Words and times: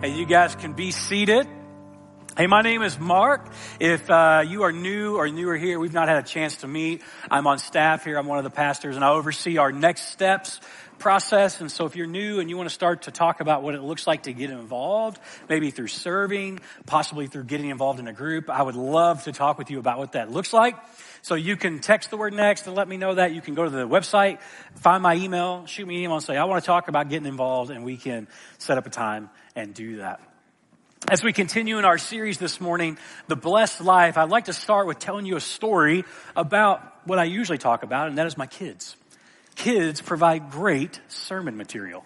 Hey, 0.00 0.16
you 0.16 0.26
guys 0.26 0.54
can 0.54 0.74
be 0.74 0.92
seated. 0.92 1.48
Hey, 2.36 2.46
my 2.46 2.62
name 2.62 2.82
is 2.82 3.00
Mark. 3.00 3.52
If 3.80 4.08
uh, 4.08 4.44
you 4.46 4.62
are 4.62 4.70
new 4.70 5.16
or 5.16 5.28
newer 5.28 5.56
here, 5.56 5.80
we've 5.80 5.92
not 5.92 6.06
had 6.06 6.18
a 6.18 6.22
chance 6.22 6.58
to 6.58 6.68
meet. 6.68 7.02
I'm 7.28 7.48
on 7.48 7.58
staff 7.58 8.04
here. 8.04 8.16
I'm 8.16 8.26
one 8.26 8.38
of 8.38 8.44
the 8.44 8.50
pastors, 8.50 8.94
and 8.94 9.04
I 9.04 9.08
oversee 9.08 9.56
our 9.56 9.72
next 9.72 10.12
steps 10.12 10.60
process. 11.00 11.60
And 11.60 11.68
so, 11.68 11.84
if 11.84 11.96
you're 11.96 12.06
new 12.06 12.38
and 12.38 12.48
you 12.48 12.56
want 12.56 12.68
to 12.68 12.74
start 12.74 13.02
to 13.02 13.10
talk 13.10 13.40
about 13.40 13.64
what 13.64 13.74
it 13.74 13.82
looks 13.82 14.06
like 14.06 14.22
to 14.22 14.32
get 14.32 14.50
involved, 14.50 15.18
maybe 15.48 15.72
through 15.72 15.88
serving, 15.88 16.60
possibly 16.86 17.26
through 17.26 17.44
getting 17.44 17.70
involved 17.70 17.98
in 17.98 18.06
a 18.06 18.12
group, 18.12 18.50
I 18.50 18.62
would 18.62 18.76
love 18.76 19.24
to 19.24 19.32
talk 19.32 19.58
with 19.58 19.68
you 19.68 19.80
about 19.80 19.98
what 19.98 20.12
that 20.12 20.30
looks 20.30 20.52
like. 20.52 20.76
So 21.22 21.34
you 21.34 21.56
can 21.56 21.80
text 21.80 22.10
the 22.10 22.16
word 22.16 22.32
next 22.32 22.68
and 22.68 22.76
let 22.76 22.86
me 22.86 22.98
know 22.98 23.16
that. 23.16 23.32
You 23.32 23.40
can 23.40 23.54
go 23.54 23.64
to 23.64 23.70
the 23.70 23.88
website, 23.88 24.38
find 24.76 25.02
my 25.02 25.16
email, 25.16 25.66
shoot 25.66 25.88
me 25.88 25.96
an 25.96 26.02
email 26.04 26.14
and 26.14 26.24
say, 26.24 26.36
I 26.36 26.44
want 26.44 26.62
to 26.62 26.66
talk 26.66 26.86
about 26.86 27.08
getting 27.08 27.26
involved 27.26 27.72
and 27.72 27.84
we 27.84 27.96
can 27.96 28.28
set 28.58 28.78
up 28.78 28.86
a 28.86 28.90
time 28.90 29.28
and 29.58 29.74
do 29.74 29.96
that. 29.96 30.20
As 31.10 31.24
we 31.24 31.32
continue 31.32 31.78
in 31.78 31.84
our 31.84 31.98
series 31.98 32.38
this 32.38 32.60
morning, 32.60 32.96
The 33.26 33.34
Blessed 33.34 33.80
Life, 33.80 34.16
I'd 34.16 34.30
like 34.30 34.44
to 34.44 34.52
start 34.52 34.86
with 34.86 35.00
telling 35.00 35.26
you 35.26 35.34
a 35.34 35.40
story 35.40 36.04
about 36.36 36.80
what 37.06 37.18
I 37.18 37.24
usually 37.24 37.58
talk 37.58 37.82
about, 37.82 38.08
and 38.08 38.18
that 38.18 38.26
is 38.28 38.38
my 38.38 38.46
kids. 38.46 38.96
Kids 39.56 40.00
provide 40.00 40.52
great 40.52 41.00
sermon 41.08 41.56
material. 41.56 42.04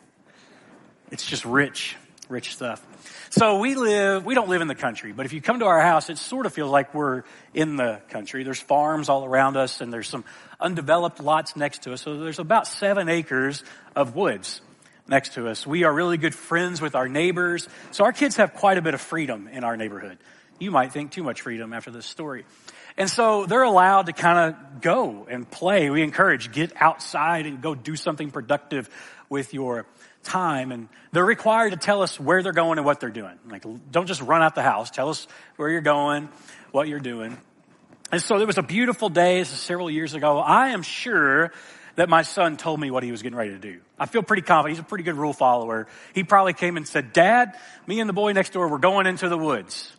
It's 1.10 1.26
just 1.26 1.44
rich, 1.44 1.94
rich 2.30 2.54
stuff. 2.54 2.82
So 3.28 3.58
we 3.58 3.74
live, 3.74 4.24
we 4.24 4.34
don't 4.34 4.48
live 4.48 4.62
in 4.62 4.68
the 4.68 4.74
country, 4.74 5.12
but 5.12 5.26
if 5.26 5.34
you 5.34 5.42
come 5.42 5.58
to 5.58 5.66
our 5.66 5.80
house, 5.82 6.08
it 6.08 6.16
sort 6.16 6.46
of 6.46 6.54
feels 6.54 6.70
like 6.70 6.94
we're 6.94 7.24
in 7.52 7.76
the 7.76 8.00
country. 8.08 8.44
There's 8.44 8.60
farms 8.60 9.10
all 9.10 9.26
around 9.26 9.58
us 9.58 9.82
and 9.82 9.92
there's 9.92 10.08
some 10.08 10.24
undeveloped 10.58 11.20
lots 11.20 11.54
next 11.54 11.82
to 11.82 11.92
us. 11.92 12.00
So 12.00 12.16
there's 12.16 12.38
about 12.38 12.66
seven 12.66 13.10
acres 13.10 13.62
of 13.94 14.16
woods 14.16 14.62
next 15.08 15.34
to 15.34 15.48
us. 15.48 15.66
We 15.66 15.84
are 15.84 15.92
really 15.92 16.16
good 16.16 16.34
friends 16.34 16.80
with 16.80 16.94
our 16.94 17.08
neighbors. 17.08 17.68
So 17.90 18.04
our 18.04 18.12
kids 18.12 18.36
have 18.36 18.54
quite 18.54 18.78
a 18.78 18.82
bit 18.82 18.94
of 18.94 19.00
freedom 19.00 19.48
in 19.48 19.64
our 19.64 19.76
neighborhood. 19.76 20.18
You 20.58 20.70
might 20.70 20.92
think 20.92 21.10
too 21.10 21.22
much 21.22 21.40
freedom 21.40 21.72
after 21.72 21.90
this 21.90 22.06
story. 22.06 22.44
And 22.96 23.08
so 23.08 23.46
they're 23.46 23.62
allowed 23.62 24.06
to 24.06 24.12
kind 24.12 24.54
of 24.54 24.80
go 24.80 25.26
and 25.28 25.50
play. 25.50 25.90
We 25.90 26.02
encourage 26.02 26.52
get 26.52 26.72
outside 26.80 27.46
and 27.46 27.60
go 27.62 27.74
do 27.74 27.96
something 27.96 28.30
productive 28.30 28.88
with 29.28 29.54
your 29.54 29.86
time 30.22 30.70
and 30.70 30.88
they're 31.10 31.24
required 31.24 31.70
to 31.70 31.76
tell 31.76 32.02
us 32.02 32.20
where 32.20 32.42
they're 32.42 32.52
going 32.52 32.78
and 32.78 32.86
what 32.86 33.00
they're 33.00 33.10
doing. 33.10 33.38
Like, 33.48 33.64
don't 33.90 34.06
just 34.06 34.22
run 34.22 34.42
out 34.42 34.54
the 34.54 34.62
house. 34.62 34.90
Tell 34.90 35.08
us 35.08 35.26
where 35.56 35.68
you're 35.68 35.80
going, 35.80 36.28
what 36.70 36.86
you're 36.86 37.00
doing. 37.00 37.36
And 38.12 38.20
so 38.20 38.36
there 38.38 38.46
was 38.46 38.58
a 38.58 38.62
beautiful 38.62 39.08
day, 39.08 39.38
this 39.38 39.52
is 39.52 39.58
several 39.58 39.90
years 39.90 40.14
ago. 40.14 40.38
I 40.38 40.68
am 40.70 40.82
sure 40.82 41.50
that 41.96 42.08
my 42.08 42.22
son 42.22 42.56
told 42.56 42.80
me 42.80 42.90
what 42.90 43.02
he 43.02 43.10
was 43.10 43.22
getting 43.22 43.36
ready 43.36 43.50
to 43.50 43.58
do. 43.58 43.80
I 43.98 44.06
feel 44.06 44.22
pretty 44.22 44.42
confident. 44.42 44.76
He's 44.76 44.84
a 44.84 44.88
pretty 44.88 45.04
good 45.04 45.16
rule 45.16 45.32
follower. 45.32 45.86
He 46.14 46.24
probably 46.24 46.52
came 46.52 46.76
and 46.76 46.86
said, 46.86 47.12
Dad, 47.12 47.58
me 47.86 48.00
and 48.00 48.08
the 48.08 48.14
boy 48.14 48.32
next 48.32 48.52
door, 48.52 48.68
we're 48.68 48.78
going 48.78 49.06
into 49.06 49.28
the 49.28 49.38
woods. 49.38 49.92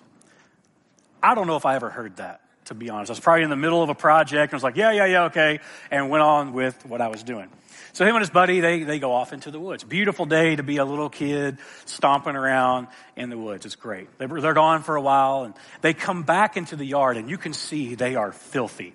I 1.21 1.35
don't 1.35 1.47
know 1.47 1.55
if 1.55 1.65
I 1.65 1.75
ever 1.75 1.89
heard 1.89 2.17
that, 2.17 2.41
to 2.65 2.73
be 2.73 2.89
honest. 2.89 3.11
I 3.11 3.13
was 3.13 3.19
probably 3.19 3.43
in 3.43 3.49
the 3.49 3.55
middle 3.55 3.81
of 3.81 3.89
a 3.89 3.95
project 3.95 4.51
and 4.51 4.57
was 4.57 4.63
like, 4.63 4.75
yeah, 4.75 4.91
yeah, 4.91 5.05
yeah, 5.05 5.23
okay, 5.25 5.59
and 5.89 6.09
went 6.09 6.23
on 6.23 6.53
with 6.53 6.85
what 6.85 6.99
I 6.99 7.07
was 7.07 7.23
doing. 7.23 7.49
So 7.93 8.05
him 8.05 8.15
and 8.15 8.23
his 8.23 8.31
buddy, 8.31 8.59
they, 8.59 8.83
they 8.83 8.97
go 8.97 9.13
off 9.13 9.33
into 9.33 9.51
the 9.51 9.59
woods. 9.59 9.83
Beautiful 9.83 10.25
day 10.25 10.55
to 10.55 10.63
be 10.63 10.77
a 10.77 10.85
little 10.85 11.09
kid 11.09 11.59
stomping 11.85 12.35
around 12.35 12.87
in 13.15 13.29
the 13.29 13.37
woods. 13.37 13.67
It's 13.67 13.75
great. 13.75 14.17
They, 14.17 14.25
they're 14.25 14.55
gone 14.55 14.81
for 14.81 14.95
a 14.95 15.01
while 15.01 15.43
and 15.43 15.53
they 15.81 15.93
come 15.93 16.23
back 16.23 16.57
into 16.57 16.75
the 16.75 16.85
yard 16.85 17.17
and 17.17 17.29
you 17.29 17.37
can 17.37 17.53
see 17.53 17.93
they 17.93 18.15
are 18.15 18.31
filthy. 18.31 18.93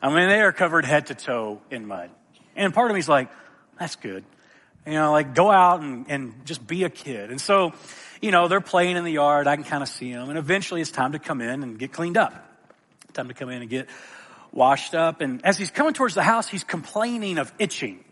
I 0.00 0.08
mean, 0.08 0.28
they 0.30 0.40
are 0.40 0.52
covered 0.52 0.86
head 0.86 1.06
to 1.06 1.14
toe 1.14 1.60
in 1.70 1.86
mud. 1.86 2.10
And 2.56 2.72
part 2.74 2.90
of 2.90 2.94
me's 2.94 3.08
like, 3.08 3.30
that's 3.78 3.96
good. 3.96 4.24
You 4.86 4.92
know, 4.92 5.12
like 5.12 5.34
go 5.34 5.50
out 5.50 5.80
and, 5.80 6.06
and 6.08 6.46
just 6.46 6.66
be 6.66 6.84
a 6.84 6.90
kid. 6.90 7.30
And 7.30 7.40
so, 7.40 7.72
you 8.20 8.30
know, 8.30 8.48
they're 8.48 8.60
playing 8.60 8.96
in 8.96 9.04
the 9.04 9.12
yard. 9.12 9.46
I 9.46 9.56
can 9.56 9.64
kind 9.64 9.82
of 9.82 9.88
see 9.88 10.12
them. 10.12 10.28
And 10.28 10.38
eventually 10.38 10.80
it's 10.80 10.90
time 10.90 11.12
to 11.12 11.18
come 11.18 11.40
in 11.40 11.62
and 11.62 11.78
get 11.78 11.92
cleaned 11.92 12.16
up. 12.16 12.46
Time 13.12 13.28
to 13.28 13.34
come 13.34 13.50
in 13.50 13.62
and 13.62 13.70
get 13.70 13.88
washed 14.52 14.94
up. 14.94 15.20
And 15.20 15.44
as 15.44 15.58
he's 15.58 15.70
coming 15.70 15.92
towards 15.92 16.14
the 16.14 16.22
house, 16.22 16.48
he's 16.48 16.64
complaining 16.64 17.38
of 17.38 17.52
itching. 17.58 18.04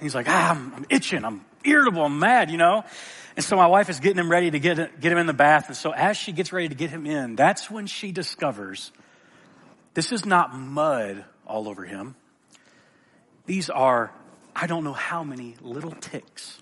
He's 0.00 0.14
like, 0.14 0.28
ah, 0.28 0.50
I'm, 0.50 0.74
I'm, 0.74 0.86
itching. 0.90 1.24
I'm 1.24 1.44
irritable. 1.64 2.04
I'm 2.04 2.18
mad, 2.18 2.50
you 2.50 2.56
know? 2.56 2.84
And 3.36 3.44
so 3.44 3.56
my 3.56 3.66
wife 3.66 3.88
is 3.90 4.00
getting 4.00 4.18
him 4.18 4.30
ready 4.30 4.50
to 4.50 4.58
get, 4.58 5.00
get 5.00 5.12
him 5.12 5.18
in 5.18 5.26
the 5.26 5.32
bath. 5.32 5.68
And 5.68 5.76
so 5.76 5.92
as 5.92 6.16
she 6.16 6.32
gets 6.32 6.52
ready 6.52 6.68
to 6.68 6.74
get 6.74 6.90
him 6.90 7.06
in, 7.06 7.36
that's 7.36 7.70
when 7.70 7.86
she 7.86 8.12
discovers 8.12 8.92
this 9.94 10.12
is 10.12 10.24
not 10.24 10.54
mud 10.54 11.24
all 11.46 11.68
over 11.68 11.84
him. 11.84 12.14
These 13.48 13.70
are, 13.70 14.12
I 14.54 14.66
don't 14.66 14.84
know 14.84 14.92
how 14.92 15.24
many 15.24 15.56
little 15.62 15.92
ticks 15.92 16.58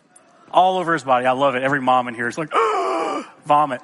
all 0.52 0.78
over 0.78 0.92
his 0.92 1.02
body. 1.02 1.26
I 1.26 1.32
love 1.32 1.56
it. 1.56 1.64
Every 1.64 1.80
mom 1.80 2.06
in 2.06 2.14
here 2.14 2.28
is 2.28 2.38
like, 2.38 2.50
vomit. 3.44 3.80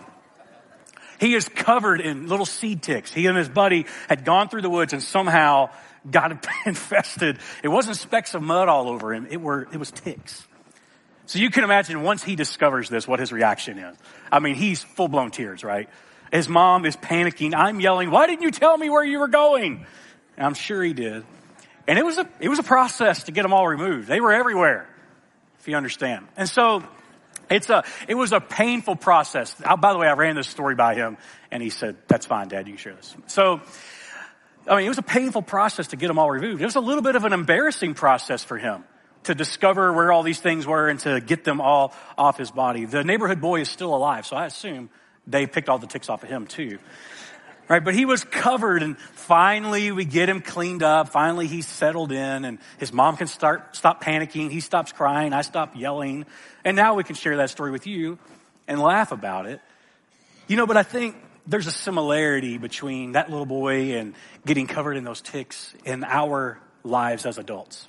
He 1.18 1.34
is 1.34 1.48
covered 1.48 2.00
in 2.00 2.28
little 2.28 2.46
seed 2.46 2.80
ticks. 2.80 3.12
He 3.12 3.26
and 3.26 3.36
his 3.36 3.48
buddy 3.48 3.86
had 4.08 4.24
gone 4.24 4.48
through 4.48 4.62
the 4.62 4.70
woods 4.70 4.92
and 4.92 5.02
somehow 5.02 5.70
got 6.08 6.30
infested. 6.64 7.38
It 7.64 7.68
wasn't 7.68 7.96
specks 7.96 8.34
of 8.34 8.42
mud 8.42 8.68
all 8.68 8.88
over 8.88 9.12
him. 9.12 9.26
It 9.28 9.40
were, 9.40 9.66
it 9.72 9.78
was 9.78 9.90
ticks. 9.90 10.46
So 11.26 11.40
you 11.40 11.50
can 11.50 11.64
imagine 11.64 12.02
once 12.02 12.22
he 12.22 12.36
discovers 12.36 12.88
this, 12.88 13.08
what 13.08 13.18
his 13.18 13.32
reaction 13.32 13.80
is. 13.80 13.96
I 14.30 14.38
mean, 14.38 14.54
he's 14.54 14.80
full 14.80 15.08
blown 15.08 15.32
tears, 15.32 15.64
right? 15.64 15.88
His 16.30 16.48
mom 16.48 16.84
is 16.84 16.96
panicking. 16.96 17.52
I'm 17.52 17.80
yelling, 17.80 18.12
why 18.12 18.28
didn't 18.28 18.42
you 18.42 18.52
tell 18.52 18.78
me 18.78 18.90
where 18.90 19.04
you 19.04 19.18
were 19.18 19.28
going? 19.28 19.86
And 20.36 20.46
I'm 20.46 20.54
sure 20.54 20.84
he 20.84 20.92
did. 20.92 21.24
And 21.86 21.98
it 21.98 22.04
was 22.04 22.18
a, 22.18 22.28
it 22.40 22.48
was 22.48 22.58
a 22.58 22.62
process 22.62 23.24
to 23.24 23.32
get 23.32 23.42
them 23.42 23.52
all 23.52 23.66
removed. 23.66 24.08
They 24.08 24.20
were 24.20 24.32
everywhere, 24.32 24.88
if 25.60 25.68
you 25.68 25.76
understand. 25.76 26.28
And 26.36 26.48
so 26.48 26.84
it's 27.50 27.70
a, 27.70 27.84
it 28.08 28.14
was 28.14 28.32
a 28.32 28.40
painful 28.40 28.96
process. 28.96 29.54
Uh, 29.64 29.76
by 29.76 29.92
the 29.92 29.98
way, 29.98 30.06
I 30.06 30.12
ran 30.12 30.36
this 30.36 30.48
story 30.48 30.74
by 30.74 30.94
him 30.94 31.16
and 31.50 31.62
he 31.62 31.70
said, 31.70 31.96
that's 32.06 32.26
fine, 32.26 32.48
dad, 32.48 32.66
you 32.66 32.74
can 32.74 32.78
share 32.78 32.94
this. 32.94 33.14
So 33.26 33.60
I 34.66 34.76
mean, 34.76 34.86
it 34.86 34.88
was 34.88 34.98
a 34.98 35.02
painful 35.02 35.42
process 35.42 35.88
to 35.88 35.96
get 35.96 36.08
them 36.08 36.18
all 36.18 36.30
removed. 36.30 36.62
It 36.62 36.64
was 36.64 36.76
a 36.76 36.80
little 36.80 37.02
bit 37.02 37.16
of 37.16 37.24
an 37.24 37.32
embarrassing 37.32 37.94
process 37.94 38.44
for 38.44 38.58
him 38.58 38.84
to 39.24 39.34
discover 39.34 39.92
where 39.92 40.12
all 40.12 40.22
these 40.22 40.40
things 40.40 40.66
were 40.66 40.88
and 40.88 41.00
to 41.00 41.20
get 41.20 41.44
them 41.44 41.60
all 41.60 41.94
off 42.16 42.38
his 42.38 42.50
body. 42.50 42.84
The 42.84 43.04
neighborhood 43.04 43.40
boy 43.40 43.60
is 43.60 43.68
still 43.68 43.94
alive, 43.94 44.26
so 44.26 44.36
I 44.36 44.46
assume 44.46 44.90
they 45.26 45.46
picked 45.46 45.68
all 45.68 45.78
the 45.78 45.86
ticks 45.86 46.08
off 46.08 46.22
of 46.22 46.28
him 46.28 46.46
too. 46.46 46.78
Right, 47.72 47.82
but 47.82 47.94
he 47.94 48.04
was 48.04 48.22
covered 48.22 48.82
and 48.82 48.98
finally 48.98 49.92
we 49.92 50.04
get 50.04 50.28
him 50.28 50.42
cleaned 50.42 50.82
up. 50.82 51.08
Finally 51.08 51.46
he's 51.46 51.66
settled 51.66 52.12
in 52.12 52.44
and 52.44 52.58
his 52.76 52.92
mom 52.92 53.16
can 53.16 53.28
start, 53.28 53.74
stop 53.74 54.04
panicking. 54.04 54.50
He 54.50 54.60
stops 54.60 54.92
crying. 54.92 55.32
I 55.32 55.40
stop 55.40 55.74
yelling. 55.74 56.26
And 56.66 56.76
now 56.76 56.92
we 56.92 57.02
can 57.02 57.14
share 57.14 57.38
that 57.38 57.48
story 57.48 57.70
with 57.70 57.86
you 57.86 58.18
and 58.68 58.78
laugh 58.78 59.10
about 59.10 59.46
it. 59.46 59.62
You 60.48 60.58
know, 60.58 60.66
but 60.66 60.76
I 60.76 60.82
think 60.82 61.16
there's 61.46 61.66
a 61.66 61.70
similarity 61.70 62.58
between 62.58 63.12
that 63.12 63.30
little 63.30 63.46
boy 63.46 63.96
and 63.96 64.12
getting 64.44 64.66
covered 64.66 64.98
in 64.98 65.04
those 65.04 65.22
ticks 65.22 65.74
in 65.86 66.04
our 66.04 66.60
lives 66.84 67.24
as 67.24 67.38
adults. 67.38 67.88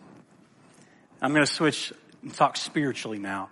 I'm 1.21 1.33
going 1.33 1.45
to 1.45 1.53
switch 1.53 1.91
and 2.21 2.33
talk 2.33 2.55
spiritually 2.55 3.19
now. 3.19 3.49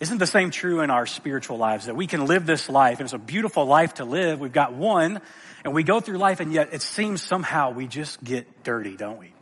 Isn't 0.00 0.16
the 0.16 0.26
same 0.26 0.50
true 0.50 0.80
in 0.80 0.90
our 0.90 1.04
spiritual 1.04 1.58
lives 1.58 1.86
that 1.86 1.94
we 1.94 2.06
can 2.06 2.24
live 2.24 2.46
this 2.46 2.70
life 2.70 3.00
and 3.00 3.06
it's 3.06 3.12
a 3.12 3.18
beautiful 3.18 3.66
life 3.66 3.94
to 3.94 4.06
live? 4.06 4.40
We've 4.40 4.50
got 4.50 4.72
one 4.72 5.20
and 5.62 5.74
we 5.74 5.82
go 5.82 6.00
through 6.00 6.16
life 6.16 6.40
and 6.40 6.52
yet 6.54 6.72
it 6.72 6.80
seems 6.80 7.22
somehow 7.22 7.72
we 7.72 7.86
just 7.86 8.24
get 8.24 8.64
dirty, 8.64 8.96
don't 8.96 9.18
we? 9.18 9.34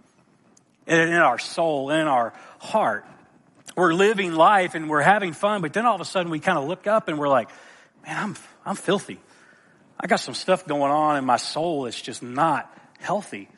In 0.88 1.12
our 1.12 1.38
soul, 1.38 1.90
in 1.90 2.08
our 2.08 2.32
heart. 2.58 3.06
We're 3.76 3.94
living 3.94 4.32
life 4.32 4.74
and 4.74 4.90
we're 4.90 5.00
having 5.02 5.32
fun, 5.32 5.62
but 5.62 5.72
then 5.72 5.86
all 5.86 5.94
of 5.94 6.00
a 6.00 6.04
sudden 6.04 6.32
we 6.32 6.40
kind 6.40 6.58
of 6.58 6.64
look 6.64 6.88
up 6.88 7.06
and 7.06 7.20
we're 7.20 7.28
like, 7.28 7.50
man, 8.04 8.16
I'm, 8.16 8.36
I'm 8.66 8.74
filthy. 8.74 9.20
I 10.00 10.08
got 10.08 10.18
some 10.18 10.34
stuff 10.34 10.66
going 10.66 10.90
on 10.90 11.16
in 11.16 11.24
my 11.24 11.36
soul 11.36 11.84
that's 11.84 12.00
just 12.00 12.20
not 12.20 12.76
healthy. 12.98 13.48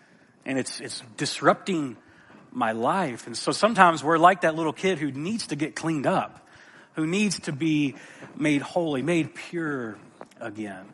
And 0.44 0.58
it's, 0.58 0.80
it's 0.80 1.02
disrupting 1.16 1.96
my 2.52 2.72
life. 2.72 3.26
And 3.26 3.34
so 3.34 3.52
sometimes 3.52 4.04
we're 4.04 4.18
like 4.18 4.42
that 4.42 4.54
little 4.54 4.72
kid 4.74 4.98
who 4.98 5.10
needs 5.10 5.46
to 5.48 5.56
get 5.56 5.74
cleaned 5.74 6.06
up, 6.06 6.46
who 7.00 7.06
needs 7.06 7.40
to 7.40 7.52
be 7.52 7.94
made 8.36 8.60
holy, 8.60 9.00
made 9.00 9.34
pure 9.34 9.96
again. 10.38 10.84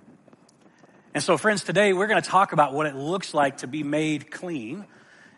And 1.14 1.20
so, 1.20 1.36
friends, 1.36 1.64
today 1.64 1.92
we're 1.92 2.06
going 2.06 2.22
to 2.22 2.28
talk 2.28 2.52
about 2.52 2.72
what 2.72 2.86
it 2.86 2.94
looks 2.94 3.34
like 3.34 3.58
to 3.58 3.66
be 3.66 3.82
made 3.82 4.30
clean. 4.30 4.86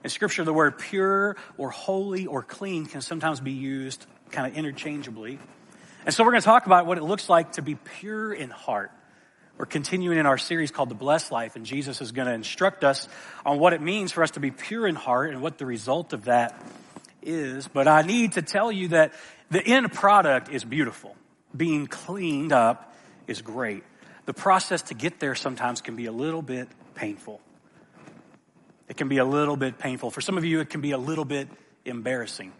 In 0.04 0.10
scripture, 0.10 0.44
the 0.44 0.52
word 0.52 0.78
pure 0.78 1.37
or 1.56 1.70
holy 1.70 2.26
or 2.26 2.43
clean 2.43 2.84
can 2.84 3.00
sometimes 3.00 3.40
be 3.40 3.52
used 3.52 4.04
kind 4.31 4.46
of 4.46 4.58
interchangeably. 4.58 5.38
And 6.04 6.14
so 6.14 6.22
we're 6.22 6.32
going 6.32 6.43
to 6.43 6.46
talk 6.46 6.66
about 6.66 6.84
what 6.84 6.98
it 6.98 7.04
looks 7.04 7.31
like 7.31 7.52
to 7.52 7.62
be 7.62 7.75
pure 7.75 8.31
in 8.31 8.50
heart. 8.50 8.93
We're 9.56 9.64
continuing 9.64 10.19
in 10.19 10.26
our 10.26 10.37
series 10.37 10.70
called 10.70 10.90
The 10.90 10.94
Blessed 10.94 11.32
Life, 11.32 11.56
and 11.56 11.64
Jesus 11.64 12.02
is 12.02 12.12
going 12.12 12.28
to 12.28 12.34
instruct 12.34 12.84
us 12.84 13.08
on 13.46 13.58
what 13.58 13.72
it 13.72 13.81
means 13.81 14.12
for 14.12 14.22
us 14.22 14.32
to 14.32 14.40
be 14.40 14.50
pure 14.50 14.87
in 14.87 14.96
heart 14.96 15.31
and 15.31 15.40
what 15.40 15.56
the 15.56 15.64
result 15.64 16.12
of 16.12 16.26
that 16.26 16.62
is. 17.22 17.69
But 17.69 17.88
I 17.88 18.02
need 18.02 18.32
to 18.32 18.43
tell 18.43 18.70
you 18.70 18.88
that 18.88 19.12
the 19.50 19.64
end 19.64 19.92
product 19.92 20.50
is 20.50 20.64
beautiful. 20.64 21.16
Being 21.56 21.86
cleaned 21.86 22.52
up 22.52 22.94
is 23.26 23.40
great. 23.40 23.82
The 24.26 24.34
process 24.34 24.82
to 24.82 24.94
get 24.94 25.20
there 25.20 25.34
sometimes 25.34 25.80
can 25.80 25.96
be 25.96 26.06
a 26.06 26.12
little 26.12 26.42
bit 26.42 26.68
painful. 26.94 27.40
It 28.88 28.96
can 28.96 29.08
be 29.08 29.18
a 29.18 29.24
little 29.24 29.56
bit 29.56 29.78
painful. 29.78 30.10
For 30.10 30.20
some 30.20 30.36
of 30.36 30.44
you, 30.44 30.60
it 30.60 30.70
can 30.70 30.80
be 30.80 30.92
a 30.92 30.98
little 30.98 31.24
bit 31.24 31.48
embarrassing. 31.84 32.52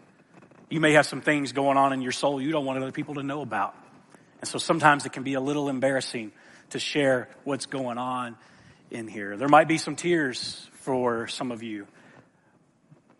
You 0.69 0.79
may 0.79 0.93
have 0.93 1.05
some 1.05 1.21
things 1.21 1.51
going 1.51 1.77
on 1.77 1.93
in 1.93 2.01
your 2.01 2.11
soul 2.11 2.41
you 2.41 2.51
don't 2.51 2.65
want 2.65 2.81
other 2.81 2.91
people 2.91 3.15
to 3.15 3.23
know 3.23 3.41
about. 3.41 3.75
And 4.39 4.47
so 4.47 4.57
sometimes 4.57 5.05
it 5.05 5.11
can 5.11 5.23
be 5.23 5.33
a 5.33 5.41
little 5.41 5.69
embarrassing 5.69 6.31
to 6.71 6.79
share 6.79 7.29
what's 7.43 7.65
going 7.65 7.97
on 7.97 8.35
in 8.89 9.07
here. 9.07 9.37
There 9.37 9.47
might 9.47 9.67
be 9.67 9.77
some 9.77 9.95
tears 9.95 10.67
for 10.81 11.27
some 11.27 11.51
of 11.51 11.61
you, 11.61 11.87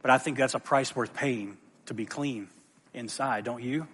but 0.01 0.12
I 0.12 0.18
think 0.18 0.38
that's 0.38 0.54
a 0.54 0.60
price 0.60 0.95
worth 0.95 1.13
paying 1.13 1.57
to 1.88 1.94
be 1.94 2.06
clean 2.06 2.48
inside, 2.94 3.44
don't 3.44 3.64
you? 3.64 3.88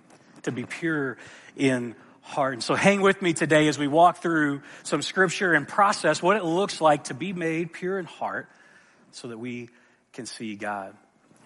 To 0.44 0.52
be 0.52 0.64
pure 0.64 1.18
in 1.56 1.96
heart. 2.22 2.54
And 2.54 2.64
so 2.64 2.74
hang 2.76 3.02
with 3.02 3.22
me 3.22 3.34
today 3.34 3.68
as 3.68 3.78
we 3.78 3.88
walk 3.88 4.18
through 4.18 4.62
some 4.84 5.02
scripture 5.02 5.54
and 5.54 5.68
process 5.68 6.22
what 6.22 6.38
it 6.38 6.44
looks 6.44 6.82
like 6.82 7.06
to 7.06 7.14
be 7.14 7.34
made 7.34 7.72
pure 7.72 8.00
in 8.00 8.06
heart 8.06 8.50
so 9.12 9.28
that 9.28 9.38
we 9.38 9.70
can 10.12 10.26
see 10.26 10.56
God. 10.56 10.96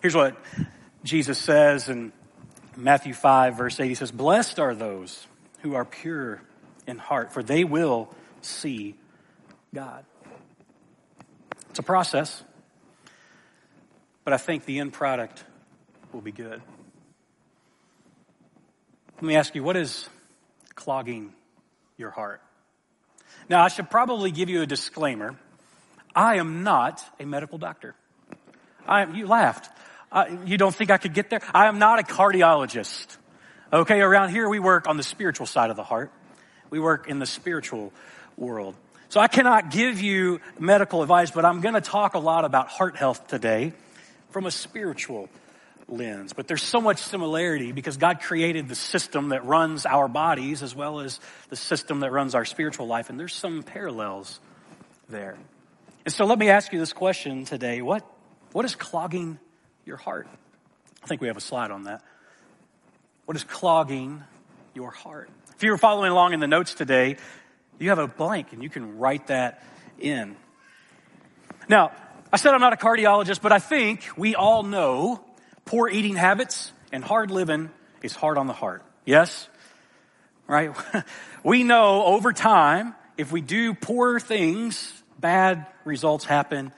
Here's 0.01 0.15
what 0.15 0.37
Jesus 1.03 1.37
says 1.37 1.89
in 1.89 2.13
Matthew 2.77 3.13
5 3.13 3.57
verse 3.57 3.79
8. 3.79 3.87
He 3.87 3.95
says, 3.95 4.11
blessed 4.11 4.59
are 4.59 4.73
those 4.73 5.27
who 5.61 5.75
are 5.75 5.85
pure 5.85 6.41
in 6.87 6.97
heart, 6.97 7.33
for 7.33 7.43
they 7.43 7.63
will 7.63 8.09
see 8.41 8.95
God. 9.73 10.05
It's 11.69 11.79
a 11.79 11.83
process, 11.83 12.43
but 14.23 14.33
I 14.33 14.37
think 14.37 14.65
the 14.65 14.79
end 14.79 14.93
product 14.93 15.43
will 16.13 16.21
be 16.21 16.31
good. 16.31 16.61
Let 19.19 19.27
me 19.27 19.35
ask 19.35 19.53
you, 19.53 19.63
what 19.63 19.75
is 19.75 20.07
clogging 20.75 21.33
your 21.97 22.09
heart? 22.09 22.39
Now, 23.49 23.61
I 23.61 23.67
should 23.67 23.89
probably 23.89 24.31
give 24.31 24.47
you 24.47 24.61
a 24.61 24.65
disclaimer. 24.65 25.35
I 26.15 26.37
am 26.37 26.63
not 26.63 27.03
a 27.19 27.25
medical 27.25 27.57
doctor. 27.57 27.95
I, 28.87 29.11
you 29.11 29.27
laughed. 29.27 29.69
You 30.45 30.57
don't 30.57 30.73
think 30.73 30.89
I 30.89 30.97
could 30.97 31.13
get 31.13 31.29
there? 31.29 31.41
I 31.53 31.67
am 31.67 31.79
not 31.79 31.99
a 31.99 32.03
cardiologist. 32.03 33.17
Okay, 33.73 33.99
around 33.99 34.29
here 34.29 34.47
we 34.47 34.57
work 34.57 34.87
on 34.87 34.95
the 34.95 35.03
spiritual 35.03 35.47
side 35.47 35.69
of 35.69 35.75
the 35.75 35.83
heart. 35.83 36.13
We 36.69 36.79
work 36.79 37.09
in 37.09 37.19
the 37.19 37.25
spiritual 37.25 37.91
world. 38.37 38.73
So 39.09 39.19
I 39.19 39.27
cannot 39.27 39.69
give 39.69 39.99
you 39.99 40.39
medical 40.57 41.01
advice, 41.01 41.29
but 41.29 41.43
I'm 41.43 41.59
going 41.59 41.75
to 41.75 41.81
talk 41.81 42.13
a 42.13 42.19
lot 42.19 42.45
about 42.45 42.69
heart 42.69 42.95
health 42.95 43.27
today 43.27 43.73
from 44.29 44.45
a 44.45 44.51
spiritual 44.51 45.27
lens. 45.91 46.33
But 46.33 46.47
there's 46.47 46.63
so 46.63 46.81
much 46.81 46.99
similarity 46.99 47.71
because 47.71 47.97
God 47.97 48.21
created 48.21 48.67
the 48.67 48.75
system 48.75 49.29
that 49.29 49.45
runs 49.45 49.85
our 49.85 50.07
bodies 50.07 50.63
as 50.63 50.75
well 50.75 50.99
as 50.99 51.19
the 51.49 51.55
system 51.55 52.01
that 52.01 52.11
runs 52.11 52.35
our 52.35 52.45
spiritual 52.45 52.87
life, 52.87 53.09
and 53.09 53.19
there's 53.19 53.33
some 53.33 53.63
parallels 53.63 54.39
there. 55.09 55.37
And 56.05 56.13
so 56.13 56.25
let 56.25 56.39
me 56.39 56.49
ask 56.49 56.71
you 56.71 56.79
this 56.79 56.93
question 56.93 57.45
today. 57.45 57.81
What, 57.81 58.05
what 58.51 58.65
is 58.65 58.75
clogging 58.75 59.39
your 59.85 59.97
heart? 59.97 60.27
I 61.03 61.07
think 61.07 61.21
we 61.21 61.27
have 61.27 61.37
a 61.37 61.41
slide 61.41 61.71
on 61.71 61.83
that. 61.83 62.03
What 63.25 63.35
is 63.35 63.43
clogging 63.43 64.23
your 64.73 64.91
heart? 64.91 65.29
If 65.55 65.63
you 65.63 65.71
were 65.71 65.77
following 65.77 66.11
along 66.11 66.33
in 66.33 66.39
the 66.39 66.47
notes 66.47 66.73
today, 66.73 67.17
you 67.79 67.89
have 67.89 67.99
a 67.99 68.07
blank 68.07 68.53
and 68.53 68.63
you 68.63 68.69
can 68.69 68.97
write 68.97 69.27
that 69.27 69.63
in. 69.99 70.35
Now, 71.67 71.91
I 72.31 72.37
said 72.37 72.53
I'm 72.53 72.61
not 72.61 72.73
a 72.73 72.77
cardiologist, 72.77 73.41
but 73.41 73.51
I 73.51 73.59
think 73.59 74.03
we 74.17 74.35
all 74.35 74.63
know 74.63 75.23
poor 75.69 75.87
eating 75.87 76.15
habits 76.15 76.71
and 76.91 77.03
hard 77.03 77.29
living 77.29 77.69
is 78.01 78.15
hard 78.15 78.39
on 78.39 78.47
the 78.47 78.53
heart. 78.53 78.81
Yes? 79.05 79.47
Right? 80.47 80.75
we 81.43 81.63
know 81.63 82.05
over 82.05 82.33
time, 82.33 82.95
if 83.17 83.31
we 83.31 83.41
do 83.41 83.75
poor 83.75 84.19
things, 84.19 84.91
bad 85.19 85.67
results 85.85 86.25
happen 86.25 86.71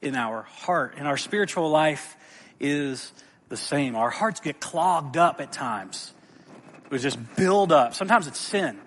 in 0.00 0.16
our 0.16 0.44
heart. 0.44 0.94
And 0.96 1.06
our 1.06 1.18
spiritual 1.18 1.68
life 1.68 2.16
is 2.58 3.12
the 3.50 3.56
same. 3.58 3.94
Our 3.94 4.08
hearts 4.08 4.40
get 4.40 4.60
clogged 4.60 5.18
up 5.18 5.42
at 5.42 5.52
times. 5.52 6.14
We 6.88 6.98
just 7.00 7.18
build 7.36 7.70
up. 7.70 7.94
Sometimes 7.94 8.28
it's 8.28 8.40
sin. 8.40 8.78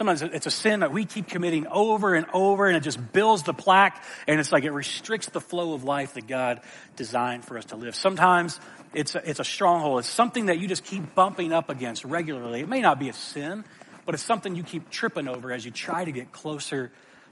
Sometimes 0.00 0.22
it's 0.22 0.46
a 0.46 0.50
sin 0.50 0.80
that 0.80 0.92
we 0.92 1.04
keep 1.04 1.28
committing 1.28 1.66
over 1.66 2.14
and 2.14 2.24
over 2.32 2.66
and 2.66 2.74
it 2.74 2.80
just 2.80 3.12
builds 3.12 3.42
the 3.42 3.52
plaque 3.52 4.02
and 4.26 4.40
it's 4.40 4.50
like 4.50 4.64
it 4.64 4.70
restricts 4.70 5.28
the 5.28 5.42
flow 5.42 5.74
of 5.74 5.84
life 5.84 6.14
that 6.14 6.26
God 6.26 6.62
designed 6.96 7.44
for 7.44 7.58
us 7.58 7.66
to 7.66 7.76
live. 7.76 7.94
Sometimes 7.94 8.58
it's 8.94 9.14
a, 9.14 9.28
it's 9.28 9.40
a 9.40 9.44
stronghold. 9.44 9.98
It's 9.98 10.08
something 10.08 10.46
that 10.46 10.58
you 10.58 10.68
just 10.68 10.84
keep 10.84 11.14
bumping 11.14 11.52
up 11.52 11.68
against 11.68 12.06
regularly. 12.06 12.60
It 12.60 12.68
may 12.70 12.80
not 12.80 12.98
be 12.98 13.10
a 13.10 13.12
sin, 13.12 13.62
but 14.06 14.14
it's 14.14 14.24
something 14.24 14.56
you 14.56 14.62
keep 14.62 14.88
tripping 14.88 15.28
over 15.28 15.52
as 15.52 15.66
you 15.66 15.70
try 15.70 16.02
to 16.02 16.12
get 16.12 16.32
closer 16.32 16.90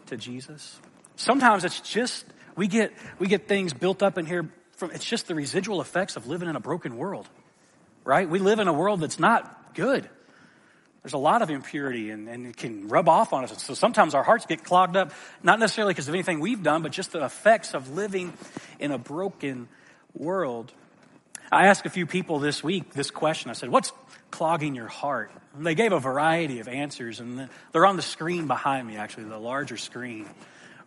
to 0.09 0.19
Jesus. 0.19 0.79
Sometimes 1.17 1.65
it's 1.65 1.81
just, 1.81 2.27
we 2.55 2.67
get, 2.67 2.93
we 3.19 3.29
get 3.29 3.49
things 3.49 3.73
built 3.73 4.03
up 4.03 4.19
in 4.19 4.27
here 4.27 4.47
from, 4.73 4.91
it's 4.91 5.07
just 5.07 5.27
the 5.27 5.35
residual 5.35 5.81
effects 5.81 6.17
of 6.17 6.27
living 6.27 6.51
in 6.51 6.55
a 6.55 6.61
broken 6.61 6.99
world, 6.99 7.31
right? 8.05 8.29
We 8.29 8.41
live 8.41 8.59
in 8.59 8.69
a 8.69 8.75
world 8.75 9.01
that's 9.01 9.19
not 9.19 9.75
good. 9.75 10.07
There's 11.03 11.13
a 11.13 11.19
lot 11.19 11.43
of 11.43 11.51
impurity 11.51 12.11
and, 12.11 12.29
and 12.29 12.47
it 12.47 12.57
can 12.57 12.89
rub 12.89 13.09
off 13.09 13.33
on 13.33 13.45
us. 13.45 13.63
So 13.63 13.75
sometimes 13.75 14.15
our 14.15 14.23
hearts 14.23 14.47
get 14.47 14.65
clogged 14.65 14.97
up, 14.97 15.13
not 15.43 15.59
necessarily 15.59 15.95
because 15.95 16.09
of 16.09 16.15
anything 16.15 16.41
we've 16.41 16.63
done, 16.63 16.83
but 16.83 16.93
just 16.93 17.13
the 17.13 17.25
effects 17.25 17.75
of 17.75 17.95
living 17.95 18.33
in 18.79 18.91
a 18.91 18.99
broken 18.99 19.69
world. 20.15 20.73
I 21.51 21.67
asked 21.67 21.87
a 21.87 21.91
few 21.91 22.07
people 22.07 22.41
this 22.41 22.63
week 22.63 22.93
this 22.93 23.11
question. 23.11 23.51
I 23.51 23.55
said, 23.55 23.71
what's 23.71 23.93
clogging 24.31 24.75
your 24.75 24.89
heart? 24.89 25.31
And 25.57 25.65
they 25.65 25.75
gave 25.75 25.93
a 25.93 26.01
variety 26.01 26.61
of 26.61 26.69
answers 26.69 27.21
and 27.21 27.49
they're 27.73 27.87
on 27.87 27.97
the 27.97 28.03
screen 28.03 28.47
behind 28.47 28.87
me, 28.87 28.97
actually, 28.97 29.25
the 29.25 29.39
larger 29.39 29.77
screen, 29.77 30.27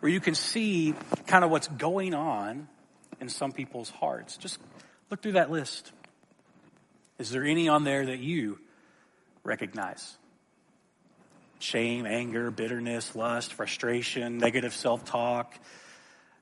where 0.00 0.12
you 0.12 0.20
can 0.20 0.34
see 0.34 0.94
kind 1.26 1.42
of 1.42 1.50
what's 1.50 1.68
going 1.68 2.14
on 2.14 2.68
in 3.20 3.28
some 3.28 3.52
people's 3.52 3.90
hearts. 3.90 4.36
Just 4.36 4.58
look 5.10 5.22
through 5.22 5.32
that 5.32 5.50
list. 5.50 5.90
Is 7.18 7.30
there 7.30 7.44
any 7.44 7.68
on 7.68 7.84
there 7.84 8.06
that 8.06 8.18
you 8.18 8.58
recognize? 9.44 10.16
Shame, 11.58 12.06
anger, 12.06 12.50
bitterness, 12.50 13.14
lust, 13.14 13.52
frustration, 13.52 14.38
negative 14.38 14.74
self-talk. 14.74 15.54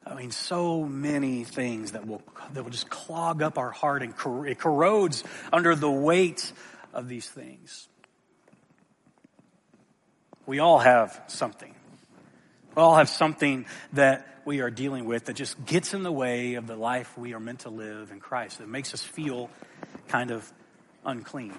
I 0.07 0.15
mean, 0.15 0.31
so 0.31 0.85
many 0.85 1.45
things 1.45 1.93
that 1.93 2.07
will, 2.07 2.23
that 2.55 2.63
will 2.63 2.71
just 2.71 2.89
clog 2.89 3.43
up 3.43 3.59
our 3.59 3.71
heart 3.71 4.03
and 4.03 4.17
cor- 4.17 4.47
it 4.47 4.59
corrodes 4.59 5.25
under 5.53 5.75
the 5.75 5.91
weight 5.91 6.53
of 6.95 7.07
these 7.07 7.29
things. 7.29 7.89
We 10.47 10.59
all 10.59 10.79
have 10.79 11.23
something. 11.27 11.75
We 12.75 12.83
all 12.83 12.97
have 12.97 13.09
something 13.09 13.67
that 13.93 14.27
we 14.45 14.61
are 14.61 14.71
dealing 14.71 15.05
with 15.05 15.27
that 15.27 15.37
just 15.37 15.65
gets 15.67 15.93
in 15.93 16.03
the 16.03 16.11
way 16.11 16.55
of 16.55 16.67
the 16.67 16.77
life 16.77 17.17
we 17.19 17.35
are 17.35 17.41
meant 17.41 17.61
to 17.61 17.69
live 17.69 18.11
in 18.11 18.21
Christ. 18.21 18.59
That 18.59 18.69
makes 18.69 18.95
us 18.95 19.03
feel 19.03 19.51
kind 20.09 20.31
of 20.31 20.51
unclean. 21.05 21.55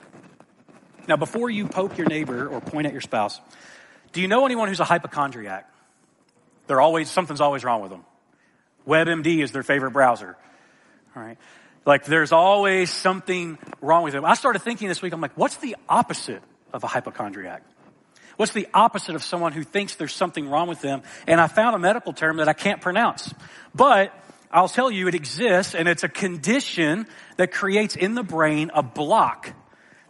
Now, 1.07 1.17
before 1.17 1.49
you 1.49 1.67
poke 1.67 1.97
your 1.97 2.07
neighbor 2.07 2.47
or 2.47 2.61
point 2.61 2.87
at 2.87 2.91
your 2.91 3.01
spouse, 3.01 3.39
do 4.13 4.21
you 4.21 4.27
know 4.27 4.45
anyone 4.45 4.67
who's 4.67 4.79
a 4.79 4.85
hypochondriac? 4.85 5.69
They're 6.67 6.81
always, 6.81 7.09
something's 7.09 7.41
always 7.41 7.63
wrong 7.63 7.81
with 7.81 7.91
them. 7.91 8.05
WebMD 8.87 9.43
is 9.43 9.51
their 9.51 9.63
favorite 9.63 9.91
browser. 9.91 10.37
All 11.15 11.23
right. 11.23 11.37
Like 11.85 12.05
there's 12.05 12.31
always 12.31 12.89
something 12.91 13.57
wrong 13.81 14.03
with 14.03 14.13
them. 14.13 14.25
I 14.25 14.35
started 14.35 14.61
thinking 14.61 14.87
this 14.87 15.01
week, 15.01 15.13
I'm 15.13 15.21
like, 15.21 15.35
what's 15.35 15.57
the 15.57 15.75
opposite 15.89 16.41
of 16.73 16.83
a 16.83 16.87
hypochondriac? 16.87 17.63
What's 18.37 18.53
the 18.53 18.67
opposite 18.73 19.15
of 19.15 19.23
someone 19.23 19.51
who 19.51 19.63
thinks 19.63 19.95
there's 19.95 20.13
something 20.13 20.49
wrong 20.49 20.67
with 20.67 20.81
them? 20.81 21.03
And 21.27 21.39
I 21.41 21.47
found 21.47 21.75
a 21.75 21.79
medical 21.79 22.13
term 22.13 22.37
that 22.37 22.47
I 22.47 22.53
can't 22.53 22.81
pronounce. 22.81 23.33
But 23.75 24.13
I'll 24.51 24.69
tell 24.69 24.91
you 24.91 25.07
it 25.07 25.15
exists 25.15 25.75
and 25.75 25.87
it's 25.87 26.03
a 26.03 26.09
condition 26.09 27.07
that 27.37 27.51
creates 27.51 27.95
in 27.95 28.15
the 28.15 28.23
brain 28.23 28.71
a 28.73 28.83
block 28.83 29.53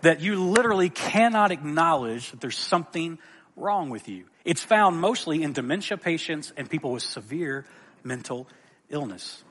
that 0.01 0.22
you 0.22 0.43
literally 0.43 0.89
cannot 0.89 1.51
acknowledge 1.51 2.31
that 2.31 2.41
there's 2.41 2.58
something 2.58 3.20
wrong 3.55 3.89
with 3.89 4.08
you. 4.08 4.25
It's 4.43 4.63
found 4.63 5.00
mostly 5.00 5.43
in 5.43 5.53
dementia 5.53 5.98
patients 5.98 6.51
and 6.58 6.70
people 6.70 6.91
with 6.91 7.03
severe 7.03 7.65
mental 8.03 8.48
illness. 8.89 9.43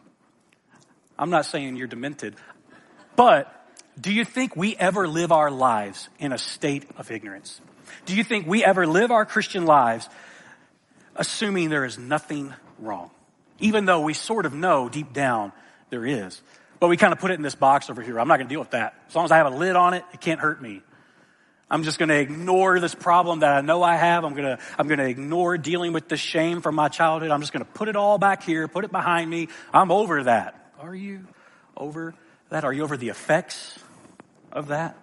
I'm 1.19 1.30
not 1.30 1.47
saying 1.47 1.76
you're 1.76 1.87
demented, 1.87 2.35
but 3.14 3.57
do 4.00 4.12
you 4.12 4.25
think 4.25 4.57
we 4.57 4.76
ever 4.76 5.07
live 5.07 5.33
our 5.33 5.50
lives 5.50 6.09
in 6.19 6.33
a 6.33 6.38
state 6.38 6.87
of 6.97 7.11
ignorance? 7.11 7.61
Do 8.07 8.16
you 8.16 8.25
think 8.25 8.47
we 8.47 8.64
ever 8.64 8.87
live 8.87 9.11
our 9.11 9.26
Christian 9.26 9.66
lives 9.66 10.09
assuming 11.14 11.69
there 11.69 11.85
is 11.85 11.99
nothing 11.99 12.54
wrong? 12.78 13.11
Even 13.59 13.85
though 13.85 14.00
we 14.00 14.14
sort 14.14 14.47
of 14.47 14.54
know 14.54 14.88
deep 14.88 15.12
down 15.12 15.52
there 15.90 16.07
is. 16.07 16.40
But 16.80 16.88
we 16.88 16.96
kind 16.96 17.12
of 17.12 17.20
put 17.20 17.30
it 17.30 17.34
in 17.34 17.42
this 17.42 17.54
box 17.54 17.90
over 17.90 18.02
here. 18.02 18.18
I'm 18.18 18.26
not 18.26 18.38
going 18.38 18.49
to 18.49 18.52
deal 18.52 18.60
with 18.60 18.70
that. 18.70 18.94
As 19.08 19.14
long 19.14 19.26
as 19.26 19.30
I 19.30 19.37
have 19.37 19.52
a 19.52 19.56
lid 19.56 19.76
on 19.76 19.94
it, 19.94 20.02
it 20.12 20.20
can't 20.20 20.40
hurt 20.40 20.60
me. 20.60 20.82
I'm 21.70 21.84
just 21.84 21.99
going 21.99 22.08
to 22.08 22.18
ignore 22.18 22.80
this 22.80 22.94
problem 22.94 23.40
that 23.40 23.52
I 23.52 23.60
know 23.60 23.82
I 23.82 23.94
have. 23.94 24.25
I'm 24.25 24.34
going 24.34 24.56
to, 24.56 24.58
I'm 24.76 24.88
going 24.88 24.99
to 24.99 25.06
ignore 25.06 25.56
dealing 25.56 25.92
with 25.92 26.08
the 26.08 26.16
shame 26.16 26.62
from 26.62 26.75
my 26.75 26.88
childhood. 26.88 27.30
I'm 27.30 27.40
just 27.40 27.52
going 27.52 27.64
to 27.64 27.70
put 27.70 27.88
it 27.88 27.94
all 27.94 28.18
back 28.18 28.42
here, 28.42 28.66
put 28.66 28.84
it 28.84 28.90
behind 28.90 29.30
me. 29.30 29.49
I'm 29.72 29.92
over 29.92 30.25
that. 30.25 30.72
Are 30.80 30.94
you 30.94 31.26
over 31.76 32.14
that? 32.49 32.64
Are 32.64 32.72
you 32.72 32.82
over 32.82 32.96
the 32.96 33.10
effects 33.10 33.78
of 34.50 34.68
that? 34.68 34.96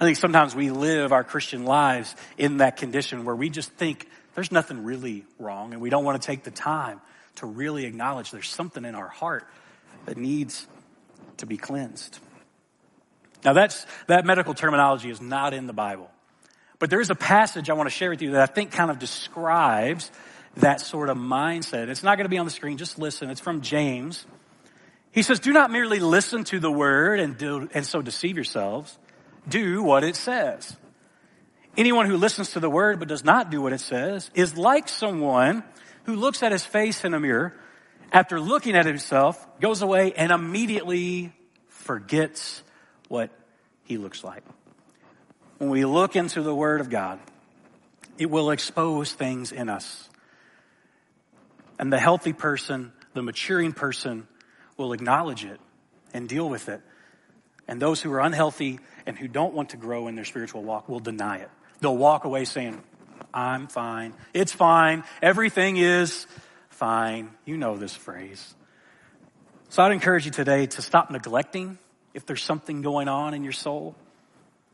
I 0.00 0.04
think 0.04 0.16
sometimes 0.16 0.54
we 0.54 0.70
live 0.70 1.12
our 1.12 1.24
Christian 1.24 1.64
lives 1.64 2.14
in 2.38 2.58
that 2.58 2.78
condition 2.78 3.24
where 3.24 3.36
we 3.36 3.50
just 3.50 3.70
think 3.72 4.08
there's 4.34 4.50
nothing 4.50 4.84
really 4.84 5.24
wrong 5.38 5.72
and 5.72 5.82
we 5.82 5.90
don't 5.90 6.04
want 6.04 6.20
to 6.20 6.26
take 6.26 6.42
the 6.42 6.50
time 6.50 7.00
to 7.36 7.46
really 7.46 7.84
acknowledge 7.84 8.30
there's 8.30 8.48
something 8.48 8.84
in 8.84 8.94
our 8.94 9.08
heart 9.08 9.46
that 10.06 10.16
needs 10.16 10.66
to 11.38 11.46
be 11.46 11.56
cleansed. 11.56 12.18
Now 13.44 13.52
that's, 13.52 13.86
that 14.06 14.24
medical 14.24 14.54
terminology 14.54 15.10
is 15.10 15.20
not 15.20 15.52
in 15.54 15.66
the 15.66 15.72
Bible. 15.72 16.10
But 16.78 16.90
there 16.90 17.00
is 17.00 17.10
a 17.10 17.14
passage 17.14 17.70
I 17.70 17.74
want 17.74 17.88
to 17.88 17.94
share 17.94 18.10
with 18.10 18.22
you 18.22 18.32
that 18.32 18.42
I 18.42 18.46
think 18.46 18.72
kind 18.72 18.90
of 18.90 18.98
describes 18.98 20.10
that 20.56 20.80
sort 20.80 21.08
of 21.08 21.16
mindset. 21.16 21.88
It's 21.88 22.02
not 22.02 22.16
going 22.16 22.24
to 22.24 22.30
be 22.30 22.38
on 22.38 22.44
the 22.44 22.50
screen, 22.50 22.76
just 22.76 22.98
listen. 22.98 23.30
It's 23.30 23.40
from 23.40 23.60
James. 23.60 24.24
He 25.10 25.22
says, 25.22 25.40
Do 25.40 25.52
not 25.52 25.70
merely 25.70 26.00
listen 26.00 26.44
to 26.44 26.58
the 26.58 26.70
word 26.70 27.20
and, 27.20 27.36
do, 27.36 27.68
and 27.72 27.86
so 27.86 28.02
deceive 28.02 28.36
yourselves. 28.36 28.98
Do 29.48 29.82
what 29.82 30.04
it 30.04 30.16
says. 30.16 30.76
Anyone 31.76 32.06
who 32.06 32.16
listens 32.16 32.52
to 32.52 32.60
the 32.60 32.70
word 32.70 32.98
but 32.98 33.08
does 33.08 33.24
not 33.24 33.50
do 33.50 33.60
what 33.60 33.72
it 33.72 33.80
says 33.80 34.30
is 34.34 34.56
like 34.56 34.88
someone 34.88 35.64
who 36.04 36.16
looks 36.16 36.42
at 36.42 36.52
his 36.52 36.64
face 36.64 37.04
in 37.04 37.14
a 37.14 37.20
mirror, 37.20 37.54
after 38.12 38.40
looking 38.40 38.76
at 38.76 38.86
himself, 38.86 39.46
goes 39.60 39.82
away 39.82 40.12
and 40.12 40.30
immediately 40.32 41.32
forgets 41.68 42.62
what 43.08 43.30
he 43.84 43.96
looks 43.98 44.24
like. 44.24 44.42
When 45.58 45.70
we 45.70 45.84
look 45.84 46.16
into 46.16 46.42
the 46.42 46.54
word 46.54 46.80
of 46.80 46.90
God, 46.90 47.20
it 48.18 48.30
will 48.30 48.50
expose 48.50 49.12
things 49.12 49.52
in 49.52 49.68
us. 49.68 50.08
And 51.78 51.92
the 51.92 51.98
healthy 51.98 52.32
person, 52.32 52.92
the 53.14 53.22
maturing 53.22 53.72
person, 53.72 54.28
will 54.76 54.92
acknowledge 54.92 55.44
it 55.44 55.60
and 56.12 56.28
deal 56.28 56.48
with 56.48 56.68
it. 56.68 56.80
And 57.66 57.80
those 57.80 58.00
who 58.00 58.12
are 58.12 58.20
unhealthy 58.20 58.78
and 59.06 59.18
who 59.18 59.28
don't 59.28 59.54
want 59.54 59.70
to 59.70 59.76
grow 59.76 60.08
in 60.08 60.14
their 60.14 60.24
spiritual 60.24 60.62
walk 60.62 60.88
will 60.88 61.00
deny 61.00 61.38
it. 61.38 61.50
They'll 61.80 61.96
walk 61.96 62.24
away 62.24 62.44
saying, 62.44 62.82
I'm 63.32 63.66
fine. 63.66 64.14
It's 64.32 64.52
fine. 64.52 65.04
Everything 65.20 65.76
is 65.76 66.26
fine. 66.74 67.30
You 67.44 67.56
know 67.56 67.76
this 67.76 67.94
phrase. 67.94 68.54
So 69.68 69.82
I'd 69.82 69.92
encourage 69.92 70.24
you 70.24 70.30
today 70.30 70.66
to 70.66 70.82
stop 70.82 71.10
neglecting 71.10 71.78
if 72.12 72.26
there's 72.26 72.42
something 72.42 72.82
going 72.82 73.08
on 73.08 73.34
in 73.34 73.42
your 73.42 73.52
soul. 73.52 73.96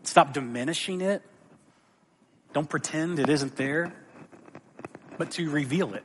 Stop 0.02 0.35
diminishing 0.35 1.00
it. 1.00 1.23
Don't 2.52 2.69
pretend 2.69 3.19
it 3.19 3.28
isn't 3.28 3.57
there, 3.57 3.92
but 5.16 5.30
to 5.33 5.49
reveal 5.49 5.95
it 5.95 6.04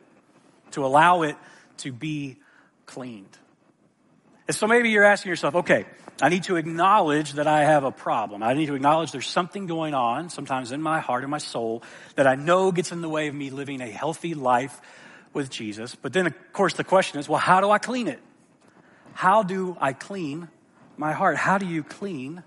to 0.75 0.86
allow 0.86 1.24
it 1.24 1.38
to 1.78 1.92
be 1.92 2.38
cleaned. 2.86 3.38
And 4.48 4.56
so 4.56 4.68
maybe 4.68 4.90
you're 4.90 5.06
asking 5.06 5.30
yourself, 5.30 5.56
okay, 5.56 5.86
I 6.22 6.30
need 6.30 6.44
to 6.44 6.58
acknowledge 6.58 7.34
that 7.34 7.48
I 7.48 7.64
have 7.64 7.84
a 7.84 7.92
problem. 7.92 8.44
I 8.44 8.54
need 8.54 8.68
to 8.68 8.75
acknowledge 8.75 9.12
there's 9.12 9.28
something 9.28 9.68
going 9.68 9.94
on, 9.94 10.30
sometimes 10.30 10.72
in 10.72 10.82
my 10.82 11.00
heart 11.00 11.24
and 11.24 11.32
my 11.32 11.40
soul, 11.40 11.82
that 12.16 12.28
I 12.28 12.36
know 12.36 12.72
gets 12.72 12.92
in 12.92 13.02
the 13.02 13.10
way 13.10 13.28
of 13.28 13.36
me 13.36 13.50
living 13.50 13.82
a 13.82 13.88
healthy 13.88 14.34
life 14.34 14.80
with 15.36 15.51
Jesus. 15.51 15.94
But 15.94 16.13
then, 16.13 16.25
of 16.25 16.34
course, 16.54 16.74
the 16.74 16.84
question 16.84 17.20
is, 17.20 17.30
well, 17.30 17.39
how 17.39 17.62
do 17.62 17.70
I 17.70 17.77
clean 17.77 18.08
it? 18.08 18.20
How 19.13 19.44
do 19.44 19.77
I 19.80 19.94
clean 19.94 20.48
my 20.98 21.13
heart? 21.13 21.38
How 21.38 21.60
do 21.60 21.68
you 21.68 21.84
clean 21.84 22.44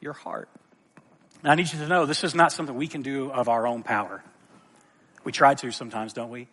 your 0.00 0.12
heart? 0.12 0.50
And 1.42 1.50
I 1.50 1.54
need 1.54 1.72
you 1.72 1.78
to 1.78 1.88
know 1.88 2.04
this 2.04 2.24
is 2.24 2.34
not 2.34 2.52
something 2.52 2.74
we 2.74 2.88
can 2.88 3.02
do 3.02 3.30
of 3.30 3.48
our 3.48 3.66
own 3.66 3.82
power. 3.82 4.22
We 5.24 5.32
try 5.32 5.54
to 5.54 5.70
sometimes, 5.70 6.12
don't 6.12 6.30
we? 6.30 6.48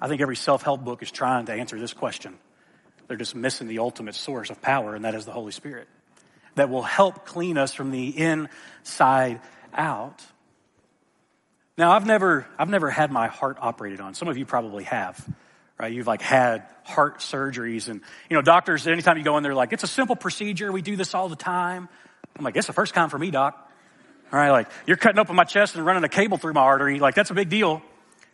I 0.00 0.08
think 0.08 0.20
every 0.20 0.36
self 0.36 0.62
help 0.62 0.84
book 0.84 1.02
is 1.02 1.10
trying 1.10 1.46
to 1.46 1.52
answer 1.52 1.78
this 1.78 1.92
question. 1.92 2.38
They're 3.08 3.16
just 3.16 3.34
missing 3.34 3.68
the 3.68 3.80
ultimate 3.80 4.14
source 4.14 4.50
of 4.50 4.62
power, 4.62 4.94
and 4.94 5.04
that 5.04 5.14
is 5.14 5.24
the 5.24 5.32
Holy 5.32 5.52
Spirit 5.52 5.88
that 6.54 6.68
will 6.68 6.82
help 6.82 7.24
clean 7.24 7.56
us 7.56 7.72
from 7.72 7.90
the 7.90 8.08
inside 8.08 9.40
out. 9.72 10.22
Now, 11.78 11.92
I've 11.92 12.06
never, 12.06 12.46
I've 12.58 12.68
never 12.68 12.90
had 12.90 13.10
my 13.10 13.28
heart 13.28 13.56
operated 13.60 14.00
on. 14.00 14.14
Some 14.14 14.28
of 14.28 14.36
you 14.36 14.44
probably 14.44 14.84
have, 14.84 15.26
right? 15.78 15.90
You've 15.92 16.06
like 16.06 16.20
had 16.20 16.66
heart 16.84 17.20
surgeries 17.20 17.88
and, 17.88 18.02
you 18.28 18.36
know, 18.36 18.42
doctors, 18.42 18.86
anytime 18.86 19.16
you 19.16 19.24
go 19.24 19.38
in 19.38 19.42
there, 19.42 19.54
like, 19.54 19.72
it's 19.72 19.82
a 19.82 19.88
simple 19.88 20.14
procedure. 20.14 20.70
We 20.70 20.82
do 20.82 20.96
this 20.96 21.14
all 21.14 21.30
the 21.30 21.36
time. 21.36 21.88
I'm 22.36 22.44
like, 22.44 22.56
it's 22.56 22.66
the 22.66 22.74
first 22.74 22.94
time 22.94 23.08
for 23.08 23.18
me, 23.18 23.30
doc. 23.30 23.70
All 24.32 24.38
right. 24.38 24.50
Like, 24.50 24.68
you're 24.86 24.98
cutting 24.98 25.18
open 25.18 25.34
my 25.34 25.44
chest 25.44 25.74
and 25.74 25.84
running 25.84 26.04
a 26.04 26.08
cable 26.08 26.36
through 26.36 26.52
my 26.52 26.60
artery. 26.60 26.98
Like, 26.98 27.14
that's 27.14 27.30
a 27.30 27.34
big 27.34 27.48
deal. 27.48 27.82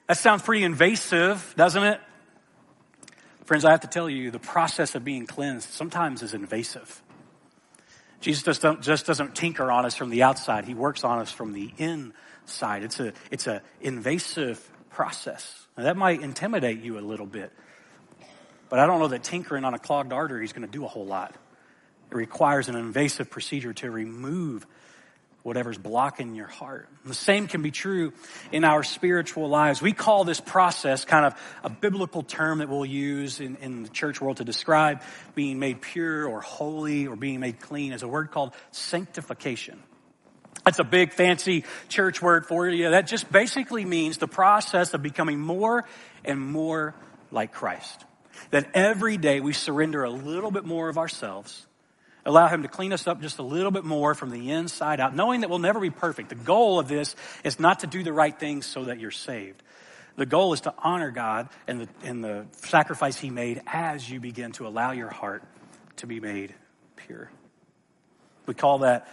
That 0.08 0.16
sounds 0.16 0.42
pretty 0.42 0.64
invasive, 0.64 1.54
doesn't 1.56 1.82
it? 1.82 2.00
Friends, 3.44 3.64
I 3.64 3.70
have 3.70 3.80
to 3.80 3.88
tell 3.88 4.10
you, 4.10 4.30
the 4.30 4.38
process 4.38 4.94
of 4.94 5.04
being 5.04 5.26
cleansed 5.26 5.70
sometimes 5.70 6.22
is 6.22 6.34
invasive. 6.34 7.02
Jesus 8.20 8.42
just, 8.42 8.64
just 8.80 9.06
doesn't 9.06 9.36
tinker 9.36 9.70
on 9.70 9.86
us 9.86 9.94
from 9.94 10.10
the 10.10 10.24
outside. 10.24 10.64
He 10.64 10.74
works 10.74 11.04
on 11.04 11.20
us 11.20 11.30
from 11.30 11.52
the 11.52 11.72
inside. 11.78 12.14
It's 12.82 13.00
a, 13.00 13.12
it's 13.30 13.46
a 13.46 13.62
invasive 13.80 14.58
process. 14.90 15.66
Now, 15.76 15.84
that 15.84 15.96
might 15.96 16.22
intimidate 16.22 16.80
you 16.80 16.98
a 16.98 17.00
little 17.00 17.26
bit. 17.26 17.52
But 18.68 18.80
I 18.80 18.86
don't 18.86 19.00
know 19.00 19.08
that 19.08 19.22
tinkering 19.22 19.64
on 19.64 19.74
a 19.74 19.78
clogged 19.78 20.12
artery 20.12 20.44
is 20.44 20.52
going 20.52 20.66
to 20.66 20.70
do 20.70 20.84
a 20.84 20.88
whole 20.88 21.06
lot. 21.06 21.34
It 22.10 22.14
requires 22.14 22.68
an 22.68 22.76
invasive 22.76 23.30
procedure 23.30 23.72
to 23.74 23.90
remove 23.90 24.66
whatever's 25.42 25.78
blocking 25.78 26.34
your 26.34 26.46
heart. 26.46 26.88
And 27.02 27.10
the 27.10 27.16
same 27.16 27.48
can 27.48 27.62
be 27.62 27.70
true 27.70 28.12
in 28.52 28.64
our 28.64 28.82
spiritual 28.82 29.48
lives. 29.48 29.80
We 29.80 29.92
call 29.92 30.24
this 30.24 30.40
process 30.40 31.04
kind 31.04 31.24
of 31.24 31.40
a 31.64 31.70
biblical 31.70 32.22
term 32.22 32.58
that 32.58 32.68
we'll 32.68 32.84
use 32.84 33.40
in, 33.40 33.56
in 33.56 33.84
the 33.84 33.88
church 33.88 34.20
world 34.20 34.38
to 34.38 34.44
describe 34.44 35.00
being 35.34 35.58
made 35.58 35.80
pure 35.80 36.26
or 36.26 36.40
holy 36.40 37.06
or 37.06 37.16
being 37.16 37.40
made 37.40 37.60
clean 37.60 37.92
is 37.92 38.02
a 38.02 38.08
word 38.08 38.30
called 38.30 38.52
sanctification. 38.72 39.82
That's 40.64 40.78
a 40.78 40.84
big 40.84 41.12
fancy 41.12 41.64
church 41.88 42.20
word 42.20 42.46
for 42.46 42.68
you. 42.68 42.90
That 42.90 43.06
just 43.06 43.30
basically 43.30 43.84
means 43.84 44.18
the 44.18 44.28
process 44.28 44.94
of 44.94 45.02
becoming 45.02 45.40
more 45.40 45.84
and 46.24 46.40
more 46.40 46.94
like 47.30 47.52
Christ. 47.52 48.04
That 48.50 48.70
every 48.74 49.16
day 49.16 49.40
we 49.40 49.52
surrender 49.52 50.04
a 50.04 50.10
little 50.10 50.50
bit 50.50 50.64
more 50.64 50.88
of 50.88 50.98
ourselves 50.98 51.66
allow 52.28 52.48
Him 52.48 52.62
to 52.62 52.68
clean 52.68 52.92
us 52.92 53.06
up 53.06 53.20
just 53.20 53.38
a 53.38 53.42
little 53.42 53.70
bit 53.70 53.84
more 53.84 54.14
from 54.14 54.30
the 54.30 54.50
inside 54.50 55.00
out, 55.00 55.14
knowing 55.16 55.40
that 55.40 55.50
we'll 55.50 55.58
never 55.58 55.80
be 55.80 55.90
perfect. 55.90 56.28
The 56.28 56.34
goal 56.34 56.78
of 56.78 56.88
this 56.88 57.16
is 57.42 57.58
not 57.58 57.80
to 57.80 57.86
do 57.86 58.02
the 58.02 58.12
right 58.12 58.38
things 58.38 58.66
so 58.66 58.84
that 58.84 59.00
you're 59.00 59.10
saved. 59.10 59.62
The 60.16 60.26
goal 60.26 60.52
is 60.52 60.62
to 60.62 60.74
honor 60.78 61.10
God 61.10 61.48
and 61.66 61.82
the, 61.82 61.88
and 62.02 62.22
the 62.22 62.46
sacrifice 62.52 63.16
He 63.16 63.30
made 63.30 63.62
as 63.66 64.08
you 64.08 64.20
begin 64.20 64.52
to 64.52 64.66
allow 64.66 64.92
your 64.92 65.10
heart 65.10 65.42
to 65.96 66.06
be 66.06 66.20
made 66.20 66.54
pure. 66.96 67.30
We 68.46 68.54
call 68.54 68.78
that 68.78 69.08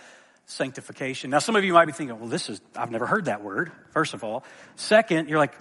sanctification. 0.46 1.30
Now, 1.30 1.40
some 1.40 1.56
of 1.56 1.64
you 1.64 1.74
might 1.74 1.86
be 1.86 1.92
thinking, 1.92 2.20
well, 2.20 2.30
this 2.30 2.50
is, 2.50 2.62
I've 2.76 2.92
never 2.92 3.06
heard 3.06 3.26
that 3.26 3.44
word, 3.44 3.72
first 3.92 4.14
of 4.14 4.24
all. 4.24 4.44
Second, 4.76 5.30
you're 5.30 5.40
like, 5.40 5.54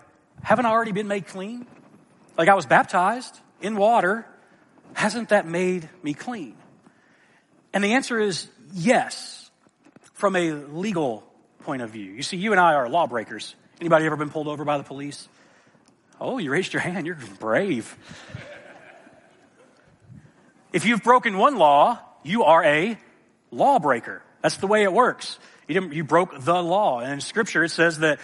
haven't 0.42 0.66
I 0.66 0.70
already 0.70 0.92
been 0.92 1.08
made 1.08 1.26
clean? 1.26 1.66
Like 2.36 2.48
I 2.48 2.54
was 2.54 2.66
baptized 2.66 3.38
in 3.60 3.76
water. 3.76 4.26
Hasn't 4.94 5.30
that 5.30 5.46
made 5.46 5.88
me 6.02 6.14
clean? 6.14 6.56
And 7.72 7.82
the 7.82 7.94
answer 7.94 8.18
is 8.18 8.48
yes, 8.72 9.50
from 10.14 10.36
a 10.36 10.52
legal 10.52 11.24
point 11.60 11.82
of 11.82 11.90
view. 11.90 12.12
You 12.12 12.22
see, 12.22 12.36
you 12.36 12.52
and 12.52 12.60
I 12.60 12.74
are 12.74 12.88
lawbreakers. 12.88 13.54
Anybody 13.80 14.06
ever 14.06 14.16
been 14.16 14.30
pulled 14.30 14.48
over 14.48 14.64
by 14.64 14.78
the 14.78 14.84
police? 14.84 15.28
Oh, 16.20 16.38
you 16.38 16.50
raised 16.50 16.72
your 16.72 16.80
hand. 16.80 17.06
You're 17.06 17.18
brave. 17.40 17.96
if 20.72 20.84
you've 20.84 21.02
broken 21.02 21.36
one 21.38 21.56
law, 21.56 21.98
you 22.22 22.44
are 22.44 22.62
a 22.64 22.98
lawbreaker. 23.50 24.22
That's 24.44 24.58
the 24.58 24.66
way 24.66 24.82
it 24.82 24.92
works. 24.92 25.38
You, 25.66 25.88
you 25.90 26.04
broke 26.04 26.38
the 26.38 26.62
law. 26.62 27.00
And 27.00 27.14
in 27.14 27.20
scripture, 27.22 27.64
it 27.64 27.70
says 27.70 28.00
that 28.00 28.20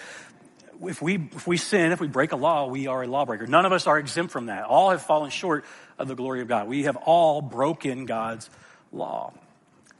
if 0.82 1.00
we, 1.00 1.14
if 1.14 1.46
we 1.46 1.56
sin, 1.56 1.92
if 1.92 2.00
we 2.00 2.08
break 2.08 2.32
a 2.32 2.36
law, 2.36 2.66
we 2.66 2.88
are 2.88 3.02
a 3.02 3.06
lawbreaker. 3.06 3.46
None 3.46 3.64
of 3.64 3.72
us 3.72 3.86
are 3.86 3.98
exempt 3.98 4.30
from 4.30 4.46
that. 4.46 4.64
All 4.64 4.90
have 4.90 5.00
fallen 5.00 5.30
short 5.30 5.64
of 5.98 6.08
the 6.08 6.14
glory 6.14 6.42
of 6.42 6.48
God. 6.48 6.68
We 6.68 6.82
have 6.82 6.96
all 6.96 7.40
broken 7.40 8.04
God's 8.04 8.50
law. 8.92 9.32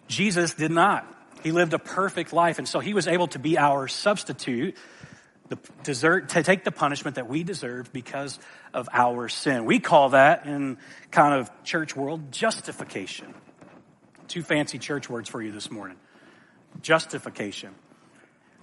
Jesus 0.09 0.53
did 0.53 0.71
not. 0.71 1.07
He 1.43 1.53
lived 1.53 1.73
a 1.73 1.79
perfect 1.79 2.35
life, 2.35 2.59
and 2.59 2.69
so 2.69 2.81
he 2.81 2.93
was 2.93 3.09
able 3.09 3.29
to 3.29 3.39
be 3.39 3.57
our 3.57 3.89
substitute, 3.89 4.77
the 5.49 5.57
desert, 5.85 6.29
to 6.31 6.43
take 6.43 6.65
the 6.65 6.71
punishment 6.71 7.15
that 7.15 7.31
we 7.31 7.45
deserved 7.45 7.95
because 7.95 8.39
of 8.75 8.91
our 8.93 9.31
sin. 9.31 9.65
We 9.65 9.81
call 9.81 10.11
that 10.11 10.45
in 10.45 10.77
kind 11.11 11.41
of 11.41 11.51
church 11.65 11.97
world 11.97 12.31
justification. 12.31 13.33
Two 14.29 14.43
fancy 14.43 14.79
church 14.79 15.09
words 15.09 15.31
for 15.31 15.43
you 15.43 15.51
this 15.51 15.71
morning. 15.71 15.97
Justification. 16.83 17.75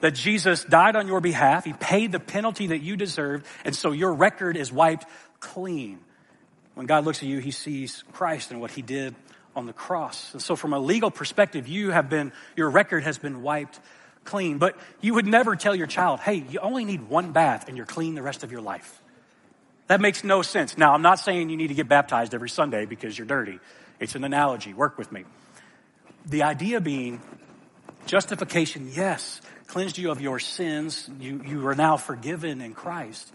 That 0.01 0.13
Jesus 0.13 0.63
died 0.63 0.95
on 0.95 1.07
your 1.07 1.21
behalf. 1.21 1.65
He 1.65 1.73
paid 1.73 2.11
the 2.11 2.19
penalty 2.19 2.67
that 2.67 2.79
you 2.79 2.95
deserved. 2.95 3.45
And 3.65 3.75
so 3.75 3.91
your 3.91 4.13
record 4.13 4.55
is 4.55 4.71
wiped 4.71 5.05
clean. 5.39 5.99
When 6.75 6.85
God 6.85 7.05
looks 7.05 7.23
at 7.23 7.29
you, 7.29 7.39
he 7.39 7.51
sees 7.51 8.03
Christ 8.13 8.51
and 8.51 8.61
what 8.61 8.71
he 8.71 8.83
did 8.83 9.15
on 9.55 9.65
the 9.65 9.73
cross. 9.73 10.33
And 10.33 10.41
so 10.41 10.55
from 10.55 10.73
a 10.73 10.79
legal 10.79 11.09
perspective, 11.09 11.67
you 11.67 11.89
have 11.89 12.09
been, 12.09 12.31
your 12.55 12.69
record 12.69 13.03
has 13.03 13.17
been 13.17 13.41
wiped 13.41 13.79
clean. 14.23 14.59
But 14.59 14.77
you 15.01 15.15
would 15.15 15.25
never 15.25 15.55
tell 15.55 15.73
your 15.73 15.87
child, 15.87 16.19
hey, 16.19 16.45
you 16.47 16.59
only 16.59 16.85
need 16.85 17.09
one 17.09 17.31
bath 17.31 17.67
and 17.67 17.75
you're 17.75 17.87
clean 17.87 18.13
the 18.13 18.21
rest 18.21 18.43
of 18.43 18.51
your 18.51 18.61
life. 18.61 19.01
That 19.87 20.01
makes 20.01 20.23
no 20.23 20.43
sense. 20.43 20.77
Now, 20.77 20.93
I'm 20.93 21.01
not 21.01 21.17
saying 21.17 21.49
you 21.49 21.57
need 21.57 21.69
to 21.69 21.73
get 21.73 21.87
baptized 21.87 22.35
every 22.35 22.49
Sunday 22.49 22.85
because 22.85 23.17
you're 23.17 23.25
dirty. 23.25 23.59
It's 23.99 24.15
an 24.15 24.23
analogy. 24.23 24.73
Work 24.73 24.97
with 24.97 25.11
me. 25.11 25.23
The 26.25 26.43
idea 26.43 26.81
being 26.81 27.21
justification, 28.07 28.91
yes, 28.93 29.41
cleansed 29.67 29.97
you 29.97 30.11
of 30.11 30.21
your 30.21 30.39
sins. 30.39 31.09
You, 31.19 31.41
you 31.45 31.67
are 31.67 31.75
now 31.75 31.97
forgiven 31.97 32.61
in 32.61 32.73
Christ. 32.73 33.31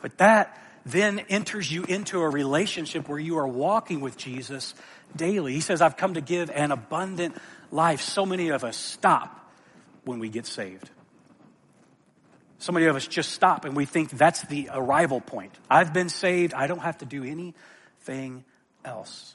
But 0.00 0.18
that 0.18 0.58
then 0.84 1.20
enters 1.28 1.70
you 1.70 1.84
into 1.84 2.20
a 2.20 2.28
relationship 2.28 3.08
where 3.08 3.18
you 3.18 3.38
are 3.38 3.46
walking 3.46 4.00
with 4.00 4.16
Jesus 4.16 4.74
daily. 5.14 5.52
He 5.52 5.60
says, 5.60 5.80
I've 5.80 5.96
come 5.96 6.14
to 6.14 6.20
give 6.20 6.50
an 6.50 6.72
abundant 6.72 7.36
life. 7.70 8.00
So 8.00 8.26
many 8.26 8.48
of 8.48 8.64
us 8.64 8.76
stop 8.76 9.52
when 10.04 10.18
we 10.18 10.28
get 10.28 10.46
saved. 10.46 10.90
So 12.58 12.72
many 12.72 12.86
of 12.86 12.96
us 12.96 13.06
just 13.06 13.30
stop 13.30 13.64
and 13.64 13.76
we 13.76 13.84
think 13.84 14.10
that's 14.10 14.42
the 14.42 14.70
arrival 14.72 15.20
point. 15.20 15.52
I've 15.68 15.92
been 15.92 16.08
saved. 16.08 16.54
I 16.54 16.66
don't 16.66 16.78
have 16.80 16.98
to 16.98 17.04
do 17.04 17.24
anything 17.24 18.44
else. 18.84 19.34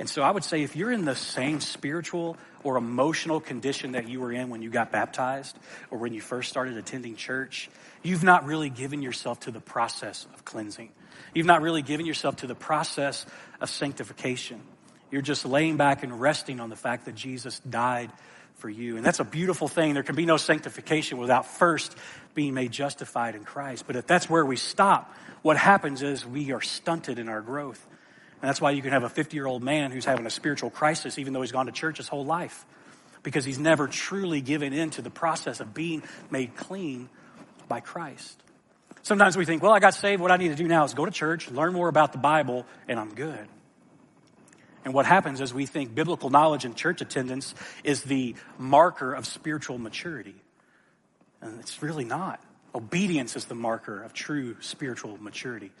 And 0.00 0.08
so 0.08 0.22
I 0.22 0.30
would 0.30 0.44
say 0.44 0.62
if 0.62 0.76
you're 0.76 0.90
in 0.90 1.04
the 1.04 1.14
same 1.14 1.60
spiritual 1.60 2.38
or 2.64 2.78
emotional 2.78 3.38
condition 3.38 3.92
that 3.92 4.08
you 4.08 4.18
were 4.18 4.32
in 4.32 4.48
when 4.48 4.62
you 4.62 4.70
got 4.70 4.90
baptized 4.90 5.58
or 5.90 5.98
when 5.98 6.14
you 6.14 6.22
first 6.22 6.48
started 6.48 6.78
attending 6.78 7.16
church, 7.16 7.68
you've 8.02 8.24
not 8.24 8.46
really 8.46 8.70
given 8.70 9.02
yourself 9.02 9.40
to 9.40 9.50
the 9.50 9.60
process 9.60 10.26
of 10.32 10.42
cleansing. 10.46 10.88
You've 11.34 11.44
not 11.44 11.60
really 11.60 11.82
given 11.82 12.06
yourself 12.06 12.36
to 12.36 12.46
the 12.46 12.54
process 12.54 13.26
of 13.60 13.68
sanctification. 13.68 14.62
You're 15.10 15.20
just 15.20 15.44
laying 15.44 15.76
back 15.76 16.02
and 16.02 16.18
resting 16.18 16.60
on 16.60 16.70
the 16.70 16.76
fact 16.76 17.04
that 17.04 17.14
Jesus 17.14 17.60
died 17.60 18.10
for 18.54 18.70
you. 18.70 18.96
And 18.96 19.04
that's 19.04 19.20
a 19.20 19.24
beautiful 19.24 19.68
thing. 19.68 19.92
There 19.92 20.02
can 20.02 20.16
be 20.16 20.24
no 20.24 20.38
sanctification 20.38 21.18
without 21.18 21.44
first 21.44 21.94
being 22.34 22.54
made 22.54 22.72
justified 22.72 23.34
in 23.34 23.44
Christ. 23.44 23.86
But 23.86 23.96
if 23.96 24.06
that's 24.06 24.30
where 24.30 24.46
we 24.46 24.56
stop, 24.56 25.14
what 25.42 25.58
happens 25.58 26.02
is 26.02 26.24
we 26.24 26.52
are 26.52 26.62
stunted 26.62 27.18
in 27.18 27.28
our 27.28 27.42
growth. 27.42 27.86
And 28.42 28.48
that's 28.48 28.60
why 28.60 28.70
you 28.70 28.80
can 28.80 28.92
have 28.92 29.02
a 29.02 29.08
50 29.08 29.36
year 29.36 29.46
old 29.46 29.62
man 29.62 29.90
who's 29.90 30.04
having 30.04 30.26
a 30.26 30.30
spiritual 30.30 30.70
crisis, 30.70 31.18
even 31.18 31.32
though 31.32 31.42
he's 31.42 31.52
gone 31.52 31.66
to 31.66 31.72
church 31.72 31.98
his 31.98 32.08
whole 32.08 32.24
life, 32.24 32.64
because 33.22 33.44
he's 33.44 33.58
never 33.58 33.86
truly 33.86 34.40
given 34.40 34.72
in 34.72 34.90
to 34.90 35.02
the 35.02 35.10
process 35.10 35.60
of 35.60 35.74
being 35.74 36.02
made 36.30 36.56
clean 36.56 37.10
by 37.68 37.80
Christ. 37.80 38.42
Sometimes 39.02 39.36
we 39.36 39.44
think, 39.44 39.62
well, 39.62 39.72
I 39.72 39.78
got 39.78 39.94
saved. 39.94 40.22
What 40.22 40.30
I 40.30 40.36
need 40.36 40.48
to 40.48 40.54
do 40.54 40.68
now 40.68 40.84
is 40.84 40.94
go 40.94 41.04
to 41.04 41.10
church, 41.10 41.50
learn 41.50 41.72
more 41.72 41.88
about 41.88 42.12
the 42.12 42.18
Bible, 42.18 42.66
and 42.88 42.98
I'm 42.98 43.14
good. 43.14 43.46
And 44.84 44.94
what 44.94 45.04
happens 45.04 45.40
is 45.40 45.52
we 45.52 45.66
think 45.66 45.94
biblical 45.94 46.30
knowledge 46.30 46.64
and 46.64 46.74
church 46.74 47.02
attendance 47.02 47.54
is 47.84 48.02
the 48.02 48.34
marker 48.58 49.12
of 49.12 49.26
spiritual 49.26 49.78
maturity. 49.78 50.34
And 51.42 51.60
it's 51.60 51.82
really 51.82 52.04
not. 52.04 52.42
Obedience 52.74 53.36
is 53.36 53.46
the 53.46 53.54
marker 53.54 54.02
of 54.02 54.14
true 54.14 54.56
spiritual 54.60 55.18
maturity 55.20 55.72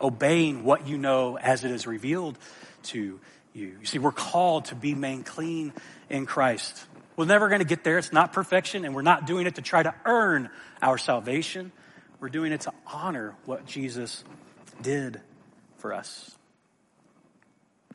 obeying 0.00 0.64
what 0.64 0.86
you 0.86 0.98
know 0.98 1.38
as 1.38 1.64
it 1.64 1.70
is 1.70 1.86
revealed 1.86 2.38
to 2.84 3.20
you. 3.52 3.76
You 3.80 3.86
see, 3.86 3.98
we're 3.98 4.12
called 4.12 4.66
to 4.66 4.74
be 4.74 4.94
made 4.94 5.24
clean 5.24 5.72
in 6.10 6.26
Christ. 6.26 6.84
We're 7.16 7.26
never 7.26 7.48
going 7.48 7.60
to 7.60 7.66
get 7.66 7.84
there. 7.84 7.98
It's 7.98 8.12
not 8.12 8.32
perfection, 8.32 8.84
and 8.84 8.94
we're 8.94 9.02
not 9.02 9.26
doing 9.26 9.46
it 9.46 9.54
to 9.54 9.62
try 9.62 9.82
to 9.82 9.94
earn 10.04 10.50
our 10.82 10.98
salvation. 10.98 11.70
We're 12.18 12.28
doing 12.28 12.52
it 12.52 12.62
to 12.62 12.72
honor 12.86 13.34
what 13.44 13.66
Jesus 13.66 14.24
did 14.82 15.20
for 15.78 15.92
us. 15.92 16.34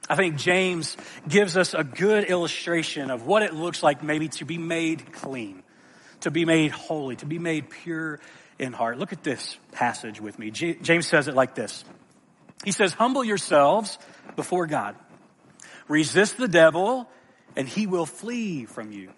I 0.10 0.16
think 0.16 0.38
James 0.38 0.96
gives 1.28 1.58
us 1.58 1.74
a 1.74 1.84
good 1.84 2.24
illustration 2.24 3.12
of 3.12 3.26
what 3.26 3.44
it 3.44 3.54
looks 3.54 3.84
like 3.84 4.02
maybe 4.02 4.30
to 4.30 4.46
be 4.46 4.58
made 4.58 5.12
clean, 5.12 5.64
to 6.22 6.32
be 6.32 6.46
made 6.46 6.72
holy, 6.72 7.16
to 7.18 7.26
be 7.26 7.38
made 7.38 7.70
pure 7.70 8.20
in 8.60 8.74
heart. 8.74 9.00
Look 9.00 9.14
at 9.14 9.24
this 9.24 9.58
passage 9.72 10.22
with 10.22 10.38
me. 10.38 10.52
J- 10.52 10.76
James 10.76 11.08
says 11.08 11.28
it 11.28 11.36
like 11.36 11.56
this. 11.56 11.84
He 12.64 12.72
says, 12.72 12.94
humble 12.94 13.24
yourselves 13.24 13.98
before 14.36 14.68
God. 14.68 14.96
Resist 15.88 16.38
the 16.38 16.48
devil 16.48 17.10
and 17.56 17.68
he 17.68 17.88
will 17.88 18.06
flee 18.06 18.66
from 18.66 18.92
you. 18.92 19.12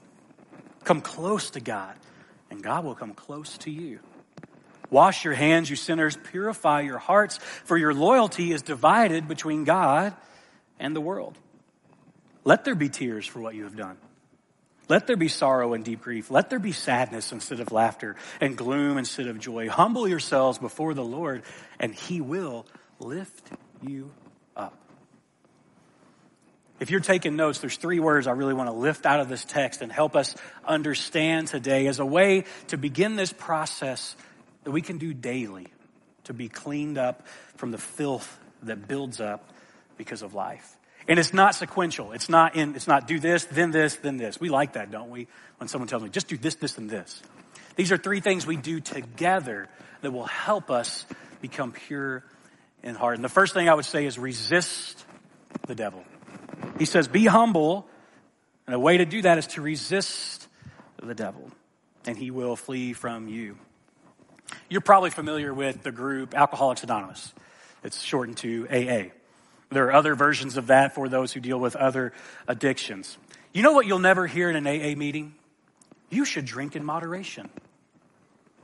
Come 0.84 1.02
close 1.02 1.52
to 1.52 1.60
God 1.60 1.96
and 2.50 2.62
God 2.62 2.86
will 2.86 2.96
come 2.96 3.14
close 3.14 3.58
to 3.60 3.72
you. 3.72 4.00
Wash 4.90 5.24
your 5.26 5.34
hands, 5.34 5.70
you 5.70 5.76
sinners. 5.76 6.18
Purify 6.32 6.82
your 6.82 6.98
hearts, 6.98 7.38
for 7.38 7.78
your 7.78 7.94
loyalty 7.94 8.52
is 8.52 8.62
divided 8.62 9.28
between 9.28 9.64
God 9.64 10.14
and 10.80 10.96
the 10.96 11.02
world. 11.02 11.38
Let 12.44 12.66
there 12.66 12.76
be 12.76 12.90
tears 12.90 13.26
for 13.26 13.40
what 13.40 13.56
you 13.56 13.64
have 13.64 13.78
done. 13.78 13.98
Let 14.92 15.08
there 15.08 15.16
be 15.16 15.30
sorrow 15.30 15.74
and 15.74 15.86
deep 15.86 16.02
grief. 16.02 16.30
Let 16.30 16.50
there 16.50 16.60
be 16.60 16.74
sadness 16.74 17.32
instead 17.32 17.62
of 17.62 17.72
laughter 17.72 18.18
and 18.42 18.58
gloom 18.58 18.98
instead 18.98 19.28
of 19.28 19.40
joy. 19.40 19.70
Humble 19.70 20.06
yourselves 20.06 20.58
before 20.58 20.94
the 20.94 21.02
Lord, 21.02 21.44
and 21.80 21.96
He 21.96 22.20
will 22.20 22.66
lift 23.00 23.50
you 23.82 24.12
up. 24.54 24.78
If 26.82 26.92
you're 26.92 27.00
taking 27.00 27.38
notes, 27.38 27.60
there's 27.60 27.78
three 27.78 28.02
words 28.02 28.28
I 28.28 28.32
really 28.32 28.54
want 28.54 28.68
to 28.68 28.76
lift 28.76 29.06
out 29.06 29.22
of 29.22 29.30
this 29.30 29.46
text 29.46 29.82
and 29.82 29.90
help 29.90 30.18
us 30.18 30.36
understand 30.66 31.48
today 31.48 31.88
as 31.88 32.00
a 32.00 32.06
way 32.06 32.44
to 32.68 32.78
begin 32.78 33.16
this 33.16 33.32
process 33.32 34.18
that 34.66 34.72
we 34.72 34.82
can 34.82 34.98
do 34.98 35.14
daily 35.14 35.68
to 36.26 36.34
be 36.34 36.50
cleaned 36.50 36.98
up 36.98 37.26
from 37.56 37.72
the 37.72 37.78
filth 37.78 38.38
that 38.64 38.90
builds 38.90 39.22
up 39.22 39.54
because 39.96 40.22
of 40.22 40.34
life. 40.34 40.76
And 41.12 41.20
it's 41.20 41.34
not 41.34 41.56
sequential. 41.56 42.14
It's 42.14 42.30
not 42.30 42.56
in, 42.56 42.74
it's 42.74 42.88
not 42.88 43.06
do 43.06 43.20
this, 43.20 43.44
then 43.44 43.72
this, 43.72 43.98
then 43.98 44.16
this. 44.16 44.40
We 44.40 44.48
like 44.48 44.74
that, 44.74 44.92
don't 44.92 45.10
we? 45.10 45.28
When 45.58 45.68
someone 45.68 45.90
tells 45.90 46.04
me, 46.04 46.08
just 46.08 46.30
do 46.30 46.38
this, 46.38 46.56
this, 46.56 46.78
and 46.78 46.90
this. 46.90 47.22
These 47.76 47.92
are 47.92 47.98
three 47.98 48.22
things 48.22 48.48
we 48.48 48.56
do 48.56 48.80
together 48.80 49.68
that 50.04 50.12
will 50.12 50.26
help 50.26 50.72
us 50.72 51.06
become 51.42 51.74
pure 51.74 52.24
in 52.82 52.96
heart. 52.96 53.16
And 53.16 53.26
the 53.26 53.30
first 53.30 53.54
thing 53.54 53.68
I 53.68 53.74
would 53.74 53.84
say 53.84 54.06
is 54.06 54.18
resist 54.18 55.04
the 55.68 55.76
devil. 55.76 56.06
He 56.80 56.86
says, 56.86 57.10
be 57.10 57.26
humble. 57.26 57.90
And 58.66 58.74
a 58.74 58.80
way 58.80 58.96
to 58.96 59.06
do 59.06 59.22
that 59.24 59.38
is 59.38 59.48
to 59.48 59.62
resist 59.62 60.48
the 61.04 61.14
devil, 61.14 61.52
and 62.06 62.18
he 62.18 62.32
will 62.32 62.56
flee 62.56 62.94
from 62.94 63.28
you. 63.28 63.58
You're 64.70 64.80
probably 64.80 65.10
familiar 65.10 65.54
with 65.54 65.84
the 65.84 65.92
group 65.92 66.34
Alcoholics 66.34 66.86
Anonymous. 66.86 67.34
It's 67.84 68.02
shortened 68.02 68.38
to 68.38 68.66
AA. 68.70 69.12
There 69.72 69.86
are 69.86 69.94
other 69.94 70.16
versions 70.16 70.58
of 70.58 70.68
that 70.68 70.94
for 70.94 71.08
those 71.08 71.32
who 71.32 71.40
deal 71.40 71.60
with 71.60 71.76
other 71.76 72.12
addictions. 72.48 73.18
You 73.54 73.64
know 73.64 73.72
what 73.72 73.86
you'll 73.86 74.00
never 74.00 74.28
hear 74.28 74.50
in 74.50 74.56
an 74.56 74.68
AA 74.68 74.98
meeting? 74.98 75.34
You 76.10 76.26
should 76.26 76.46
drink 76.46 76.76
in 76.76 76.84
moderation. 76.84 77.50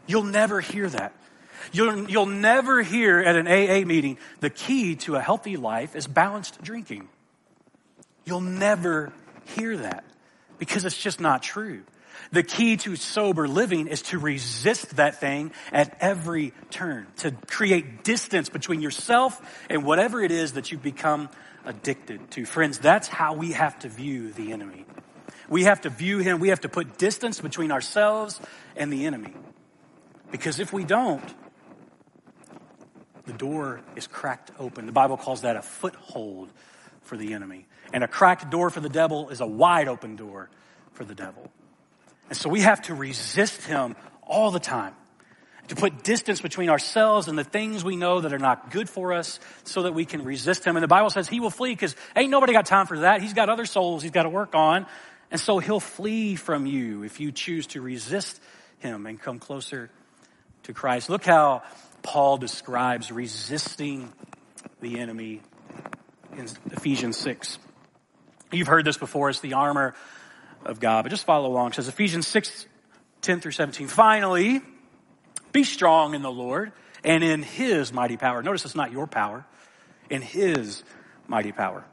You'll 0.06 0.24
never 0.24 0.60
hear 0.60 0.90
that. 0.90 1.14
You'll, 1.72 2.10
you'll 2.10 2.26
never 2.26 2.82
hear 2.82 3.20
at 3.20 3.36
an 3.36 3.48
AA 3.48 3.86
meeting 3.86 4.18
the 4.42 4.50
key 4.50 4.96
to 4.98 5.16
a 5.16 5.22
healthy 5.22 5.58
life 5.58 5.96
is 5.96 6.08
balanced 6.08 6.62
drinking. 6.62 7.08
You'll 8.26 8.42
never 8.42 9.14
hear 9.56 9.78
that 9.78 10.04
because 10.60 10.86
it's 10.86 10.98
just 10.98 11.20
not 11.20 11.42
true. 11.42 11.84
The 12.32 12.44
key 12.44 12.78
to 12.78 12.96
sober 12.96 13.48
living 13.48 13.88
is 13.88 14.02
to 14.04 14.20
resist 14.20 14.98
that 14.98 15.20
thing 15.20 15.52
at 15.72 15.98
every 16.00 16.54
turn, 16.70 17.08
to 17.18 17.32
create 17.32 18.04
distance 18.04 18.50
between 18.50 18.82
yourself 18.82 19.42
and 19.70 19.84
whatever 19.84 20.22
it 20.22 20.32
is 20.32 20.54
that 20.54 20.72
you've 20.72 20.84
become 20.84 21.30
addicted 21.66 22.32
to. 22.32 22.46
Friends, 22.46 22.80
that's 22.80 23.08
how 23.08 23.34
we 23.34 23.52
have 23.52 23.78
to 23.80 23.90
view 23.90 24.32
the 24.32 24.52
enemy. 24.52 24.86
We 25.50 25.64
have 25.64 25.82
to 25.82 25.90
view 25.90 26.20
him, 26.20 26.40
we 26.40 26.50
have 26.50 26.62
to 26.62 26.70
put 26.70 26.98
distance 26.98 27.40
between 27.40 27.72
ourselves 27.72 28.40
and 28.76 28.92
the 28.92 29.06
enemy. 29.06 29.34
Because 30.32 30.60
if 30.60 30.74
we 30.74 30.84
don't, 30.84 31.24
the 33.26 33.34
door 33.34 33.82
is 33.96 34.08
cracked 34.08 34.52
open. 34.60 34.86
The 34.86 34.92
Bible 34.92 35.18
calls 35.18 35.42
that 35.42 35.56
a 35.56 35.62
foothold 35.62 36.50
for 37.02 37.18
the 37.18 37.34
enemy. 37.34 37.66
And 37.94 38.04
a 38.04 38.08
cracked 38.08 38.50
door 38.50 38.70
for 38.70 38.80
the 38.80 38.90
devil 38.90 39.30
is 39.30 39.42
a 39.42 39.48
wide 39.48 39.88
open 39.88 40.16
door 40.16 40.50
for 40.94 41.06
the 41.06 41.16
devil. 41.16 41.50
And 42.30 42.38
so 42.38 42.50
we 42.50 42.62
have 42.62 42.82
to 42.84 42.96
resist 42.96 43.64
him 43.64 43.96
all 44.24 44.52
the 44.52 44.60
time. 44.60 44.94
To 45.70 45.76
put 45.76 46.02
distance 46.02 46.40
between 46.40 46.70
ourselves 46.70 47.28
and 47.28 47.38
the 47.38 47.44
things 47.44 47.84
we 47.84 47.98
know 47.98 48.22
that 48.22 48.32
are 48.32 48.40
not 48.40 48.72
good 48.72 48.90
for 48.90 49.12
us 49.12 49.38
so 49.66 49.84
that 49.84 49.94
we 49.94 50.06
can 50.06 50.24
resist 50.24 50.64
him. 50.64 50.78
And 50.78 50.84
the 50.84 50.88
Bible 50.88 51.10
says 51.10 51.28
he 51.28 51.42
will 51.42 51.50
flee 51.50 51.72
because 51.72 51.94
ain't 52.16 52.30
nobody 52.30 52.54
got 52.54 52.66
time 52.66 52.88
for 52.88 53.00
that. 53.00 53.22
He's 53.22 53.34
got 53.34 53.50
other 53.50 53.66
souls 53.66 54.02
he's 54.02 54.12
got 54.12 54.24
to 54.24 54.30
work 54.30 54.56
on. 54.56 54.86
And 55.30 55.42
so 55.42 55.60
he'll 55.60 55.82
flee 55.82 56.36
from 56.36 56.66
you 56.66 57.04
if 57.04 57.20
you 57.20 57.34
choose 57.34 57.68
to 57.68 57.82
resist 57.82 58.40
him 58.80 59.06
and 59.06 59.22
come 59.22 59.40
closer 59.40 59.90
to 60.64 60.74
Christ. 60.74 61.10
Look 61.10 61.26
how 61.26 61.64
Paul 62.02 62.38
describes 62.38 63.12
resisting 63.12 64.14
the 64.80 65.00
enemy 65.00 65.42
in 66.38 66.48
Ephesians 66.72 67.18
6. 67.18 67.60
You've 68.52 68.68
heard 68.68 68.86
this 68.86 68.98
before. 68.98 69.30
It's 69.30 69.42
the 69.42 69.54
armor 69.54 69.96
of 70.66 70.80
God. 70.80 71.04
But 71.04 71.10
just 71.10 71.26
follow 71.26 71.50
along. 71.50 71.72
It 71.72 71.76
says 71.76 71.88
Ephesians 71.88 72.28
6, 72.28 72.66
10 73.22 73.40
through 73.42 73.52
17. 73.52 73.88
Finally, 73.88 74.62
be 75.52 75.64
strong 75.64 76.14
in 76.14 76.22
the 76.22 76.32
Lord 76.32 76.72
and 77.04 77.24
in 77.24 77.44
his 77.44 77.94
mighty 77.94 78.18
power. 78.18 78.44
Notice 78.44 78.66
it's 78.66 78.76
not 78.76 78.92
your 78.92 79.08
power, 79.08 79.46
in 80.10 80.22
his 80.22 80.84
mighty 81.28 81.52
power. 81.52 81.84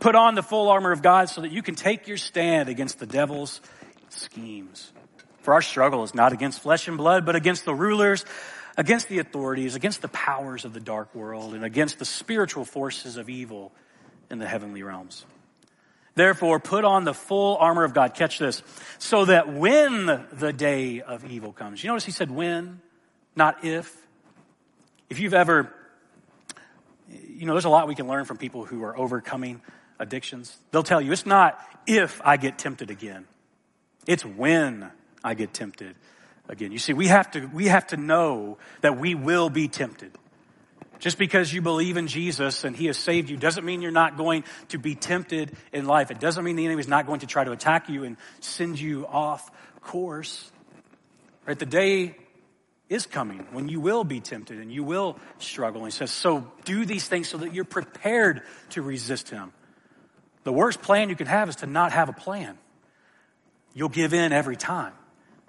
Put 0.00 0.14
on 0.14 0.34
the 0.34 0.42
full 0.42 0.68
armor 0.68 0.92
of 0.92 1.02
God 1.02 1.28
so 1.28 1.42
that 1.42 1.52
you 1.52 1.62
can 1.62 1.74
take 1.74 2.08
your 2.08 2.16
stand 2.16 2.68
against 2.68 2.98
the 2.98 3.06
devil's 3.06 3.60
schemes. 4.08 4.92
For 5.42 5.54
our 5.54 5.62
struggle 5.62 6.02
is 6.04 6.14
not 6.14 6.32
against 6.32 6.60
flesh 6.60 6.88
and 6.88 6.96
blood, 6.96 7.24
but 7.26 7.36
against 7.36 7.64
the 7.64 7.74
rulers, 7.74 8.24
against 8.76 9.08
the 9.08 9.18
authorities, 9.18 9.74
against 9.74 10.02
the 10.02 10.08
powers 10.08 10.64
of 10.64 10.72
the 10.72 10.80
dark 10.80 11.14
world, 11.14 11.54
and 11.54 11.64
against 11.64 11.98
the 11.98 12.04
spiritual 12.04 12.64
forces 12.64 13.16
of 13.16 13.28
evil 13.28 13.72
in 14.30 14.38
the 14.38 14.46
heavenly 14.46 14.82
realms. 14.82 15.24
Therefore, 16.14 16.60
put 16.60 16.84
on 16.84 17.04
the 17.04 17.14
full 17.14 17.56
armor 17.56 17.84
of 17.84 17.94
God. 17.94 18.14
Catch 18.14 18.38
this. 18.38 18.62
So 18.98 19.24
that 19.26 19.52
when 19.52 20.06
the 20.32 20.52
day 20.52 21.00
of 21.00 21.24
evil 21.24 21.52
comes, 21.52 21.82
you 21.82 21.88
notice 21.88 22.04
he 22.04 22.12
said 22.12 22.30
when, 22.30 22.80
not 23.36 23.64
if. 23.64 23.96
If 25.08 25.18
you've 25.18 25.34
ever, 25.34 25.72
you 27.08 27.46
know, 27.46 27.54
there's 27.54 27.64
a 27.64 27.70
lot 27.70 27.88
we 27.88 27.94
can 27.94 28.08
learn 28.08 28.24
from 28.24 28.36
people 28.36 28.64
who 28.64 28.82
are 28.82 28.96
overcoming 28.96 29.60
addictions. 29.98 30.56
They'll 30.70 30.82
tell 30.82 31.00
you 31.00 31.12
it's 31.12 31.26
not 31.26 31.60
if 31.86 32.20
I 32.24 32.36
get 32.36 32.58
tempted 32.58 32.90
again, 32.90 33.26
it's 34.06 34.24
when 34.24 34.90
I 35.22 35.34
get 35.34 35.52
tempted 35.52 35.94
again. 36.48 36.72
You 36.72 36.78
see, 36.78 36.92
we 36.92 37.06
have 37.06 37.30
to, 37.32 37.46
we 37.46 37.66
have 37.66 37.86
to 37.88 37.96
know 37.96 38.58
that 38.80 38.98
we 38.98 39.14
will 39.14 39.50
be 39.50 39.68
tempted. 39.68 40.12
Just 41.00 41.18
because 41.18 41.52
you 41.52 41.62
believe 41.62 41.96
in 41.96 42.06
Jesus 42.06 42.64
and 42.64 42.76
He 42.76 42.86
has 42.86 42.98
saved 42.98 43.30
you 43.30 43.36
doesn't 43.36 43.64
mean 43.64 43.82
you're 43.82 43.90
not 43.90 44.16
going 44.16 44.44
to 44.68 44.78
be 44.78 44.94
tempted 44.94 45.56
in 45.72 45.86
life. 45.86 46.10
It 46.10 46.20
doesn't 46.20 46.44
mean 46.44 46.56
the 46.56 46.66
enemy 46.66 46.80
is 46.80 46.88
not 46.88 47.06
going 47.06 47.20
to 47.20 47.26
try 47.26 47.42
to 47.42 47.52
attack 47.52 47.88
you 47.88 48.04
and 48.04 48.16
send 48.40 48.78
you 48.78 49.06
off 49.06 49.50
course. 49.80 50.52
Right? 51.46 51.58
The 51.58 51.66
day 51.66 52.16
is 52.90 53.06
coming 53.06 53.46
when 53.52 53.68
you 53.68 53.80
will 53.80 54.04
be 54.04 54.20
tempted 54.20 54.58
and 54.58 54.70
you 54.70 54.84
will 54.84 55.16
struggle. 55.38 55.84
And 55.84 55.92
he 55.92 55.96
says, 55.96 56.10
so 56.10 56.46
do 56.64 56.84
these 56.84 57.08
things 57.08 57.28
so 57.28 57.38
that 57.38 57.54
you're 57.54 57.64
prepared 57.64 58.42
to 58.70 58.82
resist 58.82 59.30
him. 59.30 59.52
The 60.44 60.52
worst 60.52 60.82
plan 60.82 61.08
you 61.08 61.16
can 61.16 61.28
have 61.28 61.48
is 61.48 61.56
to 61.56 61.66
not 61.66 61.92
have 61.92 62.08
a 62.08 62.12
plan. 62.12 62.58
You'll 63.72 63.88
give 63.88 64.12
in 64.12 64.32
every 64.32 64.56
time 64.56 64.92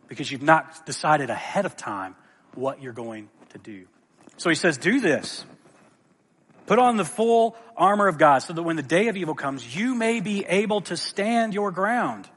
because 0.07 0.31
you've 0.31 0.43
not 0.43 0.85
decided 0.85 1.29
ahead 1.29 1.65
of 1.65 1.75
time 1.75 2.15
what 2.53 2.81
you're 2.81 2.93
going 2.93 3.29
to 3.49 3.57
do. 3.57 3.87
So 4.41 4.49
he 4.49 4.55
says, 4.55 4.79
do 4.79 4.99
this. 4.99 5.45
Put 6.65 6.79
on 6.79 6.97
the 6.97 7.05
full 7.05 7.55
armor 7.77 8.07
of 8.07 8.17
God 8.17 8.39
so 8.39 8.53
that 8.53 8.63
when 8.63 8.75
the 8.75 8.81
day 8.81 9.07
of 9.07 9.15
evil 9.15 9.35
comes, 9.35 9.77
you 9.77 9.93
may 9.93 10.19
be 10.19 10.43
able 10.45 10.81
to 10.81 10.97
stand 10.97 11.53
your 11.53 11.69
ground. 11.69 12.27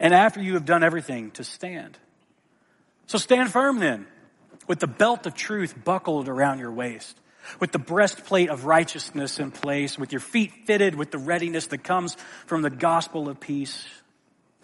And 0.00 0.12
after 0.12 0.42
you 0.42 0.54
have 0.54 0.64
done 0.64 0.82
everything, 0.82 1.30
to 1.32 1.44
stand. 1.44 1.96
So 3.06 3.18
stand 3.18 3.52
firm 3.52 3.78
then, 3.78 4.08
with 4.66 4.80
the 4.80 4.88
belt 4.88 5.26
of 5.26 5.36
truth 5.36 5.76
buckled 5.84 6.28
around 6.28 6.58
your 6.58 6.72
waist, 6.72 7.16
with 7.60 7.70
the 7.70 7.78
breastplate 7.78 8.50
of 8.50 8.64
righteousness 8.64 9.38
in 9.38 9.52
place, 9.52 9.96
with 9.96 10.10
your 10.10 10.20
feet 10.20 10.50
fitted 10.66 10.96
with 10.96 11.12
the 11.12 11.18
readiness 11.18 11.68
that 11.68 11.84
comes 11.84 12.16
from 12.46 12.62
the 12.62 12.70
gospel 12.70 13.28
of 13.28 13.38
peace. 13.38 13.86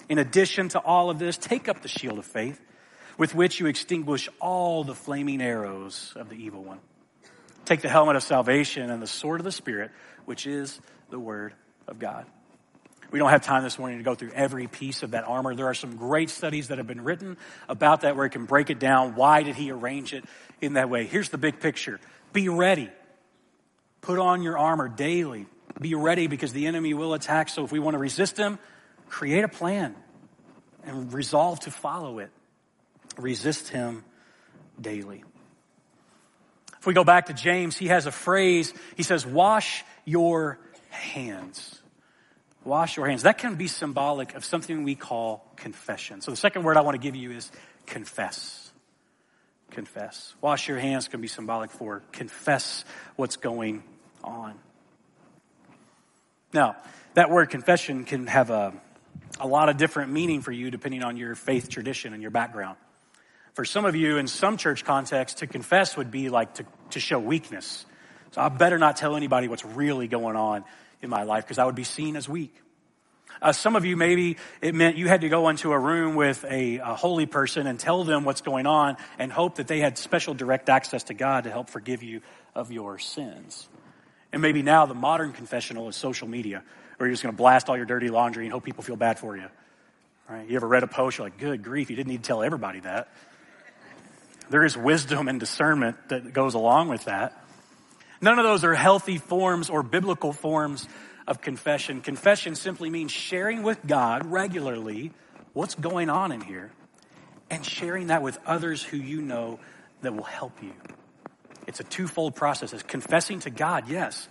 In 0.08 0.18
addition 0.18 0.70
to 0.70 0.80
all 0.80 1.08
of 1.08 1.20
this, 1.20 1.38
take 1.38 1.68
up 1.68 1.82
the 1.82 1.88
shield 1.88 2.18
of 2.18 2.26
faith, 2.26 2.60
with 3.22 3.36
which 3.36 3.60
you 3.60 3.66
extinguish 3.66 4.28
all 4.40 4.82
the 4.82 4.96
flaming 4.96 5.40
arrows 5.40 6.12
of 6.16 6.28
the 6.28 6.34
evil 6.34 6.60
one. 6.64 6.80
Take 7.64 7.80
the 7.80 7.88
helmet 7.88 8.16
of 8.16 8.24
salvation 8.24 8.90
and 8.90 9.00
the 9.00 9.06
sword 9.06 9.38
of 9.38 9.44
the 9.44 9.52
Spirit, 9.52 9.92
which 10.24 10.44
is 10.44 10.80
the 11.08 11.20
word 11.20 11.54
of 11.86 12.00
God. 12.00 12.26
We 13.12 13.20
don't 13.20 13.30
have 13.30 13.42
time 13.42 13.62
this 13.62 13.78
morning 13.78 13.98
to 13.98 14.02
go 14.02 14.16
through 14.16 14.32
every 14.34 14.66
piece 14.66 15.04
of 15.04 15.12
that 15.12 15.22
armor. 15.22 15.54
There 15.54 15.68
are 15.68 15.74
some 15.74 15.96
great 15.96 16.30
studies 16.30 16.66
that 16.66 16.78
have 16.78 16.88
been 16.88 17.04
written 17.04 17.36
about 17.68 18.00
that 18.00 18.16
where 18.16 18.26
it 18.26 18.30
can 18.30 18.44
break 18.44 18.70
it 18.70 18.80
down. 18.80 19.14
Why 19.14 19.44
did 19.44 19.54
he 19.54 19.70
arrange 19.70 20.12
it 20.14 20.24
in 20.60 20.72
that 20.72 20.90
way? 20.90 21.06
Here's 21.06 21.28
the 21.28 21.38
big 21.38 21.60
picture. 21.60 22.00
Be 22.32 22.48
ready. 22.48 22.90
Put 24.00 24.18
on 24.18 24.42
your 24.42 24.58
armor 24.58 24.88
daily. 24.88 25.46
Be 25.80 25.94
ready 25.94 26.26
because 26.26 26.52
the 26.52 26.66
enemy 26.66 26.92
will 26.92 27.14
attack. 27.14 27.50
So 27.50 27.62
if 27.62 27.70
we 27.70 27.78
want 27.78 27.94
to 27.94 28.00
resist 28.00 28.36
him, 28.36 28.58
create 29.08 29.44
a 29.44 29.48
plan 29.48 29.94
and 30.82 31.12
resolve 31.12 31.60
to 31.60 31.70
follow 31.70 32.18
it. 32.18 32.32
Resist 33.16 33.68
him 33.68 34.04
daily. 34.80 35.24
If 36.78 36.86
we 36.86 36.94
go 36.94 37.04
back 37.04 37.26
to 37.26 37.32
James, 37.32 37.76
he 37.76 37.88
has 37.88 38.06
a 38.06 38.12
phrase. 38.12 38.74
He 38.96 39.04
says, 39.04 39.24
wash 39.24 39.84
your 40.04 40.58
hands. 40.90 41.80
Wash 42.64 42.96
your 42.96 43.06
hands. 43.06 43.22
That 43.22 43.38
can 43.38 43.54
be 43.54 43.68
symbolic 43.68 44.34
of 44.34 44.44
something 44.44 44.82
we 44.82 44.94
call 44.94 45.46
confession. 45.56 46.20
So 46.20 46.30
the 46.30 46.36
second 46.36 46.64
word 46.64 46.76
I 46.76 46.80
want 46.80 46.94
to 46.94 47.00
give 47.00 47.14
you 47.14 47.30
is 47.30 47.50
confess. 47.86 48.70
Confess. 49.70 50.34
Wash 50.40 50.68
your 50.68 50.78
hands 50.78 51.08
can 51.08 51.20
be 51.20 51.28
symbolic 51.28 51.70
for 51.70 52.02
confess 52.12 52.84
what's 53.16 53.36
going 53.36 53.82
on. 54.22 54.54
Now, 56.52 56.76
that 57.14 57.30
word 57.30 57.50
confession 57.50 58.04
can 58.04 58.26
have 58.26 58.50
a, 58.50 58.74
a 59.40 59.46
lot 59.46 59.68
of 59.68 59.76
different 59.76 60.12
meaning 60.12 60.42
for 60.42 60.52
you 60.52 60.70
depending 60.70 61.02
on 61.02 61.16
your 61.16 61.34
faith 61.34 61.68
tradition 61.68 62.12
and 62.12 62.22
your 62.22 62.30
background. 62.30 62.76
For 63.54 63.64
some 63.64 63.84
of 63.84 63.94
you 63.94 64.16
in 64.16 64.26
some 64.26 64.56
church 64.56 64.84
context, 64.84 65.38
to 65.38 65.46
confess 65.46 65.96
would 65.96 66.10
be 66.10 66.30
like 66.30 66.54
to, 66.54 66.64
to 66.90 67.00
show 67.00 67.18
weakness. 67.18 67.84
So 68.30 68.40
I 68.40 68.48
better 68.48 68.78
not 68.78 68.96
tell 68.96 69.14
anybody 69.14 69.48
what's 69.48 69.64
really 69.64 70.08
going 70.08 70.36
on 70.36 70.64
in 71.02 71.10
my 71.10 71.24
life 71.24 71.44
because 71.44 71.58
I 71.58 71.66
would 71.66 71.74
be 71.74 71.84
seen 71.84 72.16
as 72.16 72.28
weak. 72.28 72.54
Uh, 73.40 73.52
some 73.52 73.76
of 73.76 73.84
you, 73.84 73.96
maybe 73.96 74.36
it 74.60 74.74
meant 74.74 74.96
you 74.96 75.08
had 75.08 75.22
to 75.22 75.28
go 75.28 75.48
into 75.48 75.72
a 75.72 75.78
room 75.78 76.14
with 76.14 76.44
a, 76.48 76.78
a, 76.78 76.94
holy 76.94 77.26
person 77.26 77.66
and 77.66 77.78
tell 77.78 78.04
them 78.04 78.24
what's 78.24 78.40
going 78.40 78.66
on 78.66 78.96
and 79.18 79.32
hope 79.32 79.56
that 79.56 79.66
they 79.66 79.80
had 79.80 79.98
special 79.98 80.32
direct 80.32 80.68
access 80.68 81.04
to 81.04 81.14
God 81.14 81.44
to 81.44 81.50
help 81.50 81.68
forgive 81.68 82.02
you 82.02 82.20
of 82.54 82.70
your 82.70 82.98
sins. 82.98 83.68
And 84.32 84.40
maybe 84.42 84.62
now 84.62 84.86
the 84.86 84.94
modern 84.94 85.32
confessional 85.32 85.88
is 85.88 85.96
social 85.96 86.28
media, 86.28 86.62
where 86.96 87.08
you're 87.08 87.14
just 87.14 87.22
going 87.22 87.34
to 87.34 87.36
blast 87.36 87.68
all 87.68 87.76
your 87.76 87.86
dirty 87.86 88.10
laundry 88.10 88.44
and 88.44 88.52
hope 88.52 88.64
people 88.64 88.84
feel 88.84 88.96
bad 88.96 89.18
for 89.18 89.36
you. 89.36 89.48
Right? 90.28 90.48
You 90.48 90.56
ever 90.56 90.68
read 90.68 90.84
a 90.84 90.86
post, 90.86 91.18
you're 91.18 91.26
like, 91.26 91.38
good 91.38 91.62
grief, 91.62 91.90
you 91.90 91.96
didn't 91.96 92.10
need 92.12 92.22
to 92.22 92.26
tell 92.28 92.42
everybody 92.42 92.80
that. 92.80 93.08
There 94.50 94.64
is 94.64 94.76
wisdom 94.76 95.28
and 95.28 95.40
discernment 95.40 96.08
that 96.08 96.32
goes 96.32 96.54
along 96.54 96.88
with 96.88 97.04
that. 97.06 97.36
None 98.20 98.38
of 98.38 98.44
those 98.44 98.64
are 98.64 98.74
healthy 98.74 99.18
forms 99.18 99.70
or 99.70 99.82
biblical 99.82 100.32
forms 100.32 100.86
of 101.26 101.40
confession. 101.40 102.00
Confession 102.00 102.54
simply 102.54 102.90
means 102.90 103.10
sharing 103.10 103.62
with 103.62 103.84
God 103.86 104.26
regularly 104.26 105.12
what's 105.52 105.74
going 105.74 106.10
on 106.10 106.32
in 106.32 106.40
here 106.40 106.70
and 107.50 107.64
sharing 107.64 108.08
that 108.08 108.22
with 108.22 108.38
others 108.46 108.82
who 108.82 108.96
you 108.96 109.20
know 109.20 109.58
that 110.02 110.14
will 110.14 110.22
help 110.22 110.62
you. 110.62 110.72
It's 111.66 111.80
a 111.80 111.84
twofold 111.84 112.34
process. 112.34 112.72
It's 112.72 112.82
confessing 112.82 113.40
to 113.40 113.50
God, 113.50 113.88
yes, 113.88 114.28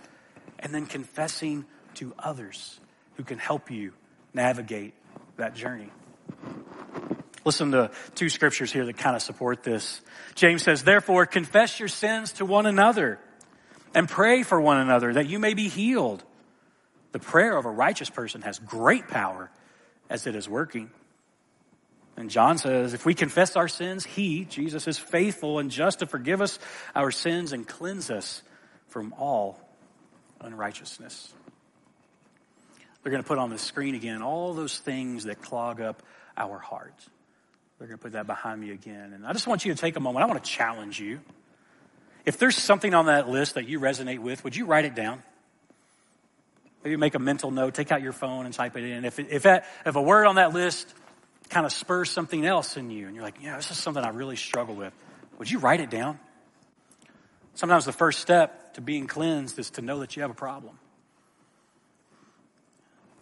and 0.58 0.74
then 0.74 0.86
confessing 0.86 1.64
to 1.94 2.14
others 2.18 2.80
who 3.16 3.24
can 3.24 3.38
help 3.38 3.70
you 3.70 3.92
navigate 4.34 4.94
that 5.36 5.54
journey. 5.54 5.90
Listen 7.44 7.72
to 7.72 7.90
two 8.14 8.28
scriptures 8.28 8.72
here 8.72 8.86
that 8.86 8.96
kind 8.96 9.16
of 9.16 9.22
support 9.22 9.62
this. 9.62 10.00
James 10.34 10.62
says, 10.62 10.84
therefore 10.84 11.26
confess 11.26 11.78
your 11.80 11.88
sins 11.88 12.32
to 12.34 12.44
one 12.44 12.66
another 12.66 13.18
and 13.94 14.08
pray 14.08 14.42
for 14.42 14.60
one 14.60 14.78
another 14.78 15.14
that 15.14 15.28
you 15.28 15.38
may 15.38 15.54
be 15.54 15.68
healed. 15.68 16.22
The 17.12 17.18
prayer 17.18 17.56
of 17.56 17.64
a 17.64 17.70
righteous 17.70 18.08
person 18.08 18.42
has 18.42 18.58
great 18.58 19.08
power 19.08 19.50
as 20.08 20.26
it 20.26 20.36
is 20.36 20.48
working. 20.48 20.90
And 22.16 22.30
John 22.30 22.58
says, 22.58 22.94
if 22.94 23.04
we 23.04 23.14
confess 23.14 23.56
our 23.56 23.68
sins, 23.68 24.04
He, 24.04 24.44
Jesus, 24.44 24.86
is 24.86 24.98
faithful 24.98 25.58
and 25.58 25.70
just 25.70 26.00
to 26.00 26.06
forgive 26.06 26.40
us 26.40 26.58
our 26.94 27.10
sins 27.10 27.52
and 27.52 27.66
cleanse 27.66 28.10
us 28.10 28.42
from 28.88 29.14
all 29.18 29.58
unrighteousness. 30.40 31.32
They're 33.02 33.10
going 33.10 33.22
to 33.22 33.28
put 33.28 33.38
on 33.38 33.50
the 33.50 33.58
screen 33.58 33.94
again 33.94 34.22
all 34.22 34.54
those 34.54 34.78
things 34.78 35.24
that 35.24 35.42
clog 35.42 35.80
up 35.80 36.02
our 36.36 36.58
hearts. 36.58 37.08
They're 37.82 37.88
going 37.88 37.98
to 37.98 38.02
put 38.04 38.12
that 38.12 38.28
behind 38.28 38.60
me 38.60 38.70
again. 38.70 39.12
And 39.12 39.26
I 39.26 39.32
just 39.32 39.48
want 39.48 39.64
you 39.64 39.74
to 39.74 39.80
take 39.80 39.96
a 39.96 40.00
moment. 40.00 40.22
I 40.22 40.28
want 40.28 40.44
to 40.44 40.48
challenge 40.48 41.00
you. 41.00 41.18
If 42.24 42.38
there's 42.38 42.56
something 42.56 42.94
on 42.94 43.06
that 43.06 43.28
list 43.28 43.56
that 43.56 43.66
you 43.66 43.80
resonate 43.80 44.20
with, 44.20 44.44
would 44.44 44.54
you 44.54 44.66
write 44.66 44.84
it 44.84 44.94
down? 44.94 45.20
Maybe 46.84 46.94
make 46.94 47.16
a 47.16 47.18
mental 47.18 47.50
note, 47.50 47.74
take 47.74 47.90
out 47.90 48.00
your 48.00 48.12
phone 48.12 48.44
and 48.44 48.54
type 48.54 48.76
it 48.76 48.84
in. 48.84 49.04
If, 49.04 49.18
if, 49.18 49.42
that, 49.42 49.66
if 49.84 49.96
a 49.96 50.00
word 50.00 50.26
on 50.26 50.36
that 50.36 50.52
list 50.52 50.94
kind 51.48 51.66
of 51.66 51.72
spurs 51.72 52.08
something 52.08 52.46
else 52.46 52.76
in 52.76 52.88
you 52.88 53.08
and 53.08 53.16
you're 53.16 53.24
like, 53.24 53.42
yeah, 53.42 53.56
this 53.56 53.72
is 53.72 53.78
something 53.78 54.04
I 54.04 54.10
really 54.10 54.36
struggle 54.36 54.76
with, 54.76 54.92
would 55.38 55.50
you 55.50 55.58
write 55.58 55.80
it 55.80 55.90
down? 55.90 56.20
Sometimes 57.54 57.84
the 57.84 57.90
first 57.90 58.20
step 58.20 58.74
to 58.74 58.80
being 58.80 59.08
cleansed 59.08 59.58
is 59.58 59.70
to 59.70 59.82
know 59.82 59.98
that 59.98 60.14
you 60.14 60.22
have 60.22 60.30
a 60.30 60.34
problem. 60.34 60.78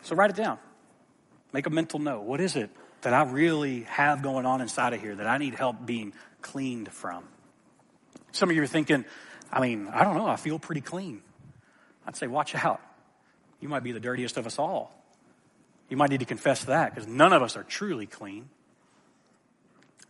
So 0.02 0.14
write 0.14 0.28
it 0.28 0.36
down. 0.36 0.58
Make 1.50 1.64
a 1.64 1.70
mental 1.70 1.98
note. 1.98 2.24
What 2.24 2.42
is 2.42 2.56
it 2.56 2.68
that 3.02 3.14
I 3.14 3.22
really 3.24 3.82
have 3.82 4.22
going 4.22 4.46
on 4.46 4.60
inside 4.60 4.92
of 4.92 5.00
here 5.00 5.14
that 5.14 5.26
I 5.26 5.38
need 5.38 5.54
help 5.54 5.84
being 5.84 6.12
cleaned 6.42 6.92
from? 6.92 7.24
Some 8.32 8.50
of 8.50 8.56
you 8.56 8.62
are 8.62 8.66
thinking, 8.66 9.04
I 9.52 9.60
mean, 9.60 9.88
I 9.88 10.04
don't 10.04 10.16
know, 10.16 10.26
I 10.26 10.36
feel 10.36 10.58
pretty 10.58 10.80
clean. 10.80 11.22
I'd 12.06 12.16
say, 12.16 12.26
watch 12.26 12.54
out. 12.54 12.80
You 13.60 13.68
might 13.68 13.82
be 13.82 13.92
the 13.92 14.00
dirtiest 14.00 14.36
of 14.36 14.46
us 14.46 14.58
all. 14.58 14.92
You 15.88 15.96
might 15.96 16.10
need 16.10 16.20
to 16.20 16.26
confess 16.26 16.64
that 16.64 16.94
because 16.94 17.08
none 17.08 17.32
of 17.32 17.42
us 17.42 17.56
are 17.56 17.64
truly 17.64 18.06
clean. 18.06 18.48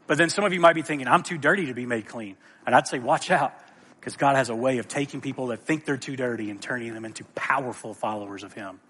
But 0.06 0.18
then 0.18 0.28
some 0.28 0.44
of 0.44 0.52
you 0.52 0.60
might 0.60 0.74
be 0.74 0.82
thinking, 0.82 1.08
I'm 1.08 1.22
too 1.22 1.38
dirty 1.38 1.66
to 1.66 1.74
be 1.74 1.86
made 1.86 2.06
clean. 2.06 2.36
And 2.66 2.74
I'd 2.74 2.86
say, 2.86 2.98
watch 2.98 3.30
out 3.30 3.54
because 3.98 4.16
God 4.16 4.36
has 4.36 4.48
a 4.48 4.54
way 4.54 4.78
of 4.78 4.88
taking 4.88 5.20
people 5.20 5.48
that 5.48 5.60
think 5.60 5.84
they're 5.84 5.96
too 5.96 6.16
dirty 6.16 6.50
and 6.50 6.60
turning 6.60 6.92
them 6.94 7.04
into 7.04 7.24
powerful 7.34 7.94
followers 7.94 8.42
of 8.42 8.52
Him. 8.52 8.80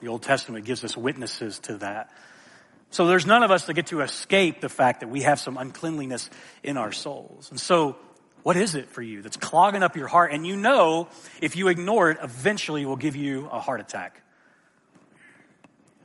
The 0.00 0.08
Old 0.08 0.22
Testament 0.22 0.64
gives 0.64 0.82
us 0.82 0.96
witnesses 0.96 1.58
to 1.60 1.78
that. 1.78 2.10
So 2.90 3.06
there's 3.06 3.26
none 3.26 3.42
of 3.42 3.50
us 3.50 3.66
that 3.66 3.74
get 3.74 3.86
to 3.86 4.00
escape 4.00 4.60
the 4.60 4.68
fact 4.68 5.00
that 5.00 5.08
we 5.08 5.22
have 5.22 5.38
some 5.38 5.56
uncleanliness 5.56 6.28
in 6.62 6.76
our 6.76 6.90
souls. 6.90 7.50
And 7.50 7.60
so 7.60 7.96
what 8.42 8.56
is 8.56 8.74
it 8.74 8.88
for 8.88 9.02
you 9.02 9.22
that's 9.22 9.36
clogging 9.36 9.82
up 9.82 9.96
your 9.96 10.08
heart? 10.08 10.32
And 10.32 10.46
you 10.46 10.56
know, 10.56 11.08
if 11.40 11.56
you 11.56 11.68
ignore 11.68 12.10
it, 12.10 12.18
eventually 12.22 12.82
it 12.82 12.86
will 12.86 12.96
give 12.96 13.14
you 13.14 13.46
a 13.46 13.60
heart 13.60 13.80
attack. 13.80 14.20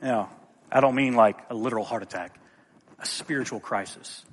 Now, 0.02 0.30
I 0.72 0.80
don't 0.80 0.96
mean 0.96 1.16
like 1.16 1.38
a 1.50 1.56
literal 1.56 1.84
heart 1.84 2.04
attack, 2.04 2.38
a 3.00 3.06
spiritual 3.06 3.60
crisis. 3.60 4.24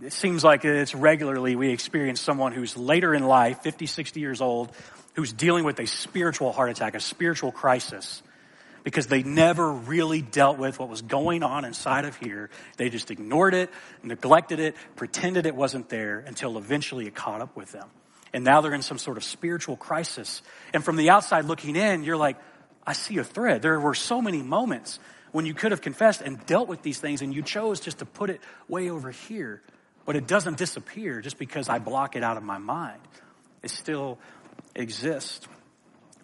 It 0.00 0.12
seems 0.12 0.44
like 0.44 0.64
it's 0.64 0.94
regularly 0.94 1.56
we 1.56 1.70
experience 1.70 2.20
someone 2.20 2.52
who's 2.52 2.76
later 2.76 3.12
in 3.14 3.26
life, 3.26 3.60
50, 3.62 3.86
60 3.86 4.20
years 4.20 4.40
old, 4.40 4.70
who's 5.14 5.32
dealing 5.32 5.64
with 5.64 5.80
a 5.80 5.86
spiritual 5.86 6.52
heart 6.52 6.70
attack, 6.70 6.94
a 6.94 7.00
spiritual 7.00 7.50
crisis 7.50 8.22
because 8.88 9.06
they 9.06 9.22
never 9.22 9.70
really 9.70 10.22
dealt 10.22 10.56
with 10.56 10.78
what 10.78 10.88
was 10.88 11.02
going 11.02 11.42
on 11.42 11.66
inside 11.66 12.06
of 12.06 12.16
here. 12.16 12.48
They 12.78 12.88
just 12.88 13.10
ignored 13.10 13.52
it, 13.52 13.68
neglected 14.02 14.60
it, 14.60 14.76
pretended 14.96 15.44
it 15.44 15.54
wasn't 15.54 15.90
there 15.90 16.20
until 16.20 16.56
eventually 16.56 17.06
it 17.06 17.14
caught 17.14 17.42
up 17.42 17.54
with 17.54 17.70
them. 17.70 17.86
And 18.32 18.44
now 18.44 18.62
they're 18.62 18.72
in 18.72 18.80
some 18.80 18.96
sort 18.96 19.18
of 19.18 19.24
spiritual 19.24 19.76
crisis. 19.76 20.40
And 20.72 20.82
from 20.82 20.96
the 20.96 21.10
outside 21.10 21.44
looking 21.44 21.76
in, 21.76 22.02
you're 22.02 22.16
like, 22.16 22.38
I 22.86 22.94
see 22.94 23.18
a 23.18 23.24
thread. 23.24 23.60
There 23.60 23.78
were 23.78 23.92
so 23.92 24.22
many 24.22 24.40
moments 24.40 24.98
when 25.32 25.44
you 25.44 25.52
could 25.52 25.72
have 25.72 25.82
confessed 25.82 26.22
and 26.22 26.46
dealt 26.46 26.66
with 26.66 26.80
these 26.80 26.98
things 26.98 27.20
and 27.20 27.34
you 27.34 27.42
chose 27.42 27.80
just 27.80 27.98
to 27.98 28.06
put 28.06 28.30
it 28.30 28.40
way 28.68 28.88
over 28.88 29.10
here. 29.10 29.60
But 30.06 30.16
it 30.16 30.26
doesn't 30.26 30.56
disappear 30.56 31.20
just 31.20 31.36
because 31.36 31.68
I 31.68 31.78
block 31.78 32.16
it 32.16 32.22
out 32.24 32.38
of 32.38 32.42
my 32.42 32.56
mind. 32.56 33.02
It 33.62 33.68
still 33.68 34.18
exists. 34.74 35.46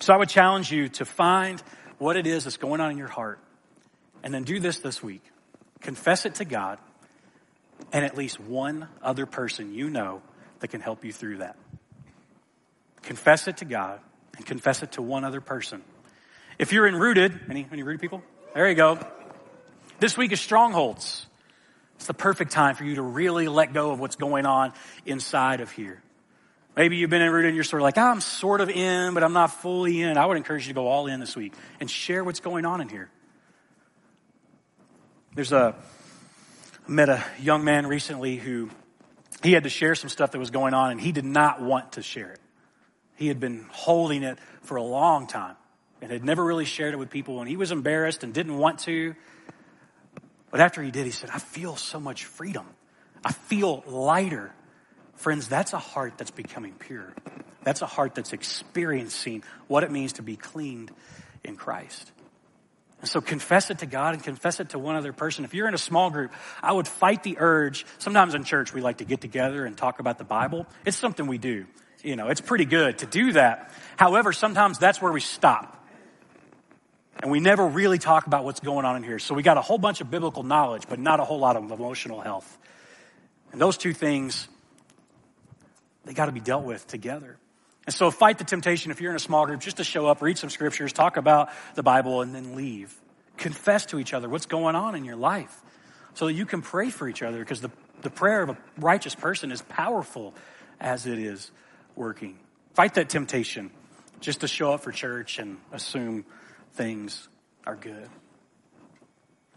So 0.00 0.14
I 0.14 0.16
would 0.16 0.31
challenge 0.31 0.72
you 0.72 0.88
to 0.88 1.05
find 1.05 1.62
what 1.98 2.16
it 2.16 2.26
is 2.26 2.44
that's 2.44 2.57
going 2.57 2.80
on 2.80 2.90
in 2.90 2.98
your 2.98 3.09
heart 3.09 3.38
and 4.22 4.33
then 4.33 4.44
do 4.44 4.61
this 4.61 4.78
this 4.80 5.02
week. 5.02 5.22
Confess 5.80 6.26
it 6.26 6.37
to 6.37 6.44
God 6.44 6.78
and 7.92 8.04
at 8.04 8.16
least 8.16 8.40
one 8.40 8.88
other 9.02 9.26
person 9.26 9.74
you 9.74 9.90
know 9.90 10.22
that 10.61 10.68
can 10.68 10.80
help 10.80 11.04
you 11.04 11.12
through 11.12 11.38
that. 11.38 11.57
Confess 13.02 13.48
it 13.48 13.59
to 13.59 13.64
God 13.64 14.00
and 14.37 14.46
confess 14.46 14.83
it 14.83 14.92
to 14.92 15.02
one 15.02 15.24
other 15.24 15.40
person. 15.40 15.83
If 16.59 16.72
you're 16.72 16.87
in 16.87 16.96
rooted, 16.96 17.38
any, 17.50 17.66
any 17.70 17.83
rooted 17.83 18.00
people? 18.00 18.22
There 18.54 18.68
you 18.68 18.74
go. 18.74 18.98
This 20.00 20.16
week 20.16 20.33
is 20.33 20.40
strongholds. 20.40 21.26
It's 21.96 22.07
the 22.07 22.14
perfect 22.14 22.52
time 22.52 22.74
for 22.74 22.85
you 22.85 22.96
to 22.96 23.02
really 23.02 23.48
let 23.48 23.72
go 23.72 23.90
of 23.90 24.00
what's 24.00 24.16
going 24.16 24.46
on 24.46 24.72
inside 25.07 25.61
of 25.61 25.70
here. 25.70 26.02
Maybe 26.76 26.96
you've 26.96 27.10
been 27.10 27.22
in 27.22 27.32
and 27.32 27.54
you're 27.54 27.62
sort 27.62 27.82
of 27.82 27.84
like, 27.84 27.98
oh, 27.98 28.02
I'm 28.02 28.20
sort 28.20 28.60
of 28.60 28.68
in, 28.68 29.14
but 29.14 29.22
I'm 29.22 29.32
not 29.32 29.52
fully 29.62 30.02
in. 30.02 30.18
I 30.18 30.26
would 30.26 30.37
encourage 30.37 30.66
you 30.66 30.72
to 30.72 30.74
go 30.74 30.88
all 30.88 31.06
in 31.06 31.20
this 31.20 31.37
week 31.37 31.52
and 31.78 31.88
share 31.88 32.24
what's 32.24 32.40
going 32.40 32.64
on 32.66 32.80
in 32.80 32.88
here. 32.88 33.10
There's 35.34 35.52
a, 35.52 35.76
I 36.87 36.90
met 36.90 37.08
a 37.08 37.24
young 37.40 37.64
man 37.64 37.87
recently 37.87 38.37
who 38.37 38.70
he 39.42 39.52
had 39.52 39.64
to 39.64 39.68
share 39.68 39.94
some 39.94 40.10
stuff 40.10 40.32
that 40.32 40.38
was 40.38 40.50
going 40.50 40.74
on 40.74 40.90
and 40.90 41.00
he 41.00 41.12
did 41.12 41.24
not 41.24 41.62
want 41.62 41.92
to 41.92 42.02
share 42.02 42.32
it. 42.32 42.40
He 43.16 43.28
had 43.28 43.38
been 43.38 43.66
holding 43.70 44.24
it 44.24 44.38
for 44.62 44.76
a 44.76 44.82
long 44.82 45.28
time 45.28 45.56
and 46.02 46.10
had 46.10 46.24
never 46.24 46.44
really 46.44 46.64
shared 46.64 46.92
it 46.92 46.96
with 46.96 47.10
people 47.10 47.40
and 47.40 47.48
he 47.48 47.56
was 47.56 47.70
embarrassed 47.70 48.24
and 48.24 48.34
didn't 48.34 48.58
want 48.58 48.80
to. 48.80 49.14
But 50.50 50.60
after 50.60 50.82
he 50.82 50.90
did, 50.90 51.04
he 51.04 51.12
said, 51.12 51.30
I 51.30 51.38
feel 51.38 51.76
so 51.76 52.00
much 52.00 52.24
freedom. 52.24 52.66
I 53.24 53.32
feel 53.32 53.84
lighter. 53.87 54.52
Friends, 55.16 55.48
that's 55.48 55.72
a 55.72 55.79
heart 55.79 56.14
that's 56.18 56.31
becoming 56.31 56.72
pure. 56.72 57.14
That's 57.62 57.83
a 57.83 57.87
heart 57.87 58.14
that's 58.14 58.33
experiencing 58.33 59.42
what 59.68 59.85
it 59.85 59.90
means 59.90 60.14
to 60.14 60.22
be 60.22 60.37
cleaned 60.37 60.90
in 61.42 61.57
Christ. 61.57 62.11
And 63.00 63.09
so 63.09 63.20
confess 63.20 63.70
it 63.70 63.81
to 63.81 63.87
God 63.87 64.14
and 64.14 64.22
confess 64.22 64.61
it 64.61 64.70
to 64.70 64.79
one 64.79 64.96
other 64.96 65.12
person. 65.12 65.44
If 65.44 65.53
you're 65.53 65.68
in 65.68 65.74
a 65.74 65.79
small 65.79 66.11
group, 66.11 66.33
I 66.62 66.72
would 66.72 66.88
fight 66.88 67.22
the 67.22 67.37
urge. 67.38 67.85
Sometimes 67.98 68.35
in 68.35 68.44
church, 68.44 68.72
we 68.72 68.81
like 68.81 68.98
to 68.98 69.05
get 69.05 69.20
together 69.20 69.66
and 69.66 69.77
talk 69.77 70.00
about 70.00 70.16
the 70.18 70.24
Bible. 70.24 70.66
It's 70.87 70.96
something 70.96 71.27
we 71.27 71.38
do. 71.38 71.66
You 72.03 72.16
know, 72.16 72.29
it's 72.29 72.40
pretty 72.40 72.64
good 72.64 72.98
to 72.98 73.07
do 73.07 73.33
that. 73.33 73.72
However, 73.96 74.33
sometimes 74.33 74.79
that's 74.79 75.03
where 75.03 75.12
we 75.12 75.20
stop. 75.20 75.87
And 77.22 77.31
we 77.31 77.40
never 77.40 77.66
really 77.66 77.98
talk 77.98 78.27
about 78.27 78.44
what's 78.44 78.61
going 78.61 78.85
on 78.85 78.96
in 78.96 79.03
here. 79.03 79.18
So 79.18 79.35
we 79.35 79.42
got 79.42 79.57
a 79.57 79.62
whole 79.62 79.79
bunch 79.79 80.00
of 80.00 80.11
biblical 80.11 80.42
knowledge, 80.42 80.85
but 80.88 80.98
not 80.98 81.20
a 81.20 81.24
whole 81.24 81.38
lot 81.38 81.57
of 81.57 81.70
emotional 81.70 82.20
health. 82.20 82.59
And 83.53 83.61
those 83.61 83.77
two 83.77 83.92
things, 83.92 84.48
they 86.04 86.14
got 86.14 86.26
to 86.26 86.32
be 86.32 86.40
dealt 86.40 86.64
with 86.64 86.86
together. 86.86 87.36
And 87.86 87.94
so 87.94 88.10
fight 88.10 88.38
the 88.38 88.44
temptation 88.44 88.90
if 88.90 89.00
you're 89.00 89.10
in 89.10 89.16
a 89.16 89.20
small 89.20 89.46
group 89.46 89.60
just 89.60 89.76
to 89.76 89.84
show 89.84 90.06
up, 90.06 90.22
read 90.22 90.38
some 90.38 90.50
scriptures, 90.50 90.92
talk 90.92 91.16
about 91.16 91.50
the 91.74 91.82
Bible, 91.82 92.22
and 92.22 92.34
then 92.34 92.54
leave. 92.54 92.94
Confess 93.36 93.86
to 93.86 93.98
each 93.98 94.14
other 94.14 94.28
what's 94.28 94.46
going 94.46 94.74
on 94.74 94.94
in 94.94 95.04
your 95.04 95.16
life 95.16 95.62
so 96.14 96.26
that 96.26 96.32
you 96.32 96.46
can 96.46 96.62
pray 96.62 96.88
for 96.90 97.08
each 97.08 97.22
other 97.22 97.38
because 97.38 97.60
the, 97.60 97.70
the 98.02 98.10
prayer 98.10 98.42
of 98.42 98.50
a 98.50 98.56
righteous 98.78 99.14
person 99.14 99.52
is 99.52 99.60
powerful 99.62 100.34
as 100.80 101.06
it 101.06 101.18
is 101.18 101.50
working. 101.96 102.38
Fight 102.74 102.94
that 102.94 103.08
temptation 103.08 103.70
just 104.20 104.40
to 104.40 104.48
show 104.48 104.72
up 104.72 104.80
for 104.80 104.92
church 104.92 105.38
and 105.38 105.58
assume 105.72 106.24
things 106.74 107.28
are 107.66 107.76
good. 107.76 108.08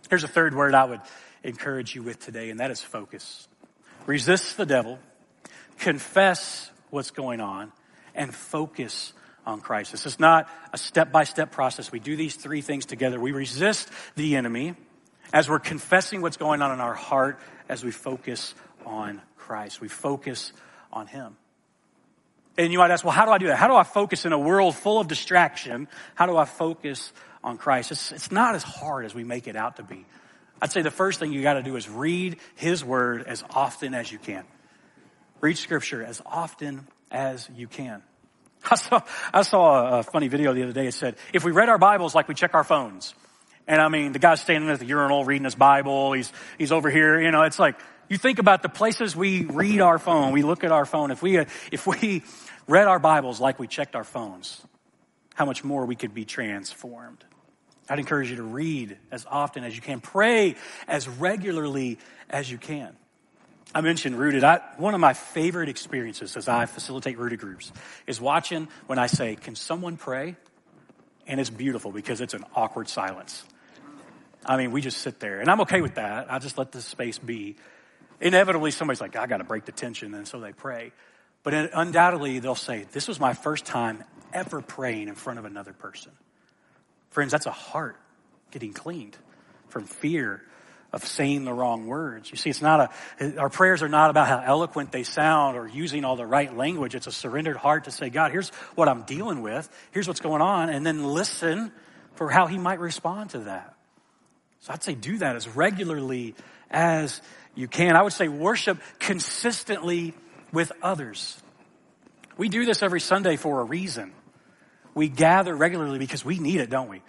Here's 0.10 0.23
a 0.23 0.27
third 0.27 0.55
word 0.55 0.73
I 0.73 0.86
would 0.86 1.01
encourage 1.43 1.95
you 1.95 2.03
with 2.03 2.19
today, 2.19 2.49
and 2.49 2.60
that 2.60 2.71
is 2.71 2.81
focus. 2.81 3.47
Resist 4.05 4.57
the 4.57 4.65
devil, 4.65 4.99
confess 5.80 6.72
what's 6.90 7.12
going 7.12 7.42
on, 7.42 7.72
and 8.16 8.34
focus 8.34 9.13
on 9.46 9.62
Christ. 9.62 9.92
This 9.92 10.06
is 10.06 10.20
not 10.20 10.50
a 10.74 10.78
step 10.78 11.12
by 11.12 11.24
step 11.24 11.52
process. 11.52 11.92
We 11.92 12.00
do 12.00 12.16
these 12.16 12.36
three 12.36 12.62
things 12.62 12.86
together. 12.86 13.20
We 13.20 13.32
resist 13.32 13.90
the 14.16 14.36
enemy 14.36 14.76
as 15.32 15.50
we're 15.50 15.60
confessing 15.60 16.22
what's 16.22 16.38
going 16.38 16.62
on 16.62 16.72
in 16.72 16.82
our 16.82 16.94
heart 16.94 17.40
as 17.70 17.84
we 17.84 17.92
focus 17.92 18.54
on 18.86 19.22
Christ. 19.38 19.80
We 19.80 19.88
focus 19.88 20.52
on 20.92 21.08
Him. 21.08 21.38
And 22.58 22.74
you 22.74 22.80
might 22.80 22.92
ask, 22.92 23.06
well, 23.06 23.13
how 23.13 23.26
do 23.26 23.32
I 23.32 23.38
do 23.38 23.48
that? 23.48 23.58
How 23.58 23.68
do 23.68 23.76
I 23.76 23.84
focus 23.84 24.26
in 24.26 24.34
a 24.34 24.40
world 24.40 24.76
full 24.76 25.00
of 25.00 25.08
distraction? 25.08 25.88
How 26.16 26.26
do 26.26 26.36
I 26.36 26.46
focus 26.46 27.13
on 27.44 27.58
Christ? 27.58 27.92
It's, 27.92 28.12
it's 28.12 28.32
not 28.32 28.56
as 28.56 28.63
hard 28.63 29.06
as 29.06 29.13
we 29.13 29.24
make 29.24 29.48
it 29.48 29.56
out 29.56 29.76
to 29.78 29.84
be. 29.84 30.06
I'd 30.60 30.72
say 30.72 30.82
the 30.82 30.92
first 30.92 31.20
thing 31.20 31.32
you 31.32 31.44
got 31.44 31.54
to 31.54 31.63
do 31.63 31.76
is 31.76 31.88
read 31.88 32.38
His 32.56 32.84
Word 32.84 33.24
as 33.28 33.44
often 33.52 33.94
as 33.94 34.12
you 34.12 34.18
can. 34.18 34.44
Read 35.41 35.58
Scripture 35.58 36.04
as 36.04 36.21
often 36.26 36.88
as 37.12 37.50
you 37.56 37.67
can. 37.67 38.02
I 38.71 38.76
saw, 38.76 39.02
I 39.34 39.41
saw 39.43 40.00
a 40.00 40.04
funny 40.04 40.28
video 40.28 40.54
the 40.54 40.63
other 40.63 40.73
day. 40.73 40.88
It 40.88 40.93
said, 40.93 41.15
if 41.34 41.43
we 41.43 41.52
read 41.52 41.69
our 41.69 41.78
Bibles 41.78 42.15
like 42.15 42.28
we 42.28 42.36
check 42.36 42.54
our 42.54 42.63
phones, 42.63 43.13
and 43.67 43.82
I 43.82 43.89
mean, 43.89 44.13
the 44.13 44.19
guy's 44.19 44.41
standing 44.41 44.69
at 44.69 44.80
the 44.80 44.86
urinal 44.86 45.26
reading 45.26 45.45
his 45.45 45.56
Bible, 45.56 46.13
he's, 46.13 46.32
he's 46.58 46.71
over 46.71 46.89
here, 46.89 47.21
you 47.21 47.32
know, 47.32 47.43
it's 47.43 47.60
like, 47.60 47.80
you 48.10 48.17
think 48.17 48.39
about 48.39 48.62
the 48.62 48.69
places 48.69 49.15
we 49.15 49.43
read 49.43 49.82
our 49.82 50.00
phone, 50.00 50.32
we 50.32 50.41
look 50.41 50.63
at 50.63 50.71
our 50.71 50.86
phone. 50.86 51.12
If 51.12 51.21
we, 51.21 51.38
uh, 51.38 51.45
if 51.71 51.86
we 51.86 52.23
read 52.67 52.88
our 52.88 53.00
Bibles 53.00 53.39
like 53.39 53.60
we 53.60 53.67
checked 53.67 53.95
our 53.95 54.06
phones, 54.06 54.62
how 55.34 55.45
much 55.45 55.63
more 55.63 55.86
we 55.86 55.95
could 55.95 56.13
be 56.13 56.26
transformed. 56.26 57.23
I'd 57.89 58.00
encourage 58.00 58.30
you 58.30 58.38
to 58.38 58.43
read 58.43 58.97
as 59.12 59.26
often 59.30 59.63
as 59.63 59.76
you 59.76 59.82
can. 59.82 60.02
Pray 60.02 60.56
as 60.88 61.08
regularly 61.08 62.00
as 62.30 62.50
you 62.50 62.58
can. 62.58 62.95
I 63.75 63.82
mentioned 63.82 64.17
rooted. 64.17 64.43
I, 64.43 64.62
one 64.77 64.93
of 64.93 64.99
my 64.99 65.13
favorite 65.13 65.69
experiences 65.69 66.38
as 66.38 66.47
I 66.47 66.65
facilitate 66.65 67.17
rooted 67.17 67.39
groups 67.39 67.71
is 68.06 68.19
watching 68.19 68.67
when 68.88 68.97
I 68.99 69.08
say, 69.08 69.36
Can 69.36 69.56
someone 69.56 69.97
pray? 69.97 70.36
And 71.27 71.39
it's 71.39 71.49
beautiful 71.49 71.91
because 71.91 72.21
it's 72.21 72.34
an 72.34 72.45
awkward 72.56 72.88
silence. 72.88 73.43
I 74.45 74.56
mean, 74.56 74.71
we 74.71 74.82
just 74.82 74.99
sit 74.99 75.19
there, 75.19 75.41
and 75.41 75.51
I'm 75.51 75.62
okay 75.62 75.82
with 75.82 75.95
that. 75.95 76.32
I 76.32 76.39
just 76.39 76.58
let 76.58 76.71
the 76.71 76.82
space 76.82 77.19
be 77.19 77.58
inevitably 78.21 78.71
somebody's 78.71 79.01
like, 79.01 79.15
I 79.15 79.27
got 79.27 79.38
to 79.38 79.43
break 79.43 79.65
the 79.65 79.71
tension. 79.71 80.13
And 80.13 80.27
so 80.27 80.39
they 80.39 80.53
pray. 80.53 80.91
But 81.43 81.53
undoubtedly, 81.73 82.39
they'll 82.39 82.56
say, 82.56 82.86
This 82.91 83.08
was 83.08 83.19
my 83.19 83.34
first 83.34 83.65
time 83.65 84.03
ever 84.34 84.62
praying 84.62 85.08
in 85.08 85.15
front 85.15 85.39
of 85.39 85.45
another 85.45 85.73
person. 85.73 86.12
Friends, 87.10 87.32
that's 87.32 87.45
a 87.45 87.51
heart 87.51 87.97
getting 88.51 88.73
cleaned 88.73 89.17
from 89.69 89.86
fear 89.86 90.43
of 90.93 91.06
saying 91.06 91.43
the 91.43 91.54
wrong 91.54 91.86
words. 91.86 92.32
You 92.32 92.38
see, 92.38 92.50
it's 92.50 92.62
not 92.62 92.91
a, 93.19 93.38
our 93.38 93.50
prayers 93.50 93.84
are 93.84 93.89
not 93.89 94.10
about 94.10 94.28
how 94.28 94.41
eloquent 94.43 94.91
they 94.91 95.04
sound 95.04 95.58
or 95.58 95.67
using 95.67 96.06
all 96.06 96.15
the 96.15 96.26
right 96.26 96.56
language. 96.56 96.95
It's 96.95 97.08
a 97.08 97.12
surrendered 97.12 97.58
heart 97.58 97.86
to 97.86 97.91
say, 97.91 98.10
God, 98.10 98.32
here's 98.32 98.50
what 98.76 98.88
I'm 98.88 99.04
dealing 99.04 99.41
with. 99.41 99.69
Here's 99.91 100.08
what's 100.08 100.21
going 100.21 100.41
on. 100.41 100.69
And 100.69 100.86
then 100.86 101.04
listen 101.04 101.71
for 102.15 102.30
how 102.30 102.47
he 102.47 102.58
might 102.58 102.80
respond 102.80 103.32
to 103.32 103.39
that. 103.39 103.76
So 104.62 104.73
I'd 104.73 104.84
say 104.84 104.95
do 104.95 105.17
that 105.17 105.36
as 105.36 105.47
regularly 105.47 106.36
as 106.71 107.21
you 107.54 107.67
can. 107.67 107.95
I 107.95 108.02
would 108.02 108.13
say 108.13 108.28
worship 108.28 108.80
consistently 109.00 110.13
with 110.52 110.71
others. 110.82 111.41
We 112.38 112.50
do 112.50 112.65
this 112.65 112.82
every 112.82 113.02
Sunday 113.02 113.36
for 113.36 113.62
a 113.62 113.63
reason. 113.63 114.13
We 114.93 115.10
gather 115.10 115.56
regularly 115.56 116.00
because 116.00 116.23
we 116.23 116.39
need 116.39 116.62
it, 116.62 116.69
don't 116.69 116.89
we? 116.89 117.02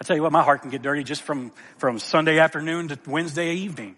I 0.00 0.04
tell 0.06 0.16
you 0.16 0.22
what, 0.22 0.32
my 0.32 0.42
heart 0.42 0.62
can 0.62 0.70
get 0.70 0.80
dirty 0.80 1.04
just 1.04 1.20
from, 1.20 1.52
from 1.76 1.98
Sunday 1.98 2.38
afternoon 2.38 2.88
to 2.88 2.98
Wednesday 3.06 3.52
evening. 3.56 3.96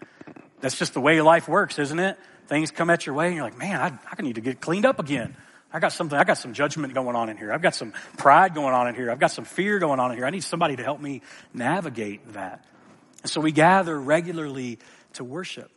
That's 0.59 0.77
just 0.77 0.93
the 0.93 0.99
way 0.99 1.21
life 1.21 1.47
works, 1.47 1.79
isn't 1.79 1.99
it? 1.99 2.19
Things 2.47 2.71
come 2.71 2.89
at 2.89 3.05
your 3.05 3.15
way 3.15 3.27
and 3.27 3.35
you're 3.35 3.45
like, 3.45 3.57
man, 3.57 3.79
I, 3.79 3.97
I 4.11 4.21
need 4.21 4.35
to 4.35 4.41
get 4.41 4.59
cleaned 4.59 4.85
up 4.85 4.99
again. 4.99 5.37
I 5.71 5.79
got 5.79 5.93
something, 5.93 6.19
I 6.19 6.25
got 6.25 6.37
some 6.37 6.53
judgment 6.53 6.93
going 6.93 7.15
on 7.15 7.29
in 7.29 7.37
here. 7.37 7.53
I've 7.53 7.61
got 7.61 7.73
some 7.73 7.93
pride 8.17 8.53
going 8.53 8.73
on 8.73 8.89
in 8.89 8.95
here. 8.95 9.11
I've 9.11 9.19
got 9.19 9.31
some 9.31 9.45
fear 9.45 9.79
going 9.79 10.01
on 10.01 10.11
in 10.11 10.17
here. 10.17 10.25
I 10.25 10.29
need 10.29 10.43
somebody 10.43 10.75
to 10.75 10.83
help 10.83 10.99
me 10.99 11.21
navigate 11.53 12.33
that. 12.33 12.65
And 13.21 13.31
so 13.31 13.39
we 13.39 13.53
gather 13.53 13.97
regularly 13.97 14.79
to 15.13 15.23
worship. 15.23 15.71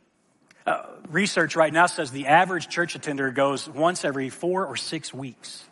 Uh, 0.66 0.86
research 1.08 1.54
right 1.54 1.72
now 1.72 1.86
says 1.86 2.10
the 2.10 2.26
average 2.26 2.68
church 2.68 2.96
attender 2.96 3.30
goes 3.30 3.68
once 3.68 4.04
every 4.04 4.28
four 4.28 4.66
or 4.66 4.74
six 4.76 5.14
weeks. 5.14 5.64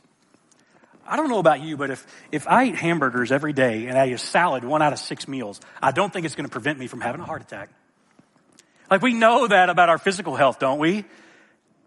I 1.07 1.17
don't 1.17 1.29
know 1.29 1.39
about 1.39 1.63
you, 1.63 1.77
but 1.77 1.91
if, 1.91 2.07
if 2.33 2.47
I 2.49 2.65
eat 2.65 2.77
hamburgers 2.77 3.31
every 3.31 3.53
day 3.53 3.87
and 3.87 3.99
I 3.99 4.09
eat 4.09 4.13
a 4.13 4.19
salad 4.19 4.65
one 4.65 4.83
out 4.83 4.93
of 4.93 4.99
six 4.99 5.29
meals, 5.29 5.61
I 5.83 5.91
don't 5.91 6.13
think 6.13 6.27
it's 6.27 6.35
going 6.35 6.47
to 6.47 6.53
prevent 6.53 6.79
me 6.79 6.87
from 6.87 7.01
having 7.01 7.21
a 7.21 7.25
heart 7.25 7.43
attack. 7.43 7.71
Like 8.91 9.03
we 9.03 9.15
know 9.15 9.47
that 9.47 9.71
about 9.71 9.89
our 9.89 9.99
physical 9.99 10.37
health, 10.37 10.59
don't 10.59 10.79
we? 10.79 11.05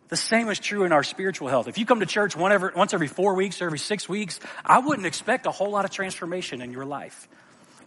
The 0.09 0.15
same 0.15 0.49
is 0.49 0.59
true 0.59 0.83
in 0.83 0.93
our 0.93 1.03
spiritual 1.03 1.47
health. 1.47 1.67
If 1.67 1.77
you 1.77 1.85
come 1.85 1.99
to 1.99 2.05
church 2.05 2.35
once 2.35 2.93
every 2.93 3.07
four 3.07 3.33
weeks 3.33 3.61
or 3.61 3.65
every 3.65 3.79
six 3.79 4.07
weeks, 4.07 4.39
I 4.65 4.79
wouldn't 4.79 5.05
expect 5.05 5.45
a 5.45 5.51
whole 5.51 5.69
lot 5.69 5.83
of 5.83 5.91
transformation 5.91 6.61
in 6.61 6.71
your 6.71 6.85
life. 6.85 7.27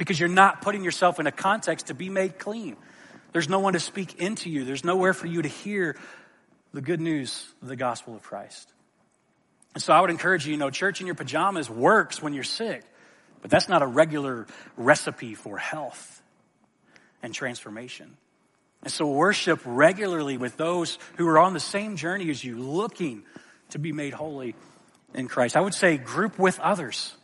because 0.01 0.19
you're 0.19 0.31
not 0.31 0.63
putting 0.63 0.83
yourself 0.83 1.21
in 1.21 1.27
a 1.27 1.31
context 1.31 1.89
to 1.89 1.95
be 1.95 2.09
made 2.09 2.39
clean. 2.39 2.75
There's 3.33 3.51
no 3.51 3.59
one 3.59 3.75
to 3.75 3.81
speak 3.81 4.15
into 4.15 4.49
you. 4.49 4.65
There's 4.65 4.83
nowhere 4.83 5.13
for 5.13 5.27
you 5.27 5.43
to 5.43 5.49
hear 5.49 5.95
the 6.73 6.81
good 6.81 7.03
news 7.03 7.47
of 7.61 7.69
the 7.69 7.77
gospel 7.77 8.15
of 8.15 8.23
Christ. 8.23 8.73
And 9.75 9.83
so 9.83 9.93
I 9.93 10.01
would 10.01 10.11
encourage 10.11 10.47
you, 10.47 10.53
you 10.53 10.59
know, 10.59 10.71
church 10.71 11.01
in 11.01 11.07
your 11.07 11.15
pajamas 11.15 11.71
works 11.71 12.21
when 12.21 12.33
you're 12.33 12.45
sick, 12.45 12.83
but 13.41 13.51
that's 13.51 13.69
not 13.69 13.83
a 13.83 13.87
regular 13.87 14.47
recipe 14.77 15.35
for 15.35 15.59
health 15.59 16.23
and 17.23 17.33
transformation. 17.33 18.17
And 18.83 18.93
so 18.93 19.07
worship 19.07 19.61
regularly 19.65 20.37
with 20.37 20.57
those 20.57 20.99
who 21.17 21.29
are 21.29 21.39
on 21.39 21.53
the 21.53 21.61
same 21.61 21.97
journey 21.97 22.31
as 22.31 22.43
you, 22.43 22.59
looking 22.59 23.23
to 23.71 23.79
be 23.79 23.93
made 23.93 24.15
holy 24.15 24.55
in 25.15 25.29
Christ. 25.29 25.57
I 25.57 25.61
would 25.61 25.75
say 25.75 25.99
group 25.99 26.39
with 26.39 26.59
others. 26.61 27.15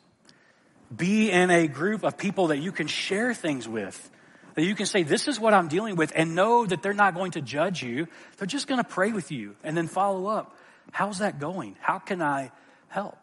Be 0.94 1.30
in 1.30 1.50
a 1.50 1.66
group 1.66 2.04
of 2.04 2.16
people 2.16 2.48
that 2.48 2.58
you 2.58 2.72
can 2.72 2.86
share 2.86 3.34
things 3.34 3.66
with. 3.66 4.10
That 4.54 4.64
you 4.64 4.74
can 4.74 4.86
say, 4.86 5.02
this 5.02 5.28
is 5.28 5.38
what 5.38 5.52
I'm 5.52 5.68
dealing 5.68 5.96
with 5.96 6.12
and 6.14 6.34
know 6.34 6.64
that 6.64 6.82
they're 6.82 6.94
not 6.94 7.14
going 7.14 7.32
to 7.32 7.42
judge 7.42 7.82
you. 7.82 8.08
They're 8.38 8.46
just 8.46 8.66
going 8.66 8.82
to 8.82 8.88
pray 8.88 9.12
with 9.12 9.30
you 9.30 9.56
and 9.62 9.76
then 9.76 9.86
follow 9.86 10.28
up. 10.28 10.55
How's 10.92 11.18
that 11.18 11.38
going? 11.38 11.76
How 11.80 11.98
can 11.98 12.22
I 12.22 12.50
help? 12.88 13.18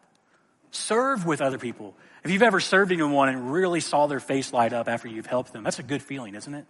Serve 0.70 1.24
with 1.26 1.40
other 1.40 1.58
people. 1.58 1.94
If 2.24 2.30
you've 2.30 2.42
ever 2.42 2.60
served 2.60 2.90
anyone 2.90 3.28
and 3.28 3.52
really 3.52 3.80
saw 3.80 4.06
their 4.06 4.20
face 4.20 4.52
light 4.52 4.72
up 4.72 4.88
after 4.88 5.08
you've 5.08 5.26
helped 5.26 5.52
them, 5.52 5.62
that's 5.62 5.78
a 5.78 5.82
good 5.82 6.02
feeling, 6.02 6.34
isn't 6.34 6.54
it? 6.54 6.66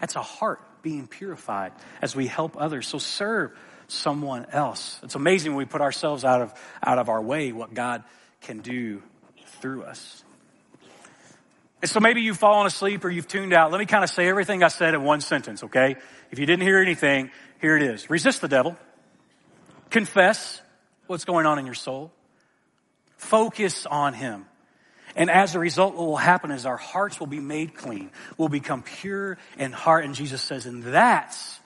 That's 0.00 0.16
a 0.16 0.22
heart 0.22 0.60
being 0.82 1.06
purified 1.06 1.72
as 2.00 2.16
we 2.16 2.26
help 2.26 2.56
others. 2.56 2.86
So 2.86 2.98
serve 2.98 3.56
someone 3.88 4.46
else. 4.52 4.98
It's 5.02 5.14
amazing 5.14 5.52
when 5.52 5.58
we 5.58 5.64
put 5.64 5.80
ourselves 5.80 6.24
out 6.24 6.42
of, 6.42 6.54
out 6.82 6.98
of 6.98 7.08
our 7.08 7.20
way 7.20 7.52
what 7.52 7.74
God 7.74 8.04
can 8.40 8.60
do 8.60 9.02
through 9.60 9.82
us. 9.82 10.24
And 11.82 11.90
so 11.90 12.00
maybe 12.00 12.22
you've 12.22 12.38
fallen 12.38 12.66
asleep 12.66 13.04
or 13.04 13.10
you've 13.10 13.28
tuned 13.28 13.52
out. 13.52 13.70
Let 13.70 13.78
me 13.78 13.86
kind 13.86 14.02
of 14.02 14.10
say 14.10 14.28
everything 14.28 14.62
I 14.62 14.68
said 14.68 14.94
in 14.94 15.02
one 15.02 15.20
sentence, 15.20 15.62
okay? 15.64 15.96
If 16.30 16.38
you 16.38 16.46
didn't 16.46 16.62
hear 16.62 16.78
anything, 16.78 17.30
here 17.60 17.76
it 17.76 17.82
is. 17.82 18.08
Resist 18.08 18.40
the 18.40 18.48
devil. 18.48 18.76
Confess 19.96 20.60
what's 21.06 21.24
going 21.24 21.46
on 21.46 21.58
in 21.58 21.64
your 21.64 21.74
soul. 21.74 22.12
Focus 23.16 23.86
on 23.86 24.12
him. 24.12 24.44
And 25.14 25.30
as 25.30 25.54
a 25.54 25.58
result, 25.58 25.94
what 25.94 26.06
will 26.06 26.18
happen 26.18 26.50
is 26.50 26.66
our 26.66 26.76
hearts 26.76 27.18
will 27.18 27.26
be 27.26 27.40
made 27.40 27.74
clean. 27.74 28.10
We'll 28.36 28.50
become 28.50 28.82
pure 28.82 29.38
in 29.56 29.72
heart. 29.72 30.04
And 30.04 30.14
Jesus 30.14 30.42
says, 30.42 30.66
and 30.66 30.82
that's 30.82 31.60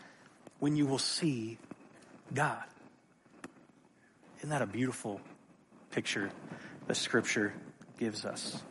when 0.61 0.77
you 0.77 0.87
will 0.87 1.01
see 1.01 1.59
God. 2.33 2.63
Isn't 4.39 4.51
that 4.51 4.63
a 4.63 4.67
beautiful 4.67 5.21
picture 5.91 6.31
that 6.87 6.95
scripture 6.95 7.53
gives 7.99 8.25
us? 8.25 8.63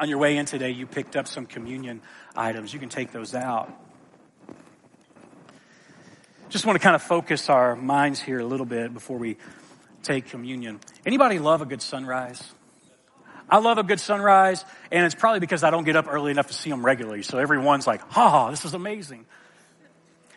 On 0.00 0.08
your 0.08 0.16
way 0.16 0.38
in 0.38 0.46
today, 0.46 0.70
you 0.70 0.86
picked 0.86 1.14
up 1.14 1.28
some 1.28 1.44
communion 1.44 2.00
items. 2.34 2.72
You 2.72 2.80
can 2.80 2.88
take 2.88 3.12
those 3.12 3.34
out. 3.34 3.70
Just 6.50 6.64
want 6.64 6.76
to 6.76 6.82
kind 6.82 6.96
of 6.96 7.02
focus 7.02 7.50
our 7.50 7.76
minds 7.76 8.20
here 8.20 8.38
a 8.38 8.44
little 8.44 8.64
bit 8.64 8.94
before 8.94 9.18
we 9.18 9.36
take 10.02 10.28
communion. 10.28 10.80
Anybody 11.04 11.38
love 11.38 11.60
a 11.60 11.66
good 11.66 11.82
sunrise? 11.82 12.42
I 13.50 13.58
love 13.58 13.76
a 13.76 13.82
good 13.82 14.00
sunrise, 14.00 14.64
and 14.90 15.04
it's 15.04 15.14
probably 15.14 15.40
because 15.40 15.62
I 15.62 15.70
don't 15.70 15.84
get 15.84 15.94
up 15.94 16.06
early 16.08 16.30
enough 16.30 16.46
to 16.46 16.54
see 16.54 16.70
them 16.70 16.84
regularly. 16.84 17.22
So 17.22 17.36
everyone's 17.36 17.86
like, 17.86 18.00
ha, 18.00 18.50
this 18.50 18.64
is 18.64 18.72
amazing. 18.72 19.26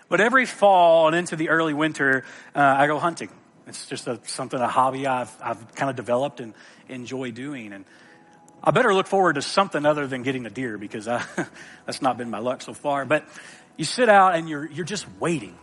But 0.10 0.20
every 0.20 0.46
fall 0.46 1.08
and 1.08 1.16
into 1.16 1.38
the 1.38 1.48
early 1.48 1.74
winter, 1.74 2.26
uh, 2.54 2.60
I 2.60 2.88
go 2.88 3.00
hunting. 3.00 3.30
It's 3.68 3.86
just 3.86 4.08
a, 4.08 4.20
something, 4.26 4.60
a 4.60 4.68
hobby 4.68 5.08
I've, 5.08 5.34
I've 5.42 5.76
kind 5.76 5.90
of 5.90 5.96
developed 5.96 6.42
and 6.42 6.54
enjoy 6.90 7.32
doing. 7.32 7.72
And 7.72 7.86
I 8.62 8.72
better 8.72 8.94
look 8.94 9.08
forward 9.08 9.36
to 9.36 9.42
something 9.42 9.86
other 9.86 10.08
than 10.08 10.24
getting 10.24 10.46
a 10.46 10.50
deer 10.50 10.78
because 10.78 11.08
I, 11.08 11.24
that's 11.86 12.02
not 12.02 12.18
been 12.18 12.30
my 12.30 12.40
luck 12.40 12.62
so 12.62 12.74
far. 12.74 13.06
But 13.06 13.26
you 13.78 13.86
sit 13.86 14.10
out 14.10 14.36
and 14.36 14.50
you're, 14.50 14.70
you're 14.70 14.86
just 14.86 15.06
waiting. 15.18 15.56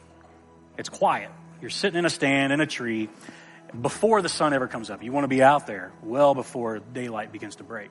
It's 0.79 0.89
quiet. 0.89 1.31
You're 1.61 1.71
sitting 1.71 1.99
in 1.99 2.05
a 2.07 2.11
stand 2.11 2.53
in 2.53 2.61
a 2.61 2.67
tree 2.67 3.11
before 3.79 4.23
the 4.23 4.29
sun 4.29 4.53
ever 4.53 4.69
comes 4.69 4.91
up. 4.91 5.03
You 5.03 5.13
want 5.13 5.25
to 5.25 5.29
be 5.29 5.43
out 5.43 5.67
there 5.67 5.93
well 6.03 6.35
before 6.35 6.79
daylight 6.79 7.33
begins 7.33 7.57
to 7.57 7.65
break. 7.65 7.91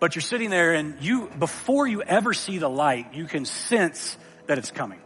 But 0.00 0.16
you're 0.16 0.22
sitting 0.22 0.50
there 0.50 0.72
and 0.72 1.00
you, 1.00 1.30
before 1.38 1.86
you 1.86 2.02
ever 2.02 2.32
see 2.32 2.58
the 2.58 2.68
light, 2.68 3.14
you 3.14 3.26
can 3.26 3.44
sense 3.44 4.16
that 4.46 4.58
it's 4.58 4.70
coming. 4.70 5.00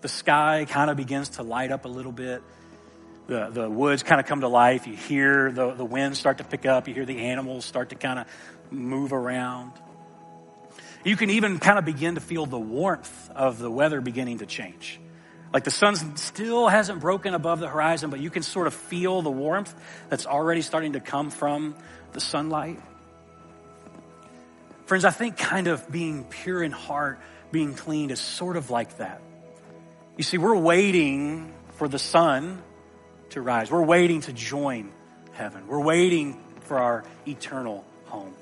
The 0.00 0.08
sky 0.08 0.66
kind 0.68 0.90
of 0.90 0.96
begins 0.96 1.28
to 1.30 1.42
light 1.42 1.70
up 1.70 1.84
a 1.84 1.88
little 1.88 2.10
bit. 2.10 2.42
The, 3.28 3.50
the 3.50 3.70
woods 3.70 4.02
kind 4.02 4.20
of 4.20 4.26
come 4.26 4.40
to 4.40 4.48
life. 4.48 4.88
You 4.88 4.96
hear 4.96 5.52
the, 5.52 5.74
the 5.74 5.84
wind 5.84 6.16
start 6.16 6.38
to 6.38 6.44
pick 6.44 6.66
up. 6.66 6.88
You 6.88 6.94
hear 6.94 7.04
the 7.04 7.18
animals 7.18 7.64
start 7.64 7.90
to 7.90 7.94
kind 7.94 8.18
of 8.18 8.26
move 8.72 9.12
around. 9.12 9.72
You 11.04 11.16
can 11.16 11.30
even 11.30 11.58
kind 11.58 11.78
of 11.78 11.84
begin 11.84 12.16
to 12.16 12.20
feel 12.20 12.46
the 12.46 12.58
warmth 12.58 13.30
of 13.30 13.58
the 13.58 13.70
weather 13.70 14.00
beginning 14.00 14.38
to 14.38 14.46
change. 14.46 14.98
Like 15.52 15.64
the 15.64 15.70
sun 15.70 16.16
still 16.16 16.68
hasn't 16.68 17.00
broken 17.00 17.34
above 17.34 17.60
the 17.60 17.68
horizon, 17.68 18.10
but 18.10 18.20
you 18.20 18.30
can 18.30 18.42
sort 18.42 18.66
of 18.66 18.74
feel 18.74 19.20
the 19.20 19.30
warmth 19.30 19.74
that's 20.08 20.26
already 20.26 20.62
starting 20.62 20.94
to 20.94 21.00
come 21.00 21.30
from 21.30 21.74
the 22.12 22.20
sunlight. 22.20 22.80
Friends, 24.86 25.04
I 25.04 25.10
think 25.10 25.36
kind 25.36 25.68
of 25.68 25.90
being 25.90 26.24
pure 26.24 26.62
in 26.62 26.72
heart, 26.72 27.18
being 27.50 27.74
clean 27.74 28.10
is 28.10 28.20
sort 28.20 28.56
of 28.56 28.70
like 28.70 28.96
that. 28.98 29.20
You 30.16 30.24
see, 30.24 30.38
we're 30.38 30.56
waiting 30.56 31.52
for 31.76 31.86
the 31.86 31.98
sun 31.98 32.62
to 33.30 33.40
rise. 33.40 33.70
We're 33.70 33.84
waiting 33.84 34.22
to 34.22 34.32
join 34.32 34.90
heaven. 35.32 35.66
We're 35.66 35.82
waiting 35.82 36.42
for 36.62 36.78
our 36.78 37.04
eternal 37.26 37.84
home. 38.06 38.34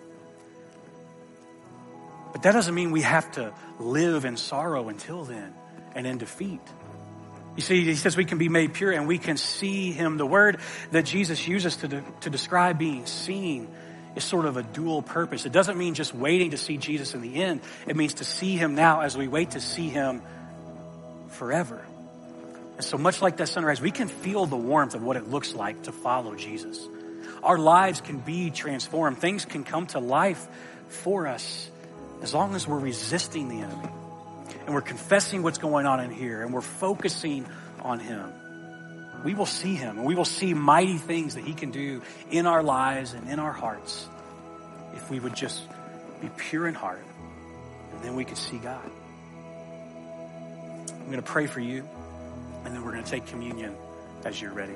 But 2.32 2.42
that 2.42 2.52
doesn't 2.52 2.74
mean 2.74 2.92
we 2.92 3.02
have 3.02 3.30
to 3.32 3.52
live 3.78 4.24
in 4.24 4.36
sorrow 4.36 4.88
until 4.88 5.24
then 5.24 5.54
and 5.94 6.06
in 6.06 6.18
defeat. 6.18 6.60
You 7.56 7.62
see, 7.62 7.84
he 7.84 7.94
says 7.94 8.16
we 8.16 8.24
can 8.24 8.38
be 8.38 8.48
made 8.48 8.74
pure 8.74 8.92
and 8.92 9.06
we 9.06 9.18
can 9.18 9.36
see 9.36 9.92
him. 9.92 10.16
The 10.16 10.26
word 10.26 10.58
that 10.92 11.04
Jesus 11.04 11.46
uses 11.46 11.76
to, 11.76 11.88
de- 11.88 12.04
to 12.22 12.30
describe 12.30 12.78
being 12.78 13.06
seen 13.06 13.68
is 14.14 14.24
sort 14.24 14.46
of 14.46 14.56
a 14.56 14.62
dual 14.62 15.02
purpose. 15.02 15.46
It 15.46 15.52
doesn't 15.52 15.76
mean 15.76 15.94
just 15.94 16.14
waiting 16.14 16.52
to 16.52 16.56
see 16.56 16.76
Jesus 16.76 17.14
in 17.14 17.20
the 17.20 17.42
end. 17.42 17.60
It 17.86 17.96
means 17.96 18.14
to 18.14 18.24
see 18.24 18.56
him 18.56 18.74
now 18.74 19.00
as 19.00 19.16
we 19.16 19.28
wait 19.28 19.52
to 19.52 19.60
see 19.60 19.88
him 19.88 20.22
forever. 21.30 21.84
And 22.76 22.84
so 22.84 22.96
much 22.96 23.20
like 23.20 23.36
that 23.38 23.48
sunrise, 23.48 23.80
we 23.80 23.90
can 23.90 24.08
feel 24.08 24.46
the 24.46 24.56
warmth 24.56 24.94
of 24.94 25.02
what 25.02 25.16
it 25.16 25.28
looks 25.28 25.54
like 25.54 25.82
to 25.82 25.92
follow 25.92 26.34
Jesus. 26.34 26.80
Our 27.42 27.58
lives 27.58 28.00
can 28.00 28.18
be 28.18 28.50
transformed. 28.50 29.18
Things 29.18 29.44
can 29.44 29.64
come 29.64 29.86
to 29.88 29.98
life 29.98 30.46
for 30.88 31.26
us 31.26 31.68
as 32.22 32.32
long 32.32 32.54
as 32.54 32.66
we're 32.66 32.78
resisting 32.78 33.48
the 33.48 33.62
enemy 33.64 33.88
and 34.64 34.74
we're 34.74 34.80
confessing 34.80 35.42
what's 35.42 35.58
going 35.58 35.86
on 35.86 36.00
in 36.00 36.10
here 36.10 36.42
and 36.42 36.52
we're 36.52 36.60
focusing 36.60 37.46
on 37.80 37.98
Him, 37.98 38.32
we 39.24 39.34
will 39.34 39.46
see 39.46 39.74
Him 39.74 39.98
and 39.98 40.06
we 40.06 40.14
will 40.14 40.24
see 40.24 40.54
mighty 40.54 40.98
things 40.98 41.34
that 41.34 41.44
He 41.44 41.54
can 41.54 41.70
do 41.70 42.02
in 42.30 42.46
our 42.46 42.62
lives 42.62 43.12
and 43.14 43.28
in 43.28 43.38
our 43.38 43.52
hearts 43.52 44.06
if 44.94 45.10
we 45.10 45.18
would 45.20 45.34
just 45.34 45.62
be 46.20 46.28
pure 46.36 46.66
in 46.66 46.74
heart 46.74 47.04
and 47.92 48.02
then 48.02 48.14
we 48.14 48.24
could 48.24 48.38
see 48.38 48.58
God. 48.58 48.90
I'm 50.90 51.06
going 51.06 51.16
to 51.16 51.22
pray 51.22 51.46
for 51.46 51.60
you 51.60 51.88
and 52.64 52.74
then 52.74 52.84
we're 52.84 52.92
going 52.92 53.04
to 53.04 53.10
take 53.10 53.26
communion 53.26 53.74
as 54.24 54.40
you're 54.40 54.52
ready. 54.52 54.74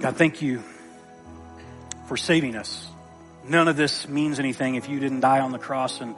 God, 0.00 0.16
thank 0.16 0.40
you 0.40 0.62
for 2.06 2.16
saving 2.16 2.56
us. 2.56 2.86
None 3.44 3.68
of 3.68 3.76
this 3.76 4.08
means 4.08 4.38
anything 4.38 4.74
if 4.74 4.88
you 4.88 5.00
didn't 5.00 5.20
die 5.20 5.40
on 5.40 5.52
the 5.52 5.58
cross 5.58 6.00
and 6.00 6.14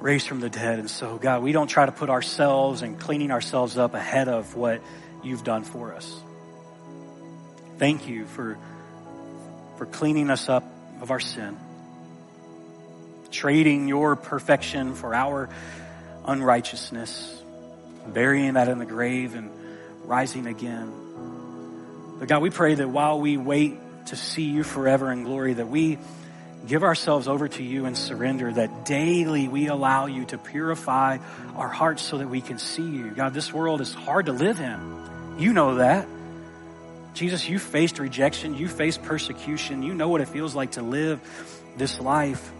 raise 0.00 0.26
from 0.26 0.40
the 0.40 0.50
dead. 0.50 0.78
And 0.78 0.90
so, 0.90 1.16
God, 1.18 1.42
we 1.42 1.52
don't 1.52 1.68
try 1.68 1.86
to 1.86 1.92
put 1.92 2.10
ourselves 2.10 2.82
and 2.82 2.98
cleaning 2.98 3.30
ourselves 3.30 3.78
up 3.78 3.94
ahead 3.94 4.28
of 4.28 4.54
what 4.54 4.82
you've 5.22 5.44
done 5.44 5.64
for 5.64 5.94
us. 5.94 6.20
Thank 7.78 8.08
you 8.08 8.26
for, 8.26 8.58
for 9.76 9.86
cleaning 9.86 10.30
us 10.30 10.48
up 10.48 10.64
of 11.00 11.10
our 11.10 11.20
sin, 11.20 11.56
trading 13.30 13.88
your 13.88 14.16
perfection 14.16 14.94
for 14.94 15.14
our 15.14 15.48
unrighteousness, 16.24 17.42
burying 18.08 18.54
that 18.54 18.68
in 18.68 18.78
the 18.78 18.86
grave 18.86 19.34
and 19.34 19.50
rising 20.04 20.46
again. 20.46 20.92
But 22.18 22.28
God, 22.28 22.40
we 22.40 22.50
pray 22.50 22.74
that 22.74 22.88
while 22.88 23.20
we 23.20 23.36
wait 23.36 23.78
to 24.06 24.16
see 24.16 24.44
you 24.44 24.62
forever 24.62 25.10
in 25.12 25.24
glory, 25.24 25.54
that 25.54 25.68
we 25.68 25.98
give 26.66 26.82
ourselves 26.82 27.28
over 27.28 27.48
to 27.48 27.62
you 27.62 27.84
and 27.86 27.96
surrender, 27.96 28.52
that 28.52 28.84
daily 28.84 29.48
we 29.48 29.68
allow 29.68 30.06
you 30.06 30.24
to 30.26 30.38
purify 30.38 31.18
our 31.54 31.68
hearts 31.68 32.02
so 32.02 32.18
that 32.18 32.28
we 32.28 32.40
can 32.40 32.58
see 32.58 32.82
you. 32.82 33.10
God, 33.10 33.34
this 33.34 33.52
world 33.52 33.80
is 33.80 33.94
hard 33.94 34.26
to 34.26 34.32
live 34.32 34.60
in. 34.60 35.36
You 35.38 35.52
know 35.52 35.76
that. 35.76 36.08
Jesus, 37.14 37.48
you 37.48 37.58
faced 37.58 37.98
rejection. 37.98 38.54
You 38.54 38.68
faced 38.68 39.02
persecution. 39.02 39.82
You 39.82 39.94
know 39.94 40.08
what 40.08 40.20
it 40.20 40.28
feels 40.28 40.54
like 40.54 40.72
to 40.72 40.82
live 40.82 41.20
this 41.76 42.00
life. 42.00 42.52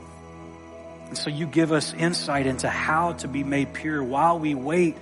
And 1.09 1.17
so 1.17 1.31
you 1.31 1.47
give 1.47 1.73
us 1.73 1.93
insight 1.95 2.47
into 2.47 2.69
how 2.69 3.13
to 3.15 3.29
be 3.29 3.45
made 3.45 3.75
pure 3.75 4.03
while 4.03 4.39
we 4.39 4.55
wait 4.55 4.97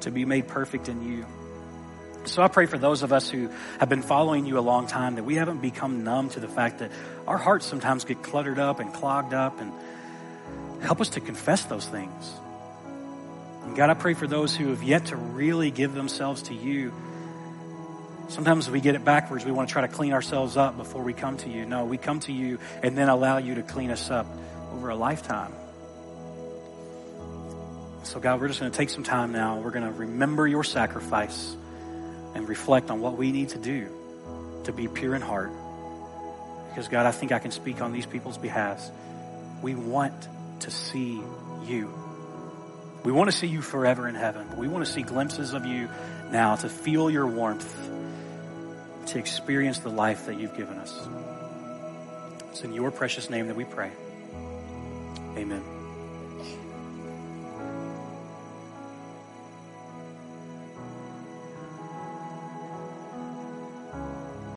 to 0.00 0.10
be 0.10 0.24
made 0.24 0.48
perfect 0.48 0.88
in 0.88 1.06
you. 1.06 1.26
So 2.26 2.42
I 2.42 2.48
pray 2.48 2.66
for 2.66 2.76
those 2.76 3.02
of 3.04 3.12
us 3.12 3.30
who 3.30 3.48
have 3.78 3.88
been 3.88 4.02
following 4.02 4.46
you 4.46 4.58
a 4.58 4.60
long 4.60 4.88
time 4.88 5.14
that 5.14 5.24
we 5.24 5.36
haven't 5.36 5.62
become 5.62 6.02
numb 6.02 6.28
to 6.30 6.40
the 6.40 6.48
fact 6.48 6.80
that 6.80 6.90
our 7.26 7.38
hearts 7.38 7.66
sometimes 7.66 8.04
get 8.04 8.22
cluttered 8.22 8.58
up 8.58 8.80
and 8.80 8.92
clogged 8.92 9.32
up 9.32 9.60
and 9.60 9.72
help 10.82 11.00
us 11.00 11.10
to 11.10 11.20
confess 11.20 11.64
those 11.64 11.86
things. 11.86 12.32
And 13.62 13.76
God, 13.76 13.90
I 13.90 13.94
pray 13.94 14.14
for 14.14 14.26
those 14.26 14.56
who 14.56 14.70
have 14.70 14.82
yet 14.82 15.06
to 15.06 15.16
really 15.16 15.70
give 15.70 15.94
themselves 15.94 16.42
to 16.42 16.54
you. 16.54 16.92
Sometimes 18.28 18.68
we 18.68 18.80
get 18.80 18.96
it 18.96 19.04
backwards. 19.04 19.44
We 19.44 19.52
want 19.52 19.68
to 19.68 19.72
try 19.72 19.82
to 19.82 19.92
clean 19.92 20.12
ourselves 20.12 20.56
up 20.56 20.76
before 20.76 21.04
we 21.04 21.12
come 21.12 21.36
to 21.38 21.48
you. 21.48 21.64
No, 21.64 21.84
we 21.84 21.96
come 21.96 22.18
to 22.20 22.32
you 22.32 22.58
and 22.82 22.98
then 22.98 23.08
allow 23.08 23.38
you 23.38 23.54
to 23.54 23.62
clean 23.62 23.92
us 23.92 24.10
up 24.10 24.26
over 24.72 24.88
a 24.88 24.96
lifetime. 24.96 25.52
So, 28.02 28.18
God, 28.18 28.40
we're 28.40 28.48
just 28.48 28.58
going 28.58 28.70
to 28.70 28.76
take 28.76 28.90
some 28.90 29.04
time 29.04 29.30
now. 29.30 29.60
We're 29.60 29.70
going 29.70 29.86
to 29.86 29.92
remember 29.92 30.46
your 30.46 30.64
sacrifice 30.64 31.56
and 32.36 32.48
reflect 32.48 32.90
on 32.90 33.00
what 33.00 33.16
we 33.16 33.32
need 33.32 33.48
to 33.48 33.58
do 33.58 33.88
to 34.64 34.72
be 34.72 34.88
pure 34.88 35.14
in 35.14 35.22
heart. 35.22 35.50
Because, 36.68 36.88
God, 36.88 37.06
I 37.06 37.10
think 37.10 37.32
I 37.32 37.38
can 37.38 37.50
speak 37.50 37.80
on 37.80 37.92
these 37.92 38.04
people's 38.04 38.36
behalf. 38.36 38.90
We 39.62 39.74
want 39.74 40.28
to 40.60 40.70
see 40.70 41.22
you. 41.64 41.92
We 43.02 43.12
want 43.12 43.30
to 43.30 43.36
see 43.36 43.46
you 43.46 43.62
forever 43.62 44.06
in 44.06 44.14
heaven. 44.14 44.46
But 44.50 44.58
we 44.58 44.68
want 44.68 44.84
to 44.84 44.92
see 44.92 45.02
glimpses 45.02 45.54
of 45.54 45.64
you 45.64 45.88
now, 46.30 46.56
to 46.56 46.68
feel 46.68 47.10
your 47.10 47.26
warmth, 47.26 47.74
to 49.06 49.18
experience 49.18 49.78
the 49.78 49.88
life 49.88 50.26
that 50.26 50.38
you've 50.38 50.56
given 50.56 50.76
us. 50.76 50.94
It's 52.50 52.62
in 52.62 52.74
your 52.74 52.90
precious 52.90 53.30
name 53.30 53.46
that 53.46 53.56
we 53.56 53.64
pray. 53.64 53.92
Amen. 55.36 55.75